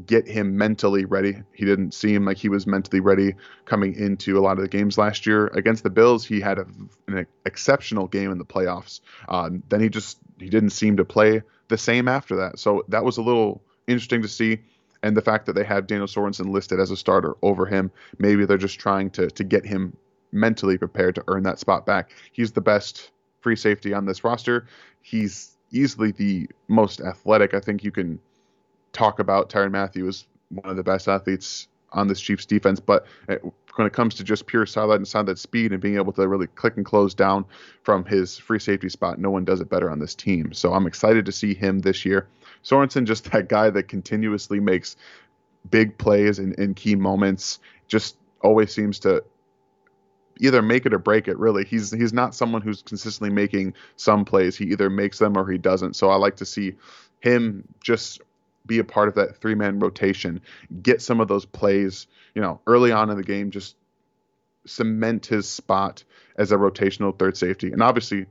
get 0.07 0.29
him 0.29 0.57
mentally 0.57 1.05
ready. 1.05 1.43
He 1.53 1.65
didn't 1.65 1.93
seem 1.93 2.25
like 2.25 2.37
he 2.37 2.49
was 2.49 2.69
mentally 2.69 3.01
ready 3.01 3.35
coming 3.65 3.95
into 3.95 4.39
a 4.39 4.41
lot 4.41 4.59
of 4.59 4.63
the 4.63 4.69
games 4.69 4.97
last 4.97 5.27
year 5.27 5.49
against 5.49 5.83
the 5.83 5.91
Bills. 5.91 6.25
He 6.25 6.41
had 6.41 6.59
a, 6.59 6.67
an 7.09 7.27
exceptional 7.45 8.07
game 8.07 8.31
in 8.31 8.39
the 8.39 8.45
playoffs. 8.45 9.01
Um, 9.29 9.65
then 9.69 9.81
he 9.81 9.89
just 9.89 10.19
he 10.39 10.49
didn't 10.49 10.71
seem 10.71 10.99
to 10.99 11.05
play 11.05 11.43
the 11.67 11.79
same 11.79 12.07
after 12.07 12.37
that. 12.37 12.61
So 12.61 12.85
that 12.89 13.05
was 13.05 13.17
a 13.17 13.23
little 13.23 13.63
interesting 13.89 14.23
to 14.23 14.29
see. 14.29 14.61
And 15.03 15.17
the 15.17 15.23
fact 15.23 15.47
that 15.47 15.55
they 15.55 15.65
have 15.65 15.89
Daniel 15.89 16.07
Sorensen 16.07 16.51
listed 16.51 16.79
as 16.79 16.93
a 16.93 16.97
starter 16.97 17.35
over 17.43 17.67
him, 17.67 17.91
maybe 18.19 18.47
they're 18.47 18.57
just 18.57 18.79
trying 18.79 19.11
to 19.11 19.29
to 19.31 19.43
get 19.43 19.67
him 19.67 19.97
mentally 20.33 20.79
prepared 20.79 21.17
to 21.17 21.25
earn 21.27 21.43
that 21.43 21.59
spot 21.59 21.85
back. 21.85 22.13
He's 22.33 22.53
the 22.53 22.61
best 22.61 23.11
free 23.47 23.55
safety 23.55 23.95
on 23.95 24.05
this 24.05 24.25
roster. 24.25 24.67
He's 25.03 25.57
easily 25.71 26.11
the 26.11 26.49
most 26.67 27.01
athletic. 27.01 27.55
I 27.55 27.61
think 27.61 27.85
you 27.85 27.93
can 27.93 28.19
talk 28.93 29.21
about 29.21 29.51
Tyrann 29.51 29.71
Mathieu 29.71 30.09
as 30.09 30.27
one 30.49 30.69
of 30.69 30.75
the 30.75 30.83
best 30.83 31.07
athletes 31.07 31.69
on 31.93 32.09
this 32.09 32.21
Chiefs 32.21 32.45
defense, 32.45 32.81
but 32.81 33.07
when 33.29 33.87
it 33.87 33.93
comes 33.93 34.17
to 34.17 34.25
just 34.25 34.49
pure 34.49 34.67
sideline 34.67 34.97
and 34.97 35.07
sideline 35.07 35.37
speed 35.37 35.71
and 35.71 35.81
being 35.81 35.95
able 35.95 36.13
to 36.15 36.27
really 36.27 36.49
click 36.49 36.77
and 36.77 36.85
close 36.85 37.15
down 37.15 37.45
from 37.85 38.05
his 38.05 38.37
free 38.37 38.59
safety 38.59 38.89
spot, 38.89 39.21
no 39.21 39.31
one 39.31 39.45
does 39.45 39.61
it 39.61 39.71
better 39.71 39.93
on 39.93 40.01
this 40.01 40.17
team. 40.17 40.53
So 40.53 40.73
I'm 40.73 40.89
excited 40.89 41.25
to 41.27 41.33
see 41.33 41.55
him 41.55 41.79
this 41.79 42.05
year. 42.05 42.27
Sorensen, 42.65 43.05
just 43.05 43.31
that 43.31 43.49
guy 43.49 43.71
that 43.71 43.85
continuously 43.85 44.59
makes 44.59 44.97
big 45.71 45.97
plays 45.99 46.41
in, 46.41 46.53
in 46.55 46.75
key 46.75 46.97
moments, 46.97 47.61
just 47.87 48.17
always 48.41 48.75
seems 48.75 48.99
to 49.01 49.23
either 50.39 50.63
make 50.63 50.87
it 50.87 50.95
or 50.95 50.99
break 50.99 51.29
it. 51.29 51.39
Really, 51.39 51.65
he's 51.65 51.91
he's 51.91 52.13
not 52.13 52.35
someone 52.35 52.63
who's 52.63 52.83
consistently 52.83 53.35
making 53.35 53.75
some 53.97 54.25
plays. 54.25 54.57
He 54.57 54.67
either 54.67 54.91
makes 54.91 55.19
them 55.19 55.37
or 55.37 55.51
he 55.51 55.59
doesn't. 55.59 55.97
So 55.97 56.11
I 56.11 56.17
like 56.17 56.37
to 56.37 56.45
see 56.45 56.75
him 57.21 57.67
just 57.83 58.21
be 58.67 58.79
a 58.79 58.85
part 58.85 59.09
of 59.09 59.15
that 59.15 59.37
three 59.37 59.55
man 59.55 59.79
rotation, 59.79 60.41
get 60.83 61.01
some 61.01 61.21
of 61.21 61.29
those 61.29 61.45
plays, 61.45 62.07
you 62.35 62.43
know, 62.43 62.61
early 62.67 62.93
on 62.93 63.11
in 63.11 63.17
the 63.17 63.23
game, 63.23 63.51
just 63.51 63.77
cement 64.67 65.27
his 65.27 65.49
spot 65.49 66.05
as 66.37 66.53
a 66.53 66.57
rotational 66.57 67.17
third 67.17 67.37
safety. 67.37 67.73
And 67.73 67.83
obviously, 67.83 68.19
you 68.19 68.27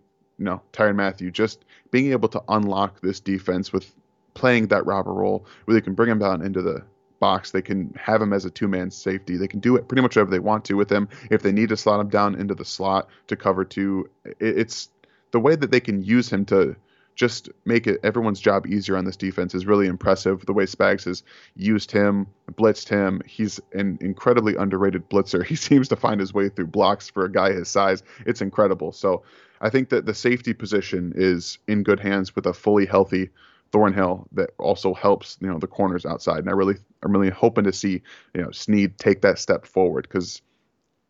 know, 0.45 0.61
Tyrann 0.73 0.95
Mathieu 0.95 1.31
just 1.31 1.63
being 1.91 2.11
able 2.11 2.29
to 2.29 2.43
unlock 2.49 3.01
this 3.01 3.19
defense 3.19 3.71
with 3.71 3.93
playing 4.33 4.67
that 4.67 4.85
robber 4.85 5.13
role 5.13 5.45
where 5.63 5.75
they 5.75 5.81
can 5.81 5.93
bring 5.93 6.09
him 6.09 6.19
down 6.19 6.41
into 6.41 6.61
the 6.61 6.83
box. 7.25 7.49
They 7.49 7.63
can 7.63 7.91
have 7.99 8.21
him 8.21 8.33
as 8.33 8.45
a 8.45 8.51
two 8.51 8.67
man 8.67 8.91
safety. 8.91 9.35
They 9.35 9.47
can 9.47 9.59
do 9.59 9.75
it 9.77 9.88
pretty 9.88 10.03
much 10.03 10.15
whatever 10.15 10.29
they 10.29 10.45
want 10.51 10.63
to 10.65 10.75
with 10.75 10.91
him. 10.91 11.09
If 11.31 11.41
they 11.41 11.51
need 11.51 11.69
to 11.69 11.77
slot 11.77 11.99
him 11.99 12.09
down 12.09 12.35
into 12.35 12.53
the 12.53 12.65
slot 12.65 13.07
to 13.27 13.35
cover 13.35 13.65
two, 13.65 14.11
it's 14.39 14.89
the 15.31 15.39
way 15.39 15.55
that 15.55 15.71
they 15.71 15.79
can 15.79 16.03
use 16.03 16.31
him 16.31 16.45
to 16.45 16.75
just 17.15 17.49
make 17.65 17.88
it 17.88 17.99
everyone's 18.03 18.39
job 18.39 18.67
easier 18.67 18.95
on 18.95 19.05
this 19.05 19.15
defense 19.15 19.55
is 19.55 19.65
really 19.65 19.88
impressive. 19.88 20.45
The 20.45 20.53
way 20.53 20.65
Spags 20.65 21.05
has 21.05 21.23
used 21.55 21.91
him, 21.91 22.27
blitzed 22.51 22.89
him, 22.89 23.21
he's 23.25 23.59
an 23.73 23.97
incredibly 24.01 24.55
underrated 24.55 25.09
blitzer. 25.09 25.43
He 25.51 25.55
seems 25.55 25.88
to 25.88 25.95
find 25.95 26.19
his 26.19 26.33
way 26.33 26.49
through 26.49 26.67
blocks 26.67 27.09
for 27.09 27.25
a 27.25 27.31
guy 27.31 27.53
his 27.53 27.69
size. 27.69 28.03
It's 28.27 28.41
incredible. 28.41 28.91
So 28.91 29.23
I 29.61 29.69
think 29.71 29.89
that 29.89 30.05
the 30.05 30.13
safety 30.13 30.53
position 30.53 31.13
is 31.15 31.57
in 31.67 31.81
good 31.81 32.01
hands 32.01 32.35
with 32.35 32.45
a 32.45 32.53
fully 32.53 32.85
healthy 32.85 33.31
Thornhill 33.75 34.25
that 34.31 34.51
also 34.57 34.93
helps 34.93 35.38
you 35.41 35.47
know 35.47 35.59
the 35.59 35.67
corners 35.67 36.05
outside. 36.05 36.39
And 36.39 36.47
I 36.47 36.53
really 36.53 36.75
I'm 37.03 37.11
really 37.11 37.29
hoping 37.29 37.65
to 37.65 37.73
see 37.73 38.01
you 38.33 38.41
know 38.41 38.49
Sneed 38.51 38.97
take 38.97 39.21
that 39.21 39.38
step 39.38 39.65
forward 39.65 40.07
because 40.09 40.41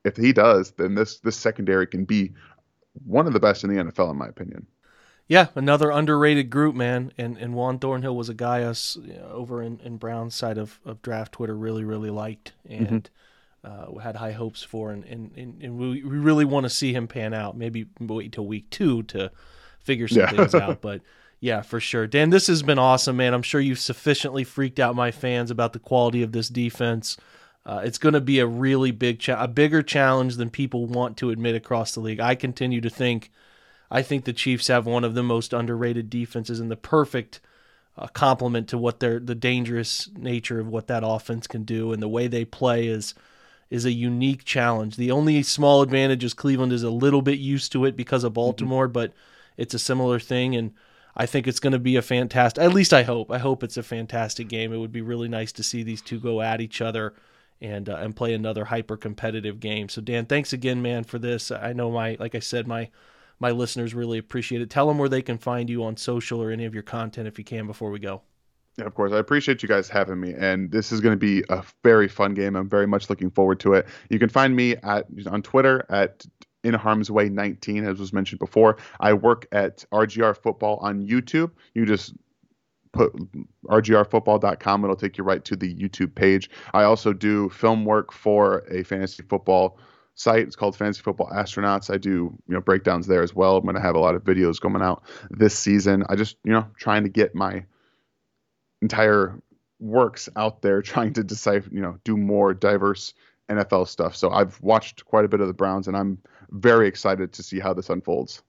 if 0.03 0.17
he 0.17 0.33
does, 0.33 0.71
then 0.71 0.95
this 0.95 1.19
this 1.19 1.37
secondary 1.37 1.85
can 1.85 2.05
be 2.05 2.33
one 3.05 3.27
of 3.27 3.33
the 3.33 3.39
best 3.39 3.63
in 3.63 3.69
the 3.69 3.83
NFL 3.83 4.09
in 4.09 4.17
my 4.17 4.27
opinion. 4.27 4.65
Yeah, 5.27 5.49
another 5.53 5.91
underrated 5.91 6.49
group, 6.49 6.73
man. 6.73 7.11
And 7.19 7.37
and 7.37 7.53
Juan 7.53 7.77
Thornhill 7.77 8.15
was 8.15 8.29
a 8.29 8.33
guy 8.33 8.63
us 8.63 8.97
you 8.99 9.13
know, 9.13 9.29
over 9.31 9.61
in, 9.61 9.79
in 9.83 9.97
Brown's 9.97 10.33
side 10.33 10.57
of, 10.57 10.79
of 10.85 11.03
draft 11.03 11.33
Twitter 11.33 11.55
really, 11.55 11.83
really 11.83 12.09
liked 12.09 12.53
and 12.67 13.11
mm-hmm. 13.63 13.97
uh, 13.97 13.99
had 13.99 14.15
high 14.15 14.31
hopes 14.31 14.63
for. 14.63 14.89
And, 14.89 15.03
and, 15.05 15.31
and, 15.37 15.61
and 15.61 15.77
we, 15.77 16.01
we 16.01 16.17
really 16.17 16.45
want 16.45 16.63
to 16.63 16.69
see 16.71 16.93
him 16.93 17.07
pan 17.07 17.35
out. 17.35 17.55
Maybe 17.55 17.85
wait 17.99 18.31
till 18.31 18.47
week 18.47 18.71
two 18.71 19.03
to 19.03 19.31
figure 19.81 20.07
some 20.07 20.21
yeah. 20.21 20.31
things 20.31 20.55
out. 20.55 20.81
But 20.81 21.01
yeah, 21.45 21.61
for 21.61 21.79
sure. 21.79 22.07
Dan, 22.07 22.29
this 22.29 22.47
has 22.47 22.63
been 22.63 22.79
awesome, 22.79 23.17
man. 23.17 23.33
I'm 23.33 23.41
sure 23.41 23.61
you've 23.61 23.79
sufficiently 23.79 24.43
freaked 24.43 24.79
out 24.79 24.95
my 24.95 25.11
fans 25.11 25.51
about 25.51 25.73
the 25.73 25.79
quality 25.79 26.23
of 26.23 26.31
this 26.31 26.49
defense. 26.49 27.17
Uh, 27.65 27.81
it's 27.83 27.97
going 27.97 28.13
to 28.13 28.21
be 28.21 28.39
a 28.39 28.47
really 28.47 28.91
big, 28.91 29.19
cha- 29.19 29.43
a 29.43 29.47
bigger 29.47 29.81
challenge 29.81 30.35
than 30.35 30.49
people 30.49 30.85
want 30.85 31.17
to 31.17 31.31
admit 31.31 31.55
across 31.55 31.93
the 31.93 31.99
league. 31.99 32.19
I 32.19 32.35
continue 32.35 32.81
to 32.81 32.89
think– 32.89 33.31
I 33.91 34.01
think 34.01 34.25
the 34.25 34.33
Chiefs 34.33 34.67
have 34.67 34.85
one 34.85 35.03
of 35.03 35.13
the 35.13 35.23
most 35.23 35.53
underrated 35.53 36.09
defenses 36.09 36.59
and 36.59 36.71
the 36.71 36.75
perfect 36.75 37.39
uh, 37.97 38.07
complement 38.07 38.67
to 38.69 38.77
what 38.77 38.99
their 38.99 39.19
the 39.19 39.35
dangerous 39.35 40.09
nature 40.17 40.59
of 40.59 40.67
what 40.67 40.87
that 40.87 41.03
offense 41.05 41.47
can 41.47 41.63
do 41.63 41.93
and 41.93 42.01
the 42.01 42.09
way 42.09 42.27
they 42.27 42.45
play 42.45 42.87
is 42.87 43.13
is 43.69 43.85
a 43.85 43.91
unique 43.91 44.43
challenge. 44.43 44.95
The 44.95 45.11
only 45.11 45.41
small 45.43 45.81
advantage 45.81 46.23
is 46.23 46.33
Cleveland 46.33 46.73
is 46.73 46.83
a 46.83 46.89
little 46.89 47.21
bit 47.21 47.39
used 47.39 47.71
to 47.71 47.85
it 47.85 47.95
because 47.95 48.23
of 48.23 48.31
mm-hmm. 48.31 48.35
Baltimore, 48.35 48.87
mm-hmm. 48.87 48.93
but 48.93 49.13
it's 49.57 49.73
a 49.73 49.79
similar 49.79 50.19
thing 50.19 50.55
and 50.55 50.73
I 51.15 51.25
think 51.25 51.47
it's 51.47 51.59
going 51.59 51.73
to 51.73 51.79
be 51.79 51.95
a 51.95 52.01
fantastic 52.01 52.63
at 52.63 52.73
least 52.73 52.93
I 52.93 53.03
hope. 53.03 53.31
I 53.31 53.37
hope 53.37 53.63
it's 53.63 53.77
a 53.77 53.83
fantastic 53.83 54.47
game. 54.47 54.73
It 54.73 54.77
would 54.77 54.91
be 54.91 55.01
really 55.01 55.27
nice 55.27 55.51
to 55.53 55.63
see 55.63 55.83
these 55.83 56.01
two 56.01 56.19
go 56.19 56.41
at 56.41 56.61
each 56.61 56.81
other 56.81 57.13
and 57.61 57.89
uh, 57.89 57.97
and 57.97 58.15
play 58.15 58.33
another 58.33 58.65
hyper 58.65 58.97
competitive 58.97 59.59
game. 59.59 59.89
So 59.89 60.01
Dan, 60.01 60.25
thanks 60.25 60.53
again 60.53 60.81
man 60.81 61.03
for 61.03 61.19
this. 61.19 61.51
I 61.51 61.73
know 61.73 61.91
my 61.91 62.17
like 62.19 62.35
I 62.35 62.39
said 62.39 62.67
my 62.67 62.89
my 63.39 63.51
listeners 63.51 63.93
really 63.93 64.17
appreciate 64.17 64.61
it. 64.61 64.69
Tell 64.69 64.87
them 64.87 64.97
where 64.97 65.09
they 65.09 65.21
can 65.21 65.37
find 65.37 65.69
you 65.69 65.83
on 65.83 65.97
social 65.97 66.41
or 66.41 66.51
any 66.51 66.65
of 66.65 66.73
your 66.73 66.83
content 66.83 67.27
if 67.27 67.37
you 67.37 67.43
can 67.43 67.67
before 67.67 67.91
we 67.91 67.99
go. 67.99 68.21
Yeah, 68.77 68.85
of 68.85 68.93
course. 68.93 69.13
I 69.13 69.19
appreciate 69.19 69.63
you 69.63 69.69
guys 69.69 69.87
having 69.87 70.19
me, 70.19 70.33
and 70.33 70.69
this 70.69 70.91
is 70.91 70.99
going 70.99 71.13
to 71.13 71.17
be 71.17 71.43
a 71.49 71.63
very 71.83 72.09
fun 72.09 72.33
game. 72.33 72.57
I'm 72.57 72.67
very 72.67 72.87
much 72.87 73.09
looking 73.09 73.29
forward 73.29 73.59
to 73.61 73.73
it. 73.73 73.87
You 74.09 74.19
can 74.19 74.27
find 74.27 74.53
me 74.55 74.75
at 74.77 75.05
on 75.27 75.41
Twitter 75.41 75.85
at 75.89 76.25
in 76.65 76.73
harm's 76.73 77.09
way 77.09 77.29
19 77.29 77.85
as 77.85 77.99
was 77.99 78.11
mentioned 78.11 78.39
before 78.39 78.77
i 78.99 79.13
work 79.13 79.47
at 79.51 79.85
rgr 79.93 80.35
football 80.35 80.77
on 80.81 81.05
youtube 81.05 81.51
you 81.73 81.85
just 81.85 82.13
put 82.91 83.13
rgrfootball.com 83.65 84.83
it'll 84.83 84.95
take 84.95 85.17
you 85.17 85.23
right 85.23 85.45
to 85.45 85.55
the 85.55 85.73
youtube 85.75 86.13
page 86.15 86.49
i 86.73 86.83
also 86.83 87.13
do 87.13 87.49
film 87.49 87.85
work 87.85 88.11
for 88.11 88.63
a 88.71 88.83
fantasy 88.83 89.23
football 89.23 89.77
site. 90.15 90.47
It's 90.47 90.55
called 90.55 90.75
Fantasy 90.75 91.01
Football 91.01 91.29
Astronauts. 91.29 91.93
I 91.93 91.97
do 91.97 92.09
you 92.47 92.53
know 92.53 92.61
breakdowns 92.61 93.05
there 93.05 93.21
as 93.21 93.35
well. 93.35 93.57
I'm 93.57 93.63
going 93.63 93.75
to 93.75 93.81
have 93.81 93.95
a 93.95 93.99
lot 93.99 94.15
of 94.15 94.23
videos 94.23 94.59
coming 94.59 94.81
out 94.81 95.03
this 95.29 95.57
season. 95.57 96.03
I 96.09 96.15
just 96.15 96.37
you 96.43 96.53
know 96.53 96.65
trying 96.77 97.03
to 97.03 97.09
get 97.09 97.35
my 97.35 97.65
entire 98.81 99.39
works 99.79 100.29
out 100.35 100.61
there, 100.61 100.81
trying 100.81 101.13
to 101.13 101.23
decipher 101.23 101.69
you 101.71 101.81
know 101.81 101.99
do 102.03 102.17
more 102.17 102.53
diverse 102.53 103.13
NFL 103.49 103.87
stuff. 103.87 104.15
So 104.15 104.31
I've 104.31 104.59
watched 104.61 105.05
quite 105.05 105.25
a 105.25 105.27
bit 105.27 105.41
of 105.41 105.47
the 105.47 105.53
Browns, 105.53 105.87
and 105.87 105.95
I'm 105.95 106.17
very 106.51 106.87
excited 106.87 107.33
to 107.33 107.43
see 107.43 107.59
how 107.59 107.73
this 107.73 107.89
unfolds. 107.89 108.41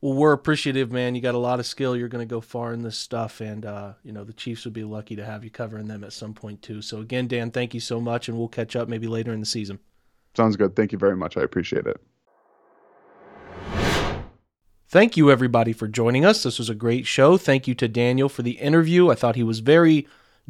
Well, 0.00 0.14
we're 0.14 0.32
appreciative, 0.32 0.92
man. 0.92 1.14
You 1.14 1.22
got 1.22 1.34
a 1.34 1.38
lot 1.38 1.60
of 1.60 1.66
skill. 1.66 1.96
You're 1.96 2.08
going 2.08 2.26
to 2.26 2.30
go 2.30 2.42
far 2.42 2.74
in 2.74 2.82
this 2.82 2.98
stuff, 2.98 3.40
and 3.40 3.64
uh, 3.64 3.94
you 4.02 4.12
know 4.12 4.22
the 4.22 4.34
Chiefs 4.34 4.64
would 4.66 4.74
be 4.74 4.84
lucky 4.84 5.16
to 5.16 5.24
have 5.24 5.44
you 5.44 5.50
covering 5.50 5.88
them 5.88 6.04
at 6.04 6.12
some 6.12 6.34
point 6.34 6.60
too. 6.60 6.82
So 6.82 6.98
again, 6.98 7.26
Dan, 7.26 7.50
thank 7.50 7.72
you 7.72 7.80
so 7.80 8.00
much, 8.00 8.28
and 8.28 8.36
we'll 8.36 8.48
catch 8.48 8.76
up 8.76 8.88
maybe 8.88 9.06
later 9.06 9.32
in 9.32 9.40
the 9.40 9.46
season. 9.46 9.78
Sounds 10.36 10.56
good. 10.56 10.76
Thank 10.76 10.92
you 10.92 10.98
very 10.98 11.16
much. 11.16 11.36
I 11.36 11.42
appreciate 11.42 11.86
it. 11.86 12.00
Thank 14.88 15.16
you, 15.16 15.30
everybody, 15.30 15.72
for 15.72 15.88
joining 15.88 16.24
us. 16.24 16.42
This 16.42 16.58
was 16.58 16.68
a 16.68 16.74
great 16.74 17.06
show. 17.06 17.36
Thank 17.36 17.66
you 17.66 17.74
to 17.74 17.88
Daniel 17.88 18.28
for 18.28 18.42
the 18.42 18.58
interview. 18.58 19.08
I 19.08 19.14
thought 19.14 19.36
he 19.36 19.42
was 19.42 19.60
very 19.60 20.06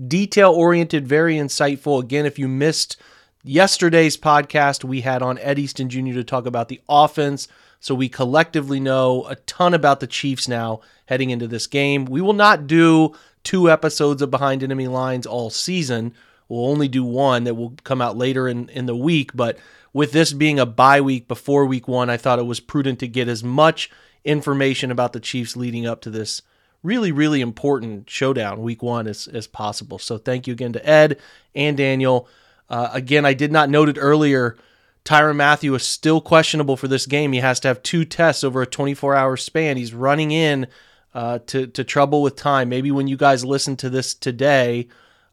detail 0.06 0.50
oriented, 0.50 1.06
very 1.06 1.36
insightful. 1.36 2.02
Again, 2.02 2.26
if 2.26 2.38
you 2.38 2.48
missed 2.48 2.96
yesterday's 3.44 4.16
podcast, 4.16 4.82
we 4.82 5.02
had 5.02 5.22
on 5.22 5.38
Ed 5.38 5.58
Easton 5.58 5.88
Jr. 5.88 6.14
to 6.14 6.24
talk 6.24 6.46
about 6.46 6.68
the 6.68 6.80
offense. 6.88 7.46
So 7.78 7.94
we 7.94 8.08
collectively 8.08 8.80
know 8.80 9.26
a 9.26 9.36
ton 9.36 9.74
about 9.74 10.00
the 10.00 10.06
Chiefs 10.06 10.48
now 10.48 10.80
heading 11.06 11.30
into 11.30 11.46
this 11.46 11.66
game. 11.66 12.06
We 12.06 12.22
will 12.22 12.32
not 12.32 12.66
do 12.66 13.14
two 13.44 13.70
episodes 13.70 14.22
of 14.22 14.30
Behind 14.30 14.62
Enemy 14.62 14.88
Lines 14.88 15.26
all 15.26 15.50
season. 15.50 16.14
We'll 16.48 16.66
only 16.66 16.88
do 16.88 17.04
one 17.04 17.44
that 17.44 17.54
will 17.54 17.74
come 17.84 18.00
out 18.00 18.16
later 18.16 18.48
in, 18.48 18.70
in 18.70 18.86
the 18.86 18.96
week. 18.96 19.32
But 19.34 19.58
with 19.92 20.12
this 20.12 20.32
being 20.32 20.58
a 20.58 20.66
bye 20.66 21.02
week 21.02 21.28
before 21.28 21.66
week 21.66 21.86
one, 21.86 22.08
I 22.08 22.16
thought 22.16 22.38
it 22.38 22.46
was 22.46 22.60
prudent 22.60 22.98
to 23.00 23.08
get 23.08 23.28
as 23.28 23.44
much 23.44 23.90
information 24.24 24.90
about 24.90 25.12
the 25.12 25.20
Chiefs 25.20 25.54
leading 25.56 25.86
up 25.86 26.00
to 26.02 26.10
this 26.10 26.40
really, 26.82 27.12
really 27.12 27.40
important 27.40 28.08
showdown 28.08 28.62
week 28.62 28.82
one 28.82 29.06
as, 29.06 29.26
as 29.28 29.46
possible. 29.46 29.98
So 29.98 30.18
thank 30.18 30.46
you 30.46 30.52
again 30.52 30.72
to 30.72 30.88
Ed 30.88 31.18
and 31.54 31.76
Daniel. 31.76 32.28
Uh, 32.68 32.90
again, 32.92 33.24
I 33.24 33.34
did 33.34 33.52
not 33.52 33.70
note 33.70 33.88
it 33.88 33.98
earlier. 33.98 34.56
Tyrann 35.04 35.36
Mathieu 35.36 35.74
is 35.74 35.82
still 35.82 36.20
questionable 36.20 36.76
for 36.76 36.88
this 36.88 37.06
game. 37.06 37.32
He 37.32 37.40
has 37.40 37.60
to 37.60 37.68
have 37.68 37.82
two 37.82 38.04
tests 38.04 38.42
over 38.42 38.62
a 38.62 38.66
24 38.66 39.14
hour 39.14 39.36
span. 39.36 39.76
He's 39.76 39.92
running 39.92 40.30
in 40.30 40.66
uh, 41.14 41.40
to 41.46 41.66
to 41.68 41.84
trouble 41.84 42.22
with 42.22 42.36
time. 42.36 42.68
Maybe 42.68 42.90
when 42.90 43.06
you 43.06 43.16
guys 43.16 43.44
listen 43.44 43.76
to 43.76 43.90
this 43.90 44.14
today, 44.14 44.88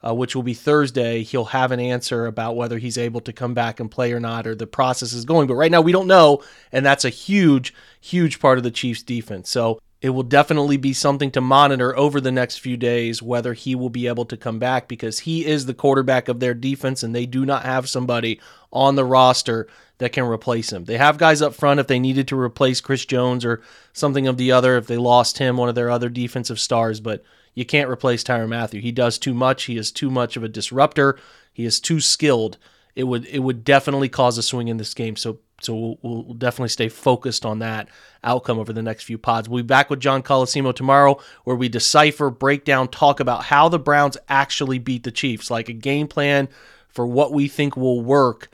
uh, 0.05 0.13
which 0.13 0.35
will 0.35 0.43
be 0.43 0.53
Thursday, 0.53 1.23
he'll 1.23 1.45
have 1.45 1.71
an 1.71 1.79
answer 1.79 2.25
about 2.25 2.55
whether 2.55 2.77
he's 2.77 2.97
able 2.97 3.21
to 3.21 3.33
come 3.33 3.53
back 3.53 3.79
and 3.79 3.89
play 3.89 4.11
or 4.11 4.19
not, 4.19 4.45
or 4.45 4.55
the 4.55 4.67
process 4.67 5.13
is 5.13 5.25
going. 5.25 5.47
But 5.47 5.55
right 5.55 5.71
now, 5.71 5.81
we 5.81 5.91
don't 5.91 6.07
know, 6.07 6.43
and 6.71 6.85
that's 6.85 7.05
a 7.05 7.09
huge, 7.09 7.73
huge 8.01 8.39
part 8.39 8.57
of 8.57 8.63
the 8.63 8.71
Chiefs' 8.71 9.03
defense. 9.03 9.49
So 9.49 9.79
it 10.01 10.09
will 10.09 10.23
definitely 10.23 10.77
be 10.77 10.93
something 10.93 11.29
to 11.31 11.41
monitor 11.41 11.95
over 11.95 12.19
the 12.19 12.31
next 12.31 12.57
few 12.57 12.75
days 12.75 13.21
whether 13.21 13.53
he 13.53 13.75
will 13.75 13.89
be 13.89 14.07
able 14.07 14.25
to 14.25 14.35
come 14.35 14.57
back 14.57 14.87
because 14.87 15.19
he 15.19 15.45
is 15.45 15.65
the 15.65 15.75
quarterback 15.75 16.27
of 16.27 16.39
their 16.39 16.55
defense, 16.55 17.03
and 17.03 17.13
they 17.13 17.27
do 17.27 17.45
not 17.45 17.63
have 17.63 17.87
somebody 17.87 18.39
on 18.71 18.95
the 18.95 19.05
roster 19.05 19.67
that 19.99 20.11
can 20.11 20.23
replace 20.23 20.71
him. 20.71 20.85
They 20.85 20.97
have 20.97 21.19
guys 21.19 21.43
up 21.43 21.53
front 21.53 21.79
if 21.79 21.85
they 21.85 21.99
needed 21.99 22.27
to 22.29 22.39
replace 22.39 22.81
Chris 22.81 23.05
Jones 23.05 23.45
or 23.45 23.61
something 23.93 24.27
of 24.27 24.37
the 24.37 24.51
other, 24.51 24.75
if 24.77 24.87
they 24.87 24.97
lost 24.97 25.37
him, 25.37 25.57
one 25.57 25.69
of 25.69 25.75
their 25.75 25.91
other 25.91 26.09
defensive 26.09 26.59
stars, 26.59 26.99
but 26.99 27.23
you 27.53 27.65
can't 27.65 27.89
replace 27.89 28.23
Tyrann 28.23 28.49
Mathieu. 28.49 28.81
He 28.81 28.91
does 28.91 29.19
too 29.19 29.33
much. 29.33 29.63
He 29.65 29.77
is 29.77 29.91
too 29.91 30.09
much 30.09 30.35
of 30.35 30.43
a 30.43 30.49
disruptor. 30.49 31.19
He 31.53 31.65
is 31.65 31.79
too 31.79 31.99
skilled. 31.99 32.57
It 32.95 33.03
would 33.03 33.25
it 33.27 33.39
would 33.39 33.63
definitely 33.63 34.09
cause 34.09 34.37
a 34.37 34.43
swing 34.43 34.67
in 34.67 34.77
this 34.77 34.93
game. 34.93 35.15
So 35.15 35.39
so 35.63 35.97
we'll, 36.01 36.23
we'll 36.23 36.33
definitely 36.33 36.69
stay 36.69 36.89
focused 36.89 37.45
on 37.45 37.59
that 37.59 37.89
outcome 38.23 38.59
over 38.59 38.73
the 38.73 38.81
next 38.81 39.03
few 39.03 39.17
pods. 39.17 39.47
We'll 39.47 39.63
be 39.63 39.67
back 39.67 39.89
with 39.89 39.99
John 39.99 40.23
Colosimo 40.23 40.73
tomorrow, 40.73 41.19
where 41.43 41.55
we 41.55 41.69
decipher, 41.69 42.29
break 42.29 42.65
down, 42.65 42.87
talk 42.87 43.19
about 43.19 43.45
how 43.45 43.69
the 43.69 43.79
Browns 43.79 44.17
actually 44.29 44.79
beat 44.79 45.03
the 45.03 45.11
Chiefs, 45.11 45.51
like 45.51 45.69
a 45.69 45.73
game 45.73 46.07
plan 46.07 46.49
for 46.87 47.05
what 47.07 47.31
we 47.31 47.47
think 47.47 47.77
will 47.77 48.01
work 48.01 48.49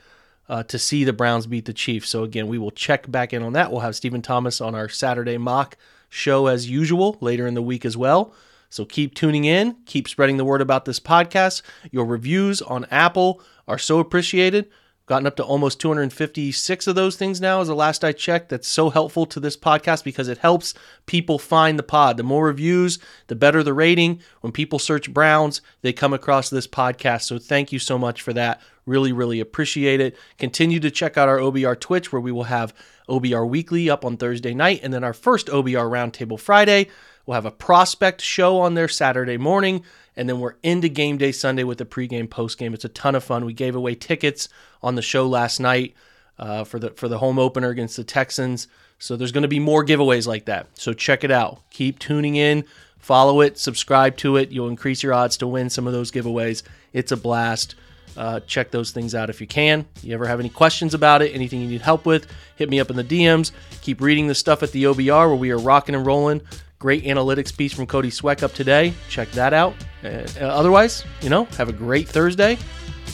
uh, 0.48 0.62
to 0.64 0.78
see 0.78 1.04
the 1.04 1.12
Browns 1.12 1.46
beat 1.46 1.64
the 1.64 1.72
Chiefs. 1.72 2.08
So 2.08 2.22
again, 2.22 2.48
we 2.48 2.58
will 2.58 2.70
check 2.70 3.10
back 3.10 3.32
in 3.32 3.42
on 3.42 3.52
that. 3.54 3.70
We'll 3.70 3.80
have 3.80 3.96
Stephen 3.96 4.22
Thomas 4.22 4.60
on 4.60 4.74
our 4.74 4.88
Saturday 4.88 5.38
mock 5.38 5.76
show 6.08 6.46
as 6.46 6.70
usual 6.70 7.18
later 7.20 7.46
in 7.46 7.54
the 7.54 7.62
week 7.62 7.84
as 7.84 7.96
well. 7.96 8.32
So 8.70 8.84
keep 8.84 9.14
tuning 9.14 9.44
in, 9.44 9.76
keep 9.86 10.08
spreading 10.08 10.36
the 10.36 10.44
word 10.44 10.60
about 10.60 10.84
this 10.84 11.00
podcast. 11.00 11.62
Your 11.90 12.04
reviews 12.04 12.60
on 12.62 12.86
Apple 12.90 13.42
are 13.66 13.78
so 13.78 13.98
appreciated. 13.98 14.70
Gotten 15.08 15.26
up 15.26 15.36
to 15.36 15.42
almost 15.42 15.80
256 15.80 16.86
of 16.86 16.94
those 16.94 17.16
things 17.16 17.40
now, 17.40 17.62
as 17.62 17.68
the 17.68 17.74
last 17.74 18.04
I 18.04 18.12
checked. 18.12 18.50
That's 18.50 18.68
so 18.68 18.90
helpful 18.90 19.24
to 19.24 19.40
this 19.40 19.56
podcast 19.56 20.04
because 20.04 20.28
it 20.28 20.36
helps 20.36 20.74
people 21.06 21.38
find 21.38 21.78
the 21.78 21.82
pod. 21.82 22.18
The 22.18 22.22
more 22.22 22.44
reviews, 22.44 22.98
the 23.28 23.34
better 23.34 23.62
the 23.62 23.72
rating. 23.72 24.20
When 24.42 24.52
people 24.52 24.78
search 24.78 25.10
Browns, 25.10 25.62
they 25.80 25.94
come 25.94 26.12
across 26.12 26.50
this 26.50 26.66
podcast. 26.66 27.22
So 27.22 27.38
thank 27.38 27.72
you 27.72 27.78
so 27.78 27.96
much 27.96 28.20
for 28.20 28.34
that. 28.34 28.60
Really, 28.84 29.12
really 29.12 29.40
appreciate 29.40 29.98
it. 30.02 30.14
Continue 30.36 30.78
to 30.80 30.90
check 30.90 31.16
out 31.16 31.28
our 31.28 31.38
OBR 31.38 31.80
Twitch 31.80 32.12
where 32.12 32.20
we 32.20 32.32
will 32.32 32.44
have 32.44 32.74
OBR 33.08 33.48
Weekly 33.48 33.88
up 33.88 34.04
on 34.04 34.18
Thursday 34.18 34.52
night 34.52 34.80
and 34.82 34.92
then 34.92 35.04
our 35.04 35.14
first 35.14 35.46
OBR 35.46 35.88
Roundtable 35.90 36.38
Friday. 36.38 36.88
We'll 37.28 37.34
have 37.34 37.44
a 37.44 37.50
prospect 37.50 38.22
show 38.22 38.58
on 38.60 38.72
there 38.72 38.88
Saturday 38.88 39.36
morning, 39.36 39.84
and 40.16 40.26
then 40.26 40.40
we're 40.40 40.54
into 40.62 40.88
game 40.88 41.18
day 41.18 41.30
Sunday 41.30 41.62
with 41.62 41.76
the 41.76 41.84
pregame, 41.84 42.26
postgame. 42.26 42.72
It's 42.72 42.86
a 42.86 42.88
ton 42.88 43.14
of 43.14 43.22
fun. 43.22 43.44
We 43.44 43.52
gave 43.52 43.76
away 43.76 43.96
tickets 43.96 44.48
on 44.82 44.94
the 44.94 45.02
show 45.02 45.28
last 45.28 45.60
night 45.60 45.94
uh, 46.38 46.64
for 46.64 46.78
the 46.78 46.88
for 46.92 47.06
the 47.06 47.18
home 47.18 47.38
opener 47.38 47.68
against 47.68 47.98
the 47.98 48.04
Texans. 48.04 48.66
So 48.98 49.14
there's 49.14 49.30
going 49.30 49.42
to 49.42 49.48
be 49.48 49.58
more 49.60 49.84
giveaways 49.84 50.26
like 50.26 50.46
that. 50.46 50.68
So 50.72 50.94
check 50.94 51.22
it 51.22 51.30
out. 51.30 51.60
Keep 51.68 51.98
tuning 51.98 52.36
in, 52.36 52.64
follow 52.98 53.42
it, 53.42 53.58
subscribe 53.58 54.16
to 54.16 54.38
it. 54.38 54.50
You'll 54.50 54.68
increase 54.68 55.02
your 55.02 55.12
odds 55.12 55.36
to 55.36 55.46
win 55.46 55.68
some 55.68 55.86
of 55.86 55.92
those 55.92 56.10
giveaways. 56.10 56.62
It's 56.94 57.12
a 57.12 57.16
blast. 57.18 57.74
Uh, 58.16 58.40
check 58.40 58.70
those 58.70 58.90
things 58.90 59.14
out 59.14 59.28
if 59.28 59.38
you 59.38 59.46
can. 59.46 59.84
You 60.02 60.14
ever 60.14 60.26
have 60.26 60.40
any 60.40 60.48
questions 60.48 60.94
about 60.94 61.20
it, 61.20 61.34
anything 61.34 61.60
you 61.60 61.68
need 61.68 61.82
help 61.82 62.06
with, 62.06 62.26
hit 62.56 62.70
me 62.70 62.80
up 62.80 62.88
in 62.88 62.96
the 62.96 63.04
DMs. 63.04 63.52
Keep 63.82 64.00
reading 64.00 64.28
the 64.28 64.34
stuff 64.34 64.62
at 64.62 64.72
the 64.72 64.84
OBR 64.84 65.28
where 65.28 65.36
we 65.36 65.50
are 65.50 65.58
rocking 65.58 65.94
and 65.94 66.06
rolling. 66.06 66.40
Great 66.78 67.04
analytics 67.04 67.56
piece 67.56 67.72
from 67.72 67.86
Cody 67.86 68.10
Sweck 68.10 68.42
up 68.42 68.52
today. 68.52 68.94
Check 69.08 69.30
that 69.32 69.52
out. 69.52 69.74
Uh, 70.04 70.24
otherwise, 70.40 71.04
you 71.20 71.28
know, 71.28 71.44
have 71.56 71.68
a 71.68 71.72
great 71.72 72.08
Thursday. 72.08 72.56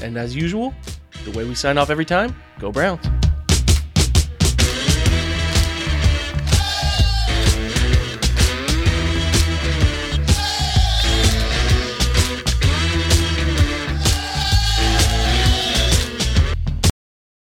And 0.02 0.18
as 0.18 0.36
usual, 0.36 0.74
the 1.24 1.30
way 1.30 1.44
we 1.44 1.54
sign 1.54 1.78
off 1.78 1.88
every 1.88 2.04
time, 2.04 2.36
go 2.58 2.70
Browns. 2.70 3.06